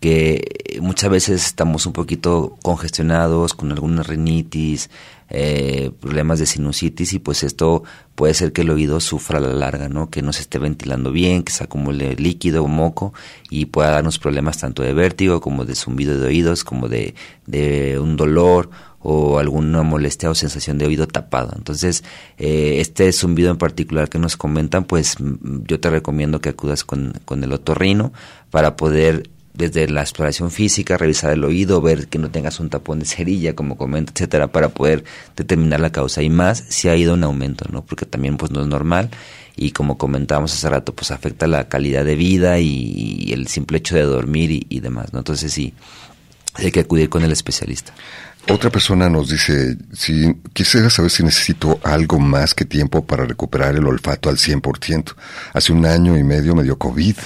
que 0.00 0.78
muchas 0.80 1.10
veces 1.10 1.46
estamos 1.46 1.86
un 1.86 1.92
poquito 1.92 2.56
congestionados 2.62 3.54
con 3.54 3.72
alguna 3.72 4.02
rinitis, 4.02 4.90
eh, 5.30 5.90
problemas 6.00 6.38
de 6.38 6.46
sinusitis 6.46 7.12
y 7.12 7.18
pues 7.18 7.42
esto 7.42 7.82
puede 8.14 8.34
ser 8.34 8.52
que 8.52 8.62
el 8.62 8.70
oído 8.70 9.00
sufra 9.00 9.38
a 9.38 9.40
la 9.40 9.52
larga, 9.52 9.88
¿no? 9.88 10.10
Que 10.10 10.22
no 10.22 10.32
se 10.32 10.42
esté 10.42 10.58
ventilando 10.58 11.12
bien, 11.12 11.42
que 11.42 11.52
se 11.52 11.64
acumule 11.64 12.16
líquido 12.16 12.64
o 12.64 12.68
moco 12.68 13.12
y 13.50 13.66
pueda 13.66 13.90
darnos 13.90 14.18
problemas 14.18 14.58
tanto 14.58 14.82
de 14.82 14.94
vértigo 14.94 15.40
como 15.40 15.64
de 15.64 15.74
zumbido 15.74 16.18
de 16.18 16.26
oídos, 16.26 16.64
como 16.64 16.88
de, 16.88 17.14
de 17.46 17.98
un 17.98 18.16
dolor 18.16 18.70
o 19.00 19.38
alguna 19.38 19.82
molestia 19.82 20.30
o 20.30 20.34
sensación 20.34 20.78
de 20.78 20.86
oído 20.86 21.06
tapado. 21.06 21.52
Entonces, 21.56 22.04
eh, 22.36 22.76
este 22.80 23.12
zumbido 23.12 23.50
en 23.50 23.58
particular 23.58 24.08
que 24.08 24.18
nos 24.18 24.36
comentan, 24.36 24.84
pues 24.84 25.16
yo 25.66 25.78
te 25.78 25.90
recomiendo 25.90 26.40
que 26.40 26.48
acudas 26.48 26.84
con, 26.84 27.12
con 27.24 27.44
el 27.44 27.52
otorrino 27.52 28.12
para 28.50 28.76
poder 28.76 29.30
desde 29.58 29.88
la 29.88 30.02
exploración 30.02 30.52
física, 30.52 30.96
revisar 30.96 31.32
el 31.32 31.42
oído, 31.42 31.82
ver 31.82 32.06
que 32.06 32.18
no 32.18 32.30
tengas 32.30 32.60
un 32.60 32.70
tapón 32.70 33.00
de 33.00 33.06
cerilla, 33.06 33.56
como 33.56 33.76
comento, 33.76 34.12
etcétera, 34.14 34.52
para 34.52 34.68
poder 34.68 35.02
determinar 35.36 35.80
la 35.80 35.90
causa. 35.90 36.22
Y 36.22 36.30
más 36.30 36.64
si 36.68 36.88
ha 36.88 36.94
ido 36.94 37.14
un 37.14 37.24
aumento, 37.24 37.66
¿no? 37.70 37.84
Porque 37.84 38.06
también 38.06 38.36
pues 38.36 38.52
no 38.52 38.60
es 38.62 38.68
normal 38.68 39.10
y 39.56 39.72
como 39.72 39.98
comentábamos 39.98 40.54
hace 40.54 40.70
rato, 40.70 40.94
pues 40.94 41.10
afecta 41.10 41.48
la 41.48 41.68
calidad 41.68 42.04
de 42.04 42.14
vida 42.14 42.60
y, 42.60 43.32
el 43.32 43.48
simple 43.48 43.78
hecho 43.78 43.96
de 43.96 44.02
dormir 44.02 44.52
y, 44.52 44.66
y 44.68 44.78
demás, 44.78 45.12
¿no? 45.12 45.18
Entonces 45.18 45.52
sí, 45.52 45.74
hay 46.54 46.70
que 46.70 46.80
acudir 46.80 47.08
con 47.08 47.24
el 47.24 47.32
especialista. 47.32 47.92
Otra 48.50 48.70
persona 48.70 49.10
nos 49.10 49.28
dice, 49.28 49.76
si 49.92 50.34
quisiera 50.54 50.88
saber 50.88 51.10
si 51.10 51.22
necesito 51.22 51.78
algo 51.82 52.18
más 52.18 52.54
que 52.54 52.64
tiempo 52.64 53.04
para 53.04 53.26
recuperar 53.26 53.76
el 53.76 53.86
olfato 53.86 54.30
al 54.30 54.36
100%. 54.36 55.14
Hace 55.52 55.72
un 55.72 55.84
año 55.84 56.16
y 56.16 56.24
medio 56.24 56.54
me 56.54 56.62
dio 56.62 56.78
COVID. 56.78 57.16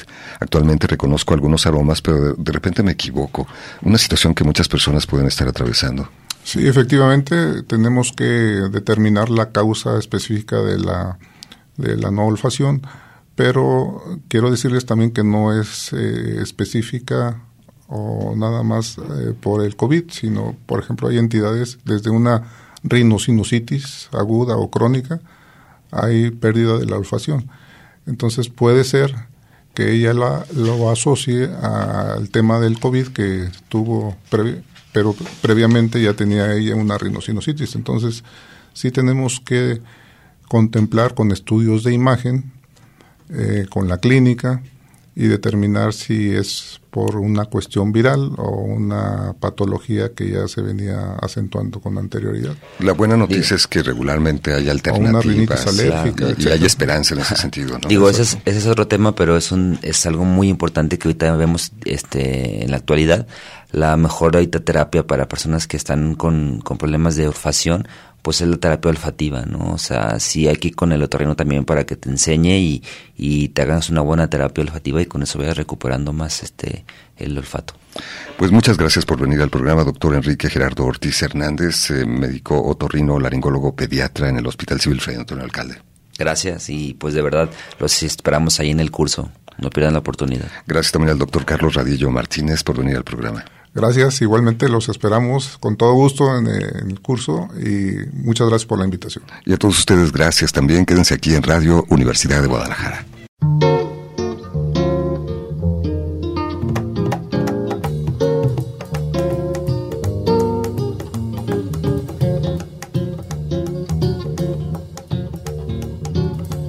Actualmente 0.41 0.89
reconozco 0.89 1.35
algunos 1.35 1.64
aromas, 1.66 2.03
pero 2.03 2.35
de, 2.35 2.53
repente 2.53 2.83
me 2.83 2.93
equivoco. 2.93 3.47
Una 3.83 3.99
situación 3.99 4.35
que 4.35 4.43
muchas 4.43 4.68
personas 4.68 5.07
pueden 5.07 5.29
estar 5.29 5.47
atravesando. 5.47 6.09
Sí, 6.43 6.66
efectivamente, 6.66 7.62
tenemos 7.62 8.12
que 8.12 8.25
determinar 8.25 9.31
la 9.31 9.53
causa 9.53 9.99
específica 9.99 10.57
de 10.57 10.81
la, 10.81 11.18
de 11.77 11.97
la 11.97 12.11
no 12.11 12.27
olfacción, 12.27 12.83
pero 13.37 14.03
quiero 14.27 14.51
decirles 14.51 14.87
también 14.87 15.12
que 15.12 15.23
no 15.23 15.59
es 15.59 15.93
eh, 15.93 16.41
específica 16.43 17.43
o 17.95 18.34
nada 18.34 18.62
más 18.62 18.97
eh, 18.97 19.34
por 19.38 19.62
el 19.62 19.76
COVID, 19.76 20.05
sino, 20.11 20.57
por 20.64 20.80
ejemplo, 20.80 21.09
hay 21.09 21.18
entidades 21.18 21.78
desde 21.84 22.09
una 22.09 22.45
rinosinusitis 22.82 24.09
aguda 24.12 24.57
o 24.57 24.70
crónica, 24.70 25.20
hay 25.90 26.30
pérdida 26.30 26.78
de 26.78 26.86
la 26.86 26.97
olfacción. 26.97 27.51
Entonces 28.07 28.49
puede 28.49 28.84
ser 28.84 29.14
que 29.74 29.93
ella 29.93 30.14
la, 30.14 30.47
lo 30.57 30.90
asocie 30.90 31.51
al 31.62 32.30
tema 32.30 32.61
del 32.61 32.80
COVID 32.80 33.09
que 33.09 33.51
tuvo, 33.68 34.16
pero 34.93 35.14
previamente 35.43 36.03
ya 36.03 36.14
tenía 36.14 36.51
ella 36.55 36.74
una 36.74 36.97
rinosinusitis. 36.97 37.74
Entonces 37.74 38.24
sí 38.72 38.90
tenemos 38.90 39.38
que 39.40 39.82
contemplar 40.49 41.14
con 41.14 41.30
estudios 41.30 41.84
de 41.84 41.93
imagen, 41.93 42.53
eh, 43.28 43.66
con 43.68 43.86
la 43.86 43.99
clínica, 43.99 44.62
y 45.15 45.27
determinar 45.27 45.93
si 45.93 46.35
es 46.35 46.81
por 46.91 47.17
una 47.17 47.47
cuestión 47.47 47.93
viral 47.93 48.33
o 48.37 48.51
una 48.63 49.35
patología 49.41 50.13
que 50.15 50.31
ya 50.31 50.49
se 50.49 50.61
venía 50.61 51.15
acentuando 51.21 51.81
con 51.81 51.97
anterioridad. 51.97 52.55
La 52.81 52.93
buena 52.93 53.17
noticia 53.17 53.57
es 53.57 53.67
que 53.67 53.83
regularmente 53.83 54.53
hay 54.53 54.69
alternativas 54.69 55.67
y, 56.39 56.49
hay 56.49 56.65
esperanza 56.65 57.15
en 57.15 57.21
ese 57.21 57.37
sentido. 57.37 57.79
¿no? 57.79 57.89
Digo, 57.89 58.09
ese 58.09 58.23
es, 58.23 58.39
ese 58.45 58.59
es 58.59 58.67
otro 58.67 58.89
tema, 58.89 59.15
pero 59.15 59.37
es, 59.37 59.53
un, 59.53 59.79
es 59.83 60.05
algo 60.07 60.25
muy 60.25 60.49
importante 60.49 60.99
que 60.99 61.09
ahorita 61.09 61.35
vemos 61.37 61.73
este, 61.85 62.65
en 62.65 62.71
la 62.71 62.79
actualidad. 62.79 63.27
La 63.71 63.97
mejor 63.97 64.37
ahorita 64.37 64.61
terapia 64.61 65.07
para 65.07 65.29
personas 65.29 65.67
que 65.67 65.79
están 65.79 66.15
con, 66.15 66.61
con 66.61 66.77
problemas 66.77 67.17
de 67.17 67.27
orfacción 67.27 67.89
pues 68.23 68.41
es 68.41 68.49
la 68.49 68.57
terapia 68.57 68.91
olfativa, 68.91 69.45
¿no? 69.45 69.73
O 69.73 69.79
sea, 69.79 70.18
sí 70.20 70.49
hay 70.49 70.57
que 70.57 70.68
ir 70.68 70.77
con 70.77 70.93
el 70.93 71.03
otorrino 71.03 71.35
también 71.35 71.64
para 71.64 71.85
que 71.85 71.97
te 71.97 72.09
enseñe 72.09 72.59
y, 72.59 72.83
y 73.16 73.49
te 73.49 73.62
hagas 73.62 73.91
una 73.91 74.01
buena 74.01 74.31
terapia 74.31 74.62
olfativa 74.62 75.03
y 75.03 75.07
con 75.07 75.23
eso 75.23 75.39
vayas 75.39 75.57
recuperando 75.57 76.12
más 76.12 76.43
este 76.43 76.85
el 77.16 77.37
olfato. 77.37 77.75
Pues 78.39 78.51
muchas 78.51 78.79
gracias 78.79 79.05
por 79.05 79.20
venir 79.20 79.43
al 79.43 79.51
programa, 79.51 79.85
doctor 79.85 80.14
Enrique 80.14 80.49
Gerardo 80.49 80.85
Ortiz 80.85 81.23
Hernández, 81.23 81.91
eh, 81.91 82.07
médico 82.07 82.62
otorrino, 82.62 83.18
laringólogo 83.18 83.75
pediatra 83.75 84.29
en 84.29 84.39
el 84.39 84.47
Hospital 84.47 84.81
Civil 84.81 85.01
Fray 85.01 85.16
Antonio 85.16 85.45
Alcalde. 85.45 85.83
Gracias 86.18 86.70
y 86.70 86.95
pues 86.95 87.14
de 87.14 87.23
verdad 87.23 87.51
los 87.79 88.03
esperamos 88.03 88.61
ahí 88.61 88.70
en 88.70 88.81
el 88.81 88.91
curso. 88.91 89.31
No 89.59 89.70
pierdan 89.70 89.93
la 89.93 89.99
oportunidad. 89.99 90.49
Gracias 90.66 90.93
también 90.93 91.11
al 91.11 91.18
doctor 91.18 91.45
Carlos 91.45 91.75
Radillo 91.75 92.11
Martínez 92.11 92.62
por 92.62 92.79
venir 92.79 92.97
al 92.97 93.05
programa. 93.05 93.45
Gracias, 93.75 94.20
igualmente 94.20 94.68
los 94.68 94.91
esperamos 94.91 95.57
con 95.59 95.77
todo 95.77 95.95
gusto 95.95 96.37
en, 96.37 96.47
el 96.47 97.01
curso 97.01 97.49
y 97.59 98.07
muchas 98.12 98.49
gracias 98.49 98.66
por 98.66 98.79
la 98.79 98.85
invitación. 98.85 99.25
Y 99.47 99.55
a 99.55 99.57
todos 99.57 99.79
ustedes 99.79 100.12
gracias 100.12 100.53
también, 100.53 100.85
quédense 100.85 101.14
aquí 101.14 101.35
en 101.35 101.43
Radio 101.43 101.87
Universidad 101.89 102.43
de 102.43 102.49
Guadalajara. 102.49 103.07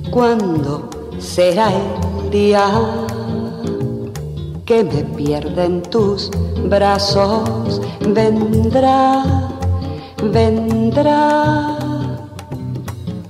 ¿Cuándo 0.09 0.89
será 1.19 1.69
el 1.73 2.29
día? 2.29 3.02
Que 4.65 4.83
me 4.83 5.03
pierda 5.03 5.65
en 5.65 5.81
tus 5.83 6.31
brazos. 6.69 7.81
Vendrá, 8.01 9.23
vendrá 10.31 11.77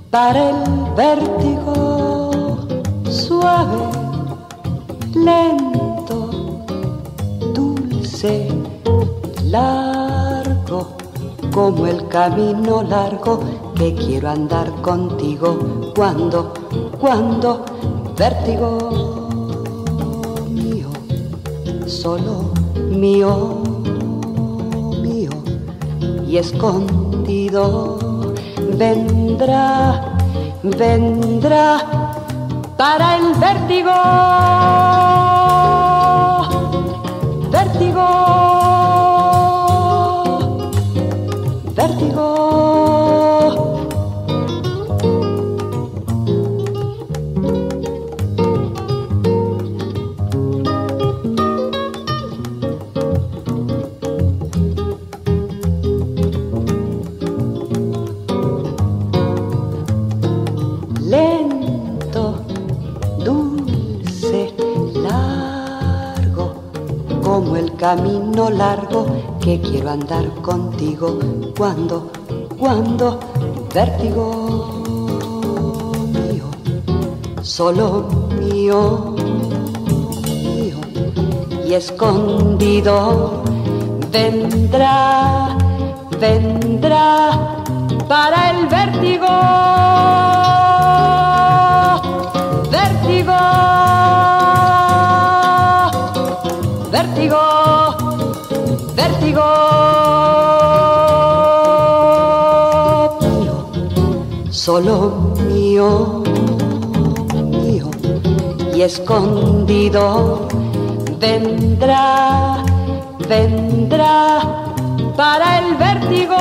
para 0.10 0.50
el 0.50 0.56
vértigo 0.96 2.58
suave, 3.10 3.90
lento, 5.16 6.30
dulce, 7.54 8.48
largo, 9.46 10.88
como 11.52 11.88
el 11.88 12.08
camino 12.08 12.84
largo 12.84 13.40
que 13.76 13.94
quiero 13.96 14.30
andar 14.30 14.72
contigo 14.82 15.92
cuando, 15.96 16.54
cuando, 17.00 17.66
vértigo 18.18 19.23
solo 22.04 22.52
mío, 22.90 23.64
mío, 25.02 25.32
y 26.28 26.36
escondido. 26.38 27.98
Vendrá, 28.78 30.02
vendrá 30.64 31.66
para 32.76 33.18
el 33.18 33.34
vértigo, 33.36 33.94
camino 67.84 68.50
largo 68.50 69.06
que 69.42 69.60
quiero 69.60 69.90
andar 69.90 70.26
contigo 70.36 71.20
cuando, 71.58 72.10
cuando, 72.58 73.20
vértigo 73.74 74.26
mío, 76.14 76.46
solo 77.42 78.08
mío, 78.40 79.16
mío, 80.24 80.78
y 81.68 81.74
escondido 81.74 83.44
vendrá, 84.10 85.58
vendrá 86.22 87.64
para 88.08 88.52
el 88.52 88.68
vértigo 88.68 89.28
vértigo, 92.72 93.40
vértigo, 96.90 97.53
vértigo. 98.96 99.44
Mío, 103.22 103.56
solo 104.52 105.34
mío, 105.50 106.24
mío, 107.34 107.90
y 108.76 108.82
escondido 108.82 110.48
vendrá, 111.20 112.64
vendrá 113.30 114.42
para 115.16 115.60
el 115.60 115.76
vértigo. 115.76 116.38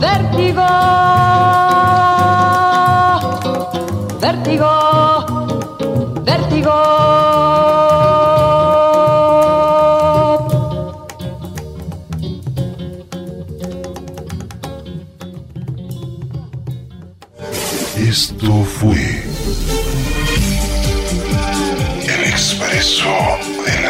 Vértigo. 0.00 0.66
vértigo. 4.20 4.83